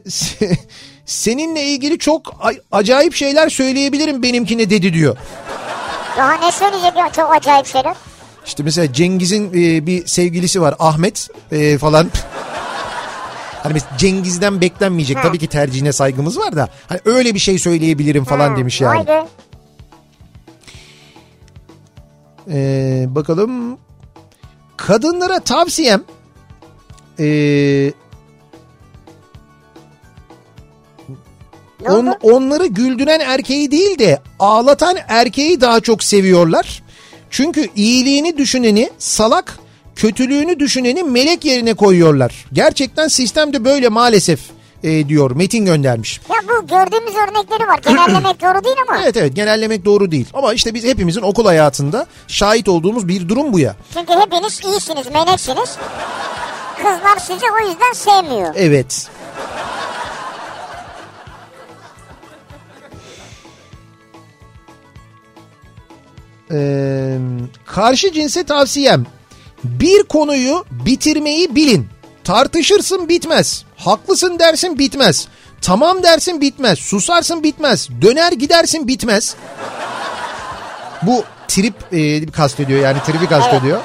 [1.05, 2.33] seninle ilgili çok
[2.71, 5.17] acayip şeyler söyleyebilirim benimkine dedi diyor.
[6.17, 7.95] Daha ne söyleyecek ya çok acayip şeyler.
[8.45, 12.09] İşte mesela Cengiz'in e, bir sevgilisi var Ahmet e, falan.
[13.63, 15.17] Hani mesela Cengiz'den beklenmeyecek.
[15.17, 15.21] Ha.
[15.21, 16.69] Tabii ki tercihine saygımız var da.
[16.87, 19.07] Hani öyle bir şey söyleyebilirim falan Ha, demiş yani.
[19.07, 19.25] Be.
[22.51, 23.77] Ee, bakalım.
[24.77, 26.03] Kadınlara tavsiyem
[27.19, 27.93] ee,
[31.89, 36.83] on, onları güldüren erkeği değil de ağlatan erkeği daha çok seviyorlar.
[37.31, 39.59] Çünkü iyiliğini düşüneni salak,
[39.95, 42.45] kötülüğünü düşüneni melek yerine koyuyorlar.
[42.53, 44.39] Gerçekten sistemde böyle maalesef
[44.83, 46.21] e, diyor Metin göndermiş.
[46.29, 47.79] Ya bu gördüğümüz örnekleri var.
[47.83, 49.03] Genellemek doğru değil ama.
[49.03, 53.53] Evet evet genellemek doğru değil ama işte biz hepimizin okul hayatında şahit olduğumuz bir durum
[53.53, 53.75] bu ya.
[53.93, 55.77] Çünkü hepiniz iyisiniz, meleksiniz.
[56.77, 58.53] Kızlar sizi o yüzden sevmiyor.
[58.57, 59.07] Evet.
[66.53, 67.17] Ee,
[67.65, 69.05] karşı cinse tavsiyem
[69.63, 71.87] bir konuyu bitirmeyi bilin.
[72.23, 73.63] Tartışırsın bitmez.
[73.77, 75.27] Haklısın dersin bitmez.
[75.61, 76.79] Tamam dersin bitmez.
[76.79, 77.89] Susarsın bitmez.
[78.01, 79.35] Döner gidersin bitmez.
[81.01, 83.79] Bu trip e, kastediyor yani tribi kastediyor.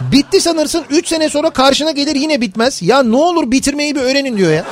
[0.00, 2.82] Bitti sanırsın 3 sene sonra karşına gelir yine bitmez.
[2.82, 4.64] Ya ne olur bitirmeyi bir öğrenin diyor ya.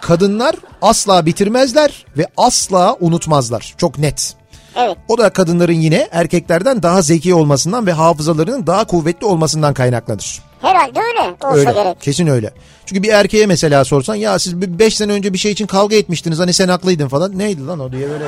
[0.00, 3.74] Kadınlar asla bitirmezler ve asla unutmazlar.
[3.78, 4.36] Çok net.
[4.78, 4.96] Evet.
[5.08, 10.42] O da kadınların yine erkeklerden daha zeki olmasından ve hafızalarının daha kuvvetli olmasından kaynaklanır.
[10.62, 11.72] Herhalde öyle olsa Öyle.
[11.72, 12.00] gerek.
[12.00, 12.52] Kesin öyle.
[12.86, 16.38] Çünkü bir erkeğe mesela sorsan ya siz 5 sene önce bir şey için kavga etmiştiniz
[16.38, 17.38] hani sen haklıydın falan.
[17.38, 18.24] Neydi lan o diye böyle.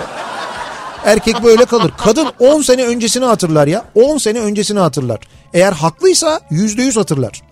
[1.04, 1.92] Erkek böyle kalır.
[1.98, 3.84] Kadın 10 sene öncesini hatırlar ya.
[3.94, 5.18] 10 sene öncesini hatırlar.
[5.54, 7.42] Eğer haklıysa %100 hatırlar.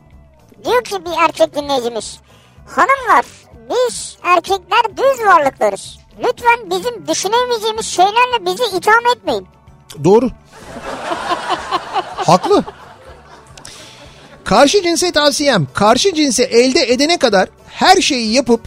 [0.64, 2.18] Diyor ki bir erkek dinleyicimiz.
[2.66, 3.24] Hanımlar
[3.70, 5.98] biz erkekler düz varlıklarız.
[6.18, 9.46] Lütfen bizim düşünemeyeceğimiz şeylerle bizi itham etmeyin.
[10.04, 10.30] Doğru.
[12.16, 12.64] Haklı.
[14.44, 18.60] Karşı cinse tavsiyem karşı cinse elde edene kadar her şeyi yapıp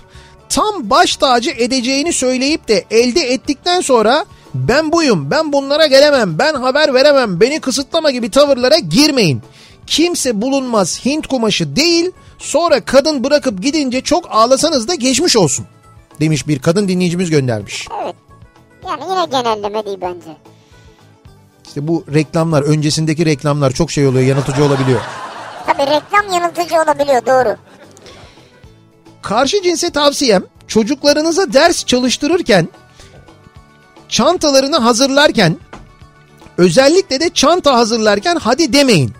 [0.49, 6.53] tam baş tacı edeceğini söyleyip de elde ettikten sonra ben buyum, ben bunlara gelemem, ben
[6.53, 9.41] haber veremem, beni kısıtlama gibi tavırlara girmeyin.
[9.87, 15.65] Kimse bulunmaz Hint kumaşı değil, sonra kadın bırakıp gidince çok ağlasanız da geçmiş olsun.
[16.21, 17.87] Demiş bir kadın dinleyicimiz göndermiş.
[18.03, 18.15] Evet.
[18.87, 20.37] Yani yine genelleme değil bence.
[21.67, 25.01] İşte bu reklamlar, öncesindeki reklamlar çok şey oluyor, yanıltıcı olabiliyor.
[25.65, 27.55] Tabii reklam yanıltıcı olabiliyor doğru.
[29.21, 32.67] Karşı cinse tavsiyem çocuklarınıza ders çalıştırırken
[34.09, 35.57] çantalarını hazırlarken
[36.57, 39.13] özellikle de çanta hazırlarken hadi demeyin.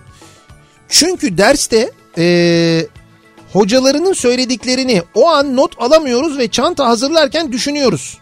[0.90, 2.88] Çünkü derste eee,
[3.54, 8.18] hocalarının söylediklerini o an not alamıyoruz ve çanta hazırlarken düşünüyoruz.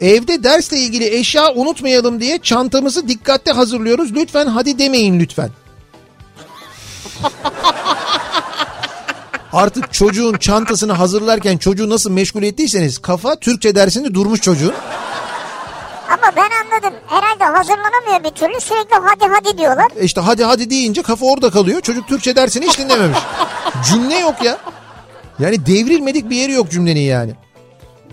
[0.00, 4.14] Evde dersle ilgili eşya unutmayalım diye çantamızı dikkatli hazırlıyoruz.
[4.14, 5.50] Lütfen hadi demeyin lütfen.
[9.52, 14.74] Artık çocuğun çantasını hazırlarken çocuğu nasıl meşgul ettiyseniz kafa Türkçe dersinde durmuş çocuğun.
[16.10, 16.94] Ama ben anladım.
[17.06, 18.60] Herhalde hazırlanamıyor bir türlü.
[18.60, 19.86] Sürekli hadi hadi diyorlar.
[19.96, 21.80] E İşte hadi hadi deyince kafa orada kalıyor.
[21.80, 23.18] Çocuk Türkçe dersini hiç dinlememiş.
[23.90, 24.58] Cümle yok ya.
[25.38, 27.34] Yani devrilmedik bir yeri yok cümlenin yani.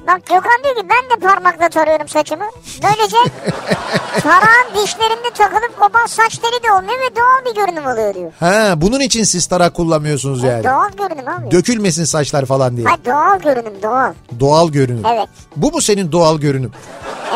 [0.07, 2.45] Bak Gökhan diyor ki ben de parmakla tarıyorum saçımı.
[2.83, 3.17] Böylece
[4.23, 8.31] tarağın dişlerinde takılıp kopan saç teli de olmuyor ve doğal bir görünüm oluyor diyor.
[8.39, 10.63] Ha bunun için siz tarak kullanmıyorsunuz yani.
[10.63, 11.51] Doğal görünüm abi.
[11.51, 12.87] Dökülmesin saçlar falan diye.
[12.87, 14.13] Hayır doğal görünüm doğal.
[14.39, 15.03] Doğal görünüm.
[15.13, 15.29] Evet.
[15.55, 16.71] Bu mu senin doğal görünüm?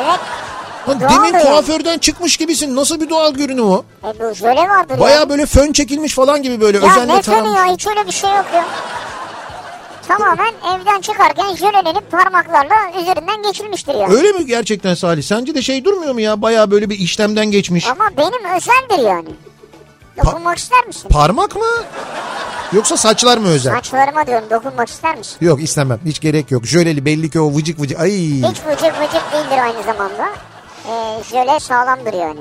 [0.03, 0.19] Evet.
[0.87, 1.43] Lan Doğal demin yani.
[1.43, 2.75] kuaförden çıkmış gibisin.
[2.75, 3.83] Nasıl bir doğal görünüm o?
[4.03, 5.29] E bu jöle vardır Baya ya.
[5.29, 8.29] böyle fön çekilmiş falan gibi böyle Ya özenle ne fönü ya hiç öyle bir şey
[8.29, 8.65] yok ya.
[10.07, 14.07] Tamamen evden çıkarken jölelenip parmaklarla üzerinden geçilmiştir ya.
[14.09, 15.23] Öyle mi gerçekten Salih?
[15.23, 16.41] Sence de şey durmuyor mu ya?
[16.41, 17.87] Baya böyle bir işlemden geçmiş.
[17.87, 19.29] Ama benim özeldir yani.
[20.25, 21.09] Dokunmak ister misin?
[21.09, 21.61] Parmak mı?
[22.73, 23.73] Yoksa saçlar mı özel?
[23.75, 25.37] Saçlarıma diyorum dokunmak ister misin?
[25.41, 25.99] Yok istemem.
[26.05, 26.65] Hiç gerek yok.
[26.65, 27.99] Jöleli belli ki o vıcık vıcık.
[27.99, 28.11] Ay.
[28.11, 30.29] Hiç vıcık vıcık değildir aynı zamanda.
[30.87, 32.39] Ee, jöle sağlamdır yani.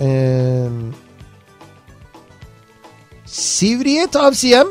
[0.00, 0.66] Ee,
[3.26, 4.66] Sivriye tavsiyem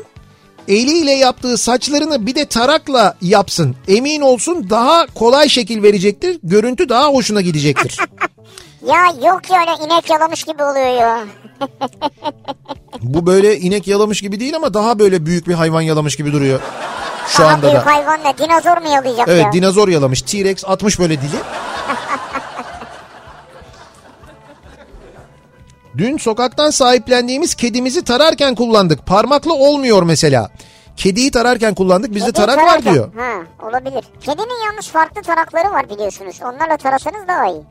[0.68, 3.76] eliyle yaptığı saçlarını bir de tarakla yapsın.
[3.88, 6.40] Emin olsun daha kolay şekil verecektir.
[6.44, 7.98] Görüntü daha hoşuna gidecektir.
[8.88, 11.26] Ya yok ya öyle inek yalamış gibi oluyor ya.
[13.02, 16.60] Bu böyle inek yalamış gibi değil ama daha böyle büyük bir hayvan yalamış gibi duruyor.
[17.30, 17.86] Şu Daha anda büyük da.
[17.86, 18.38] hayvan ne?
[18.38, 19.52] Dinozor mu yalayacak Evet ya?
[19.52, 20.22] dinozor yalamış.
[20.22, 21.36] T-Rex atmış böyle dili.
[25.98, 29.06] Dün sokaktan sahiplendiğimiz kedimizi tararken kullandık.
[29.06, 30.50] Parmakla olmuyor mesela.
[30.98, 32.16] Kediyi tararken kullandık.
[32.16, 33.14] Bizde tarak var tararken- diyor.
[33.16, 33.32] Ha
[33.70, 34.04] olabilir.
[34.22, 36.36] Kedinin yalnız farklı tarakları var biliyorsunuz.
[36.44, 37.62] Onlarla tarasanız daha iyi.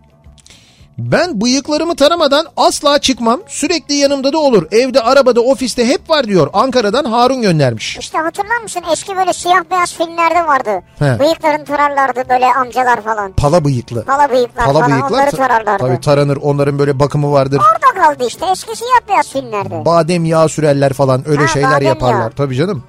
[0.98, 3.40] Ben bıyıklarımı taramadan asla çıkmam.
[3.46, 4.66] Sürekli yanımda da olur.
[4.72, 6.50] Evde, arabada, ofiste hep var diyor.
[6.52, 7.98] Ankara'dan Harun göndermiş.
[7.98, 10.70] İşte hatırlar mısın eski böyle siyah beyaz filmlerde vardı.
[10.98, 11.18] He.
[11.20, 13.32] Bıyıklarını tararlardı böyle amcalar falan.
[13.32, 14.04] Pala bıyıklı.
[14.04, 15.86] Pala bıyıklar Pala falan bıyıklar onları ta- tararlardı.
[15.86, 16.36] tabii taranır.
[16.36, 17.60] Onların böyle bakımı vardır.
[17.72, 19.84] Orada kaldı işte eski siyah beyaz filmlerde.
[19.84, 22.20] Badem yağı sürerler falan öyle Ha, şeyler yaparlar.
[22.20, 22.30] yağı.
[22.30, 22.84] Tabii canım.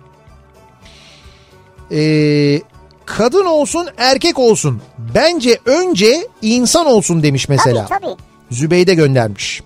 [1.91, 2.61] Ee,
[3.17, 4.81] kadın olsun erkek olsun.
[5.15, 7.85] Bence önce insan olsun demiş mesela.
[7.85, 8.15] Tabii tabii.
[8.51, 9.61] Zübeyde göndermiş.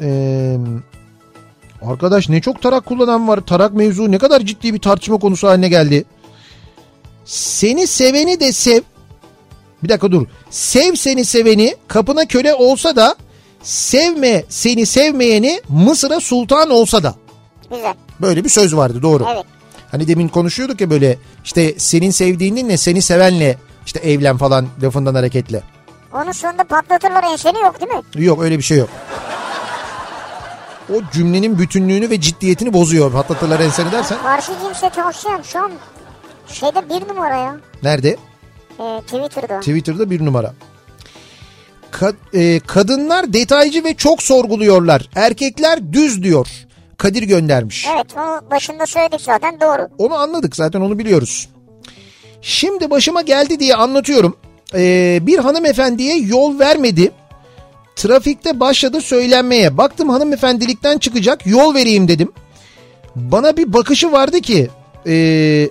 [0.00, 0.56] Ee,
[1.82, 3.40] arkadaş ne çok tarak kullanan var.
[3.40, 6.04] Tarak mevzu ne kadar ciddi bir tartışma konusu haline geldi.
[7.24, 8.80] Seni seveni de sev.
[9.82, 10.26] Bir dakika dur.
[10.50, 13.16] Sev seni seveni kapına köle olsa da
[13.62, 17.14] sevme seni sevmeyeni Mısır'a sultan olsa da.
[17.70, 17.94] Güzel.
[18.20, 19.26] Böyle bir söz vardı doğru.
[19.34, 19.44] Evet.
[19.90, 25.62] Hani demin konuşuyorduk ya böyle işte senin sevdiğininle seni sevenle işte evlen falan lafından hareketle.
[26.12, 28.24] Onun sonunda patlatırlar enseni yok değil mi?
[28.24, 28.88] Yok öyle bir şey yok.
[30.94, 33.12] O cümlenin bütünlüğünü ve ciddiyetini bozuyor.
[33.12, 34.18] Patlatırlar enseni dersen.
[34.22, 35.72] Karşı cinse tavsiyem şu an
[36.48, 37.56] şeyde bir numara ya.
[37.82, 38.16] Nerede?
[38.80, 39.60] Ee, Twitter'da.
[39.60, 40.54] Twitter'da bir numara.
[41.92, 45.08] Ka- e, kadınlar detaycı ve çok sorguluyorlar.
[45.14, 46.48] Erkekler düz diyor.
[46.96, 47.86] Kadir göndermiş.
[47.94, 49.88] Evet onu başında söyledik zaten doğru.
[49.98, 51.48] Onu anladık zaten onu biliyoruz.
[52.42, 54.36] Şimdi başıma geldi diye anlatıyorum.
[54.74, 57.12] Ee, bir hanımefendiye yol vermedi.
[57.96, 59.76] Trafikte başladı söylenmeye.
[59.78, 62.32] Baktım hanımefendilikten çıkacak yol vereyim dedim.
[63.16, 64.68] Bana bir bakışı vardı ki
[65.06, 65.68] ee,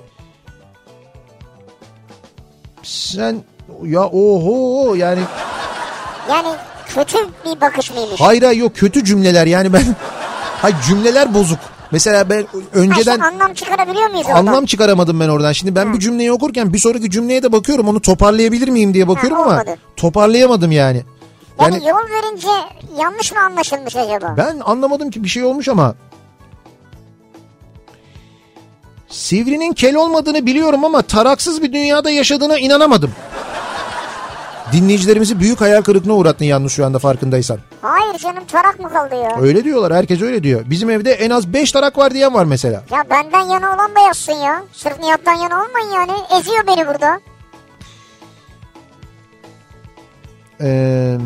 [2.84, 3.36] sen
[3.84, 5.22] ya oho yani
[6.30, 6.48] Yani
[6.88, 8.22] kötü bir bakış mıymış?
[8.22, 9.84] hayır yok kötü cümleler yani ben
[10.66, 11.60] hayır cümleler bozuk.
[11.92, 14.40] Mesela ben Ha, önceden işte anlam çıkarabiliyor muyuz oradan?
[14.46, 15.52] Anlam çıkaramadım ben oradan.
[15.52, 17.88] Şimdi ben bir cümleyi okurken bir sonraki cümleye de bakıyorum.
[17.88, 19.64] Onu toparlayabilir miyim diye bakıyorum Ha, ama
[19.98, 21.04] toparlayamadım yani.
[21.60, 22.48] Yani, Yani yol verince
[23.00, 24.34] yanlış mı anlaşılmış acaba?
[24.38, 25.96] ben anlamadım ki bir şey olmuş ama
[29.10, 33.12] Sivri'nin kel olmadığını biliyorum ama taraksız bir dünyada yaşadığına inanamadım.
[34.76, 37.60] Dinleyicilerimizi büyük hayal kırıklığına uğrattın yalnız şu anda farkındaysan.
[37.82, 39.42] Hayır canım tarak mı kaldı ya?
[39.42, 40.64] Öyle diyorlar herkes öyle diyor.
[40.70, 42.84] Bizim evde en az 5 tarak var diyen var mesela.
[42.92, 44.64] Ya benden yana olan beyazsın ya.
[44.74, 46.12] Sırf Nihat'tan yana olmayın yani.
[46.40, 47.20] Eziyor beni burada.
[50.62, 51.18] Ee,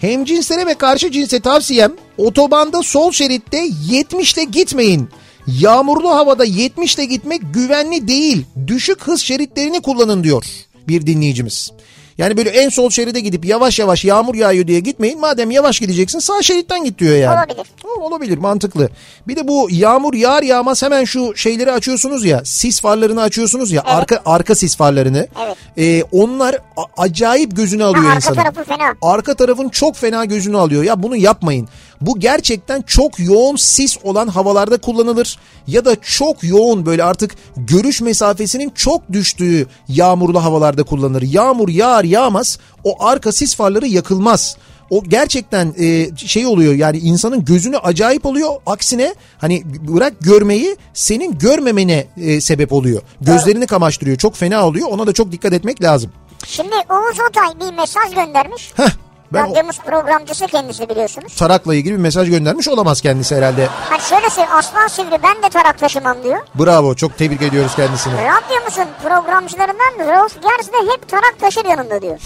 [0.00, 5.08] hem cinslere ve karşı cinse tavsiyem otobanda sol şeritte 70'te gitmeyin.
[5.46, 8.46] Yağmurlu havada 70'te gitmek güvenli değil.
[8.66, 10.44] Düşük hız şeritlerini kullanın diyor
[10.88, 11.72] bir dinleyicimiz.
[12.18, 15.20] Yani böyle en sol şeride gidip yavaş yavaş yağmur yağıyor diye gitmeyin.
[15.20, 17.34] Madem yavaş gideceksin sağ şeritten git diyor yani.
[17.38, 17.66] Olabilir.
[18.00, 18.88] Olabilir mantıklı.
[19.28, 23.82] Bir de bu yağmur yağar yağmaz hemen şu şeyleri açıyorsunuz ya sis farlarını açıyorsunuz ya
[23.86, 23.96] Evet.
[23.96, 25.26] arka arka sis farlarını.
[25.46, 25.56] Evet.
[25.78, 26.56] Ee, onlar
[26.96, 28.36] acayip gözünü Ha, alıyor arka insanın.
[28.36, 28.94] tarafı fena.
[29.02, 30.82] Arka tarafın çok fena gözünü alıyor.
[30.84, 31.68] Ya bunu yapmayın.
[32.06, 35.38] Bu gerçekten çok yoğun sis olan havalarda kullanılır.
[35.66, 41.22] Ya da çok yoğun böyle artık görüş mesafesinin çok düştüğü yağmurlu havalarda kullanılır.
[41.22, 44.56] Yağmur yağar yağmaz o arka sis farları yakılmaz.
[44.90, 48.50] O gerçekten e, şey oluyor yani insanın gözünü acayip oluyor.
[48.66, 53.02] Aksine hani bırak görmeyi senin görmemene e, sebep oluyor.
[53.20, 54.18] Gözlerini kamaştırıyor.
[54.18, 54.88] Çok fena oluyor.
[54.88, 56.12] Ona da çok dikkat etmek lazım.
[56.46, 58.72] Şimdi Oğuz Otay bir mesaj göndermiş.
[58.76, 58.90] Heh,
[59.34, 61.34] ben o- Radyomuz programcısı kendisi biliyorsunuz.
[61.34, 63.66] tarakla ilgili bir mesaj göndermiş olamaz kendisi herhalde.
[63.90, 66.38] Hani şöyle söyleyeyim Aslan Sivri ben de tarak taşımam diyor.
[66.54, 68.14] Bravo çok tebrik ediyoruz kendisini.
[68.14, 72.18] Radyomuzun programcılarından Rolf Gers de hep tarak taşır yanında diyor.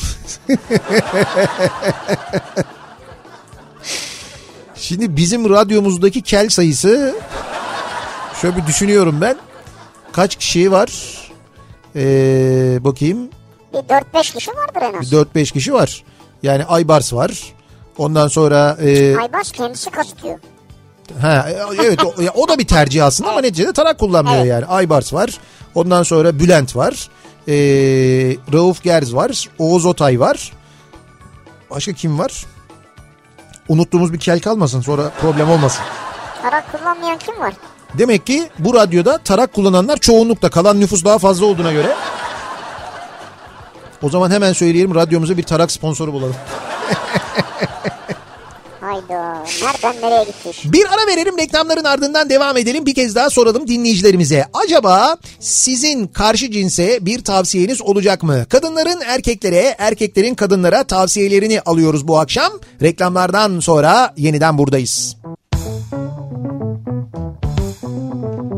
[4.74, 7.14] Şimdi bizim radyomuzdaki kel sayısı
[8.40, 9.36] şöyle bir düşünüyorum ben.
[10.12, 10.90] Kaç kişi var?
[11.96, 13.28] Ee, bakayım.
[13.72, 15.12] Bir 4-5 kişi vardır en az.
[15.12, 16.04] 4-5 kişi var.
[16.42, 17.52] Yani Aybars var.
[17.98, 20.38] Ondan sonra e, Aybars kendisi kasıtıyor.
[21.20, 24.46] ha e, evet o, o da bir tercih aslında ama neticede tarak kullanmıyor Evet.
[24.50, 24.64] yani.
[24.66, 25.30] Aybars var.
[25.74, 27.08] Ondan sonra Bülent var.
[27.48, 27.54] E,
[28.52, 29.48] Rauf Gerz var.
[29.58, 30.52] Oğuz Otay var.
[31.70, 32.44] Başka kim var?
[33.68, 35.82] Unuttuğumuz bir kel kalmasın sonra problem olmasın.
[36.42, 37.54] Tarak kullanmayan kim var?
[37.94, 41.94] Demek ki bu radyoda tarak kullananlar çoğunlukta kalan nüfus daha fazla olduğuna göre.
[44.02, 46.36] O zaman hemen söyleyelim radyomuza bir tarak sponsoru bulalım.
[48.80, 49.44] Hayda.
[49.62, 50.72] Nereden nereye gitmiş?
[50.72, 52.86] Bir ara verelim reklamların ardından devam edelim.
[52.86, 54.44] Bir kez daha soralım dinleyicilerimize.
[54.64, 58.46] Acaba sizin karşı cinse bir tavsiyeniz olacak mı?
[58.48, 62.52] Kadınların erkeklere, erkeklerin kadınlara tavsiyelerini alıyoruz bu akşam.
[62.82, 65.16] Reklamlardan sonra yeniden buradayız.
[67.80, 68.57] Kafa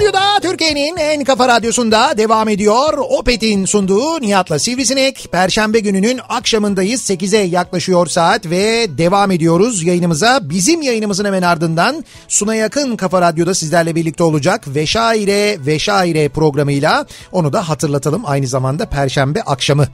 [0.00, 2.98] Radyo'da Türkiye'nin en kafa radyosunda devam ediyor.
[2.98, 5.28] Opet'in sunduğu Nihat'la Sivrisinek.
[5.32, 7.10] Perşembe gününün akşamındayız.
[7.10, 10.40] 8'e yaklaşıyor saat ve devam ediyoruz yayınımıza.
[10.42, 14.64] Bizim yayınımızın hemen ardından Suna Yakın Kafa Radyo'da sizlerle birlikte olacak.
[14.66, 19.86] Veşaire Veşaire programıyla onu da hatırlatalım aynı zamanda Perşembe akşamı.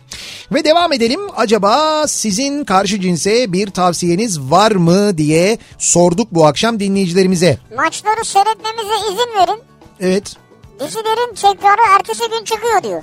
[0.53, 1.21] Ve devam edelim.
[1.37, 7.59] Acaba sizin karşı cinse bir tavsiyeniz var mı diye sorduk bu akşam dinleyicilerimize.
[7.77, 9.76] Maçları seyretmemize izin verin.
[10.01, 10.37] Evet.
[10.81, 13.03] Dizilerin tekrarı ertesi gün çıkıyor diyor.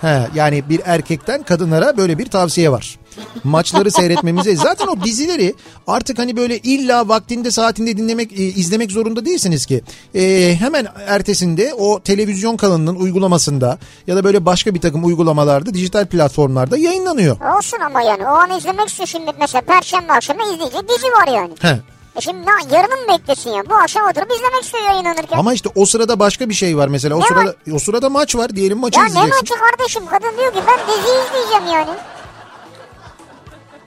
[0.00, 2.98] He, yani bir erkekten kadınlara böyle bir tavsiye var.
[3.44, 5.54] Maçları seyretmemize zaten o dizileri
[5.86, 9.82] artık hani böyle illa vaktinde saatinde dinlemek e, izlemek zorunda değilsiniz ki.
[10.14, 16.06] E, hemen ertesinde o televizyon kanalının uygulamasında ya da böyle başka bir takım uygulamalarda dijital
[16.06, 17.56] platformlarda yayınlanıyor.
[17.56, 21.52] Olsun ama yani o an izlemek istiyor şimdi mesela perşembe akşamı izleyecek dizi var yani.
[21.60, 21.93] He.
[22.16, 23.62] E şimdi ne, yarını mı beklesin ya?
[23.70, 25.38] Bu akşam oturup izlemek istiyor yayınlanırken.
[25.38, 27.16] Ama işte o sırada başka bir şey var mesela.
[27.16, 29.40] O Ne sırada o sırada maç var diyelim maçı ya ne izleyeceksin.
[29.56, 30.06] maçı kardeşim?
[30.06, 31.98] Kadın diyor ki ben dizi izleyeceğim yani.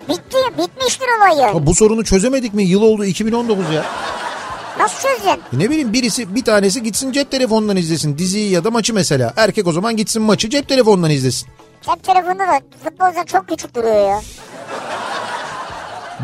[0.09, 1.53] Bitti, bitmiştir olay yani.
[1.53, 2.63] Ha, Bu sorunu çözemedik mi?
[2.63, 3.85] Yıl oldu 2019 ya.
[4.79, 5.41] Nasıl çözeceksin?
[5.53, 9.33] Ne bileyim birisi bir tanesi gitsin cep telefonundan izlesin diziyi ya da maçı mesela.
[9.37, 11.47] Erkek o zaman gitsin maçı cep telefonundan izlesin.
[11.81, 14.21] Cep telefonunda da futbolcular çok küçük duruyor ya.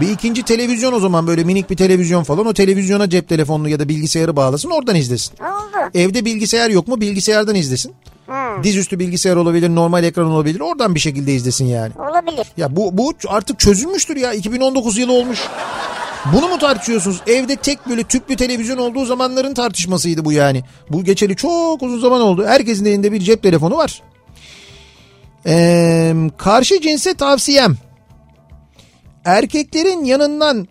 [0.01, 3.79] Bir ikinci televizyon o zaman böyle minik bir televizyon falan o televizyona cep telefonunu ya
[3.79, 5.33] da bilgisayarı bağlasın oradan izlesin.
[5.37, 5.89] Oldu?
[5.93, 7.93] Evde bilgisayar yok mu bilgisayardan izlesin.
[8.27, 11.91] Ha, Dizüstü bilgisayar olabilir normal ekran olabilir oradan bir şekilde izlesin yani.
[12.09, 12.47] olabilir.
[12.57, 15.39] Ya bu, bu artık çözülmüştür ya 2019 yılı olmuş.
[16.33, 17.21] Bunu mu tartışıyorsunuz?
[17.27, 20.63] Evde tek böyle tüplü televizyon olduğu zamanların tartışmasıydı bu yani.
[20.89, 22.45] Bu geçeli çok uzun zaman oldu.
[22.47, 24.01] Herkesin elinde bir cep telefonu var.
[25.45, 27.77] Ee, karşı cinse tavsiyem.
[29.25, 30.67] Erkeklerin yanından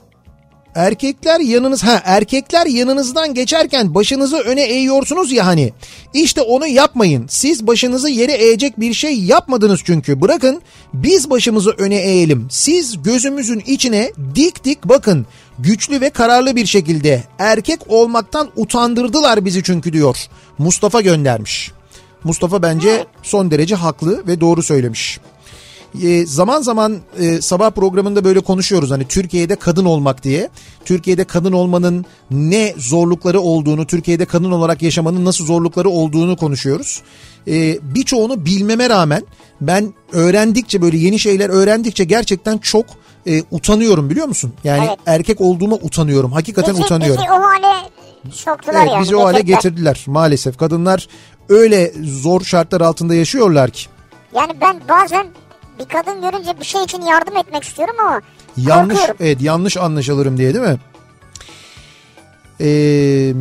[0.75, 5.73] Erkekler yanınız ha erkekler yanınızdan geçerken başınızı öne eğiyorsunuz ya hani.
[6.15, 7.27] İşte onu yapmayın.
[7.29, 10.21] Siz başınızı yere eğecek bir şey yapmadınız çünkü.
[10.21, 10.63] Bırakın
[10.95, 12.47] biz başımızı öne eğelim.
[12.51, 15.27] Siz gözümüzün içine dik dik bakın.
[15.59, 20.27] Güçlü ve kararlı bir şekilde erkek olmaktan utandırdılar bizi çünkü diyor.
[20.59, 21.73] Mustafa göndermiş.
[22.25, 25.21] Mustafa bence son derece haklı ve doğru söylemiş.
[26.03, 30.49] E, zaman zaman e, sabah programında böyle konuşuyoruz hani Türkiye'de kadın olmak diye.
[30.85, 37.03] Türkiye'de kadın olmanın ne zorlukları olduğunu, Türkiye'de kadın olarak yaşamanın nasıl zorlukları olduğunu konuşuyoruz.
[37.49, 39.23] E, birçoğunu bilmeme rağmen
[39.61, 42.87] ben öğrendikçe böyle yeni şeyler öğrendikçe gerçekten çok
[43.27, 44.53] e, utanıyorum biliyor musun?
[44.65, 44.99] Yani Evet.
[45.07, 46.33] erkek olduğuma utanıyorum.
[46.33, 47.23] Hakikaten Bizi, utanıyorum.
[47.23, 47.89] bizi o hale
[48.31, 49.03] soktular Evet, yani.
[49.03, 49.57] bizi o hale getirdiler.
[49.63, 50.59] getirdiler maalesef.
[50.59, 51.09] Kadınlar
[51.49, 53.87] öyle zor şartlar altında yaşıyorlar ki.
[54.35, 55.27] Yani ben bazen
[55.79, 58.21] bir kadın görünce bir şey için yardım etmek istiyorum ama
[58.57, 59.17] Yanlış korkuyorum.
[59.21, 60.79] evet yanlış anlaşılırım diye değil mi?
[62.61, 63.33] Ee,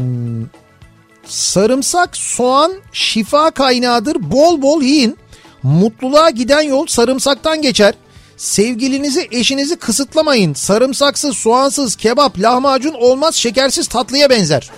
[1.26, 4.32] sarımsak, soğan şifa kaynağıdır.
[4.32, 5.18] Bol bol yiyin.
[5.64, 7.94] Mutluluğa giden yol sarımsaktan geçer.
[8.38, 10.54] Sevgilinizi, eşinizi kısıtlamayın.
[10.54, 14.72] Sarımsaksız, soğansız, kebap, lahmacun olmaz, şekersiz tatlıya benzer.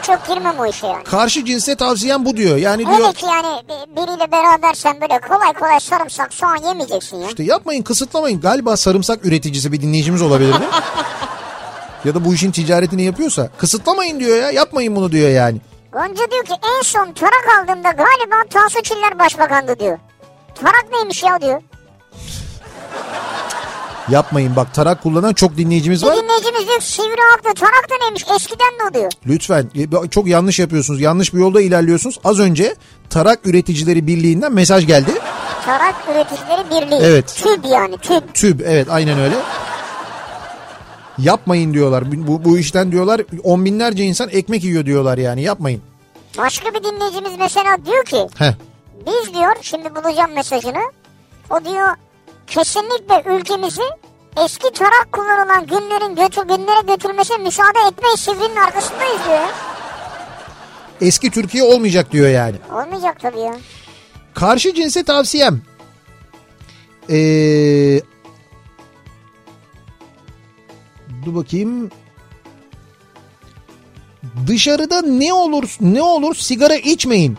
[0.00, 1.04] Ben çok girmem o işe yani.
[1.04, 2.56] Karşı cinse tavsiyem bu diyor.
[2.56, 7.28] Yani diyor ki yani bir- biriyle berabersen böyle kolay kolay sarımsak soğan yemeyeceksin ya.
[7.28, 8.40] İşte yapmayın kısıtlamayın.
[8.40, 10.64] Galiba sarımsak üreticisi bir dinleyicimiz olabilir mi?
[12.04, 15.60] ya da bu işin ticaretini yapıyorsa kısıtlamayın diyor ya yapmayın bunu diyor yani.
[15.92, 19.98] Gonca diyor ki en son tarak aldığımda galiba Tansu Çiller başbakandı diyor.
[20.54, 21.62] Tarak neymiş ya diyor.
[24.10, 26.16] Yapmayın bak tarak kullanan çok dinleyicimiz Bir var.
[26.16, 29.12] dinleyicimiz diyor sivri haklı tarak da neymiş eskiden de o diyor.
[29.26, 29.70] Lütfen
[30.04, 31.00] e, çok yanlış yapıyorsunuz.
[31.00, 32.18] Yanlış bir yolda ilerliyorsunuz.
[32.24, 32.74] Az önce
[33.10, 35.10] Tarak Üreticileri Birliği'nden mesaj geldi.
[35.64, 37.00] Tarak Üreticileri Birliği.
[37.02, 37.42] Evet.
[37.44, 38.22] TÜB yani TÜB.
[38.34, 39.34] TÜB evet aynen öyle.
[41.18, 42.04] Yapmayın diyorlar.
[42.26, 45.82] Bu, bu işten diyorlar on binlerce insan ekmek yiyor diyorlar yani yapmayın.
[46.38, 48.52] Başka bir dinleyicimiz mesela diyor ki Heh.
[49.06, 50.82] biz diyor şimdi bulacağım mesajını.
[51.50, 51.88] O diyor
[52.46, 53.82] kesinlikle ülkemizi
[54.36, 59.48] eski tarak kullanılan günlerin götür, günlere götürmesine müsaade etmeyiz sivrinin arkasındayız diyor.
[61.00, 62.56] Eski Türkiye olmayacak diyor yani.
[62.72, 63.56] Olmayacak tabii ya.
[64.34, 65.62] Karşı cinse tavsiyem.
[67.10, 68.00] Ee,
[71.24, 71.90] dur bakayım.
[74.46, 77.38] Dışarıda ne olur ne olur sigara içmeyin.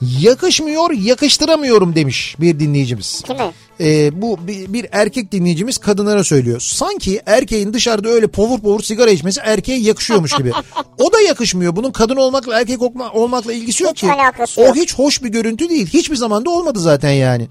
[0.00, 3.22] Yakışmıyor yakıştıramıyorum demiş bir dinleyicimiz.
[3.26, 3.52] Kimi?
[3.80, 6.60] Ee, bu bir, bir erkek dinleyicimiz kadınlara söylüyor.
[6.60, 10.52] Sanki erkeğin dışarıda öyle povur povur sigara içmesi erkeğe yakışıyormuş gibi.
[10.98, 11.76] O da yakışmıyor.
[11.76, 14.06] Bunun kadın olmakla erkek olma- olmakla ilgisi yok Hiç ki.
[14.56, 14.76] O yok.
[14.76, 15.86] hiç hoş bir görüntü değil.
[15.86, 17.48] Hiçbir zaman da olmadı zaten yani.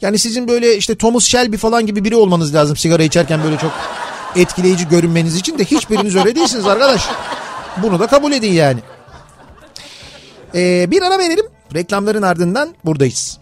[0.00, 3.72] Yani sizin böyle işte Thomas Shelby falan gibi biri olmanız lazım sigara içerken böyle çok
[4.36, 7.08] etkileyici görünmeniz için de hiçbiriniz öyle değilsiniz arkadaş.
[7.82, 8.80] Bunu da kabul edin yani.
[10.54, 11.46] Ee, bir ara verelim.
[11.74, 13.38] Reklamların ardından buradayız.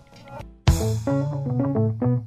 [1.86, 2.26] Kafa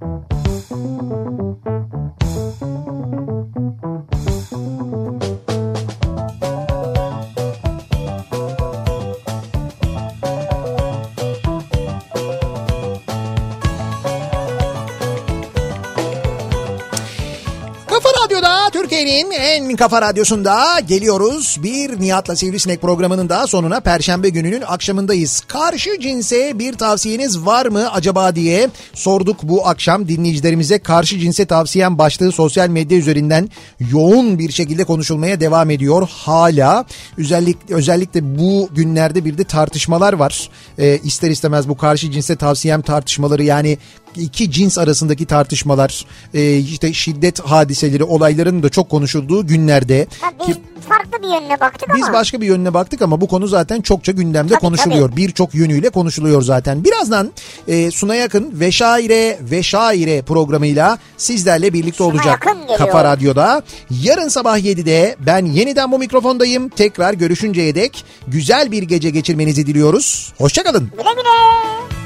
[18.99, 21.57] Türkiye'nin en kafa radyosunda geliyoruz.
[21.63, 25.39] Bir Nihat'la Sivrisinek programının daha sonuna Perşembe gününün akşamındayız.
[25.47, 30.79] Karşı cinse bir tavsiyeniz var mı acaba diye sorduk bu akşam dinleyicilerimize.
[30.79, 33.49] Karşı cinse tavsiyen başlığı sosyal medya üzerinden
[33.91, 36.85] yoğun bir şekilde konuşulmaya devam ediyor hala.
[37.17, 40.49] Özellikle, özellikle bu günlerde bir de tartışmalar var.
[40.79, 43.77] Ee, ister istemez bu karşı cinse tavsiyem tartışmaları yani
[44.15, 50.55] iki cins arasındaki tartışmalar, e, işte şiddet hadiseleri, olayların da çok konuşulduğu günlerde Ha, biz
[50.55, 52.13] ki farklı bir yönüne baktık biz ama.
[52.13, 55.15] başka bir yönüne baktık ama bu konu zaten çokça gündemde Tabii, konuşuluyor.
[55.15, 56.83] Birçok yönüyle konuşuluyor zaten.
[56.83, 57.31] Birazdan
[57.67, 62.47] e, Suna Yakın ve Şaire ve Şaire programıyla sizlerle birlikte Suna olacak.
[62.77, 63.63] Kafa Radyo'da.
[64.03, 66.69] Yarın sabah 7'de ben yeniden bu mikrofondayım.
[66.69, 70.33] Tekrar görüşünceye dek güzel bir gece geçirmenizi diliyoruz.
[70.37, 70.91] Hoşçakalın.
[70.97, 71.98] Güle güle.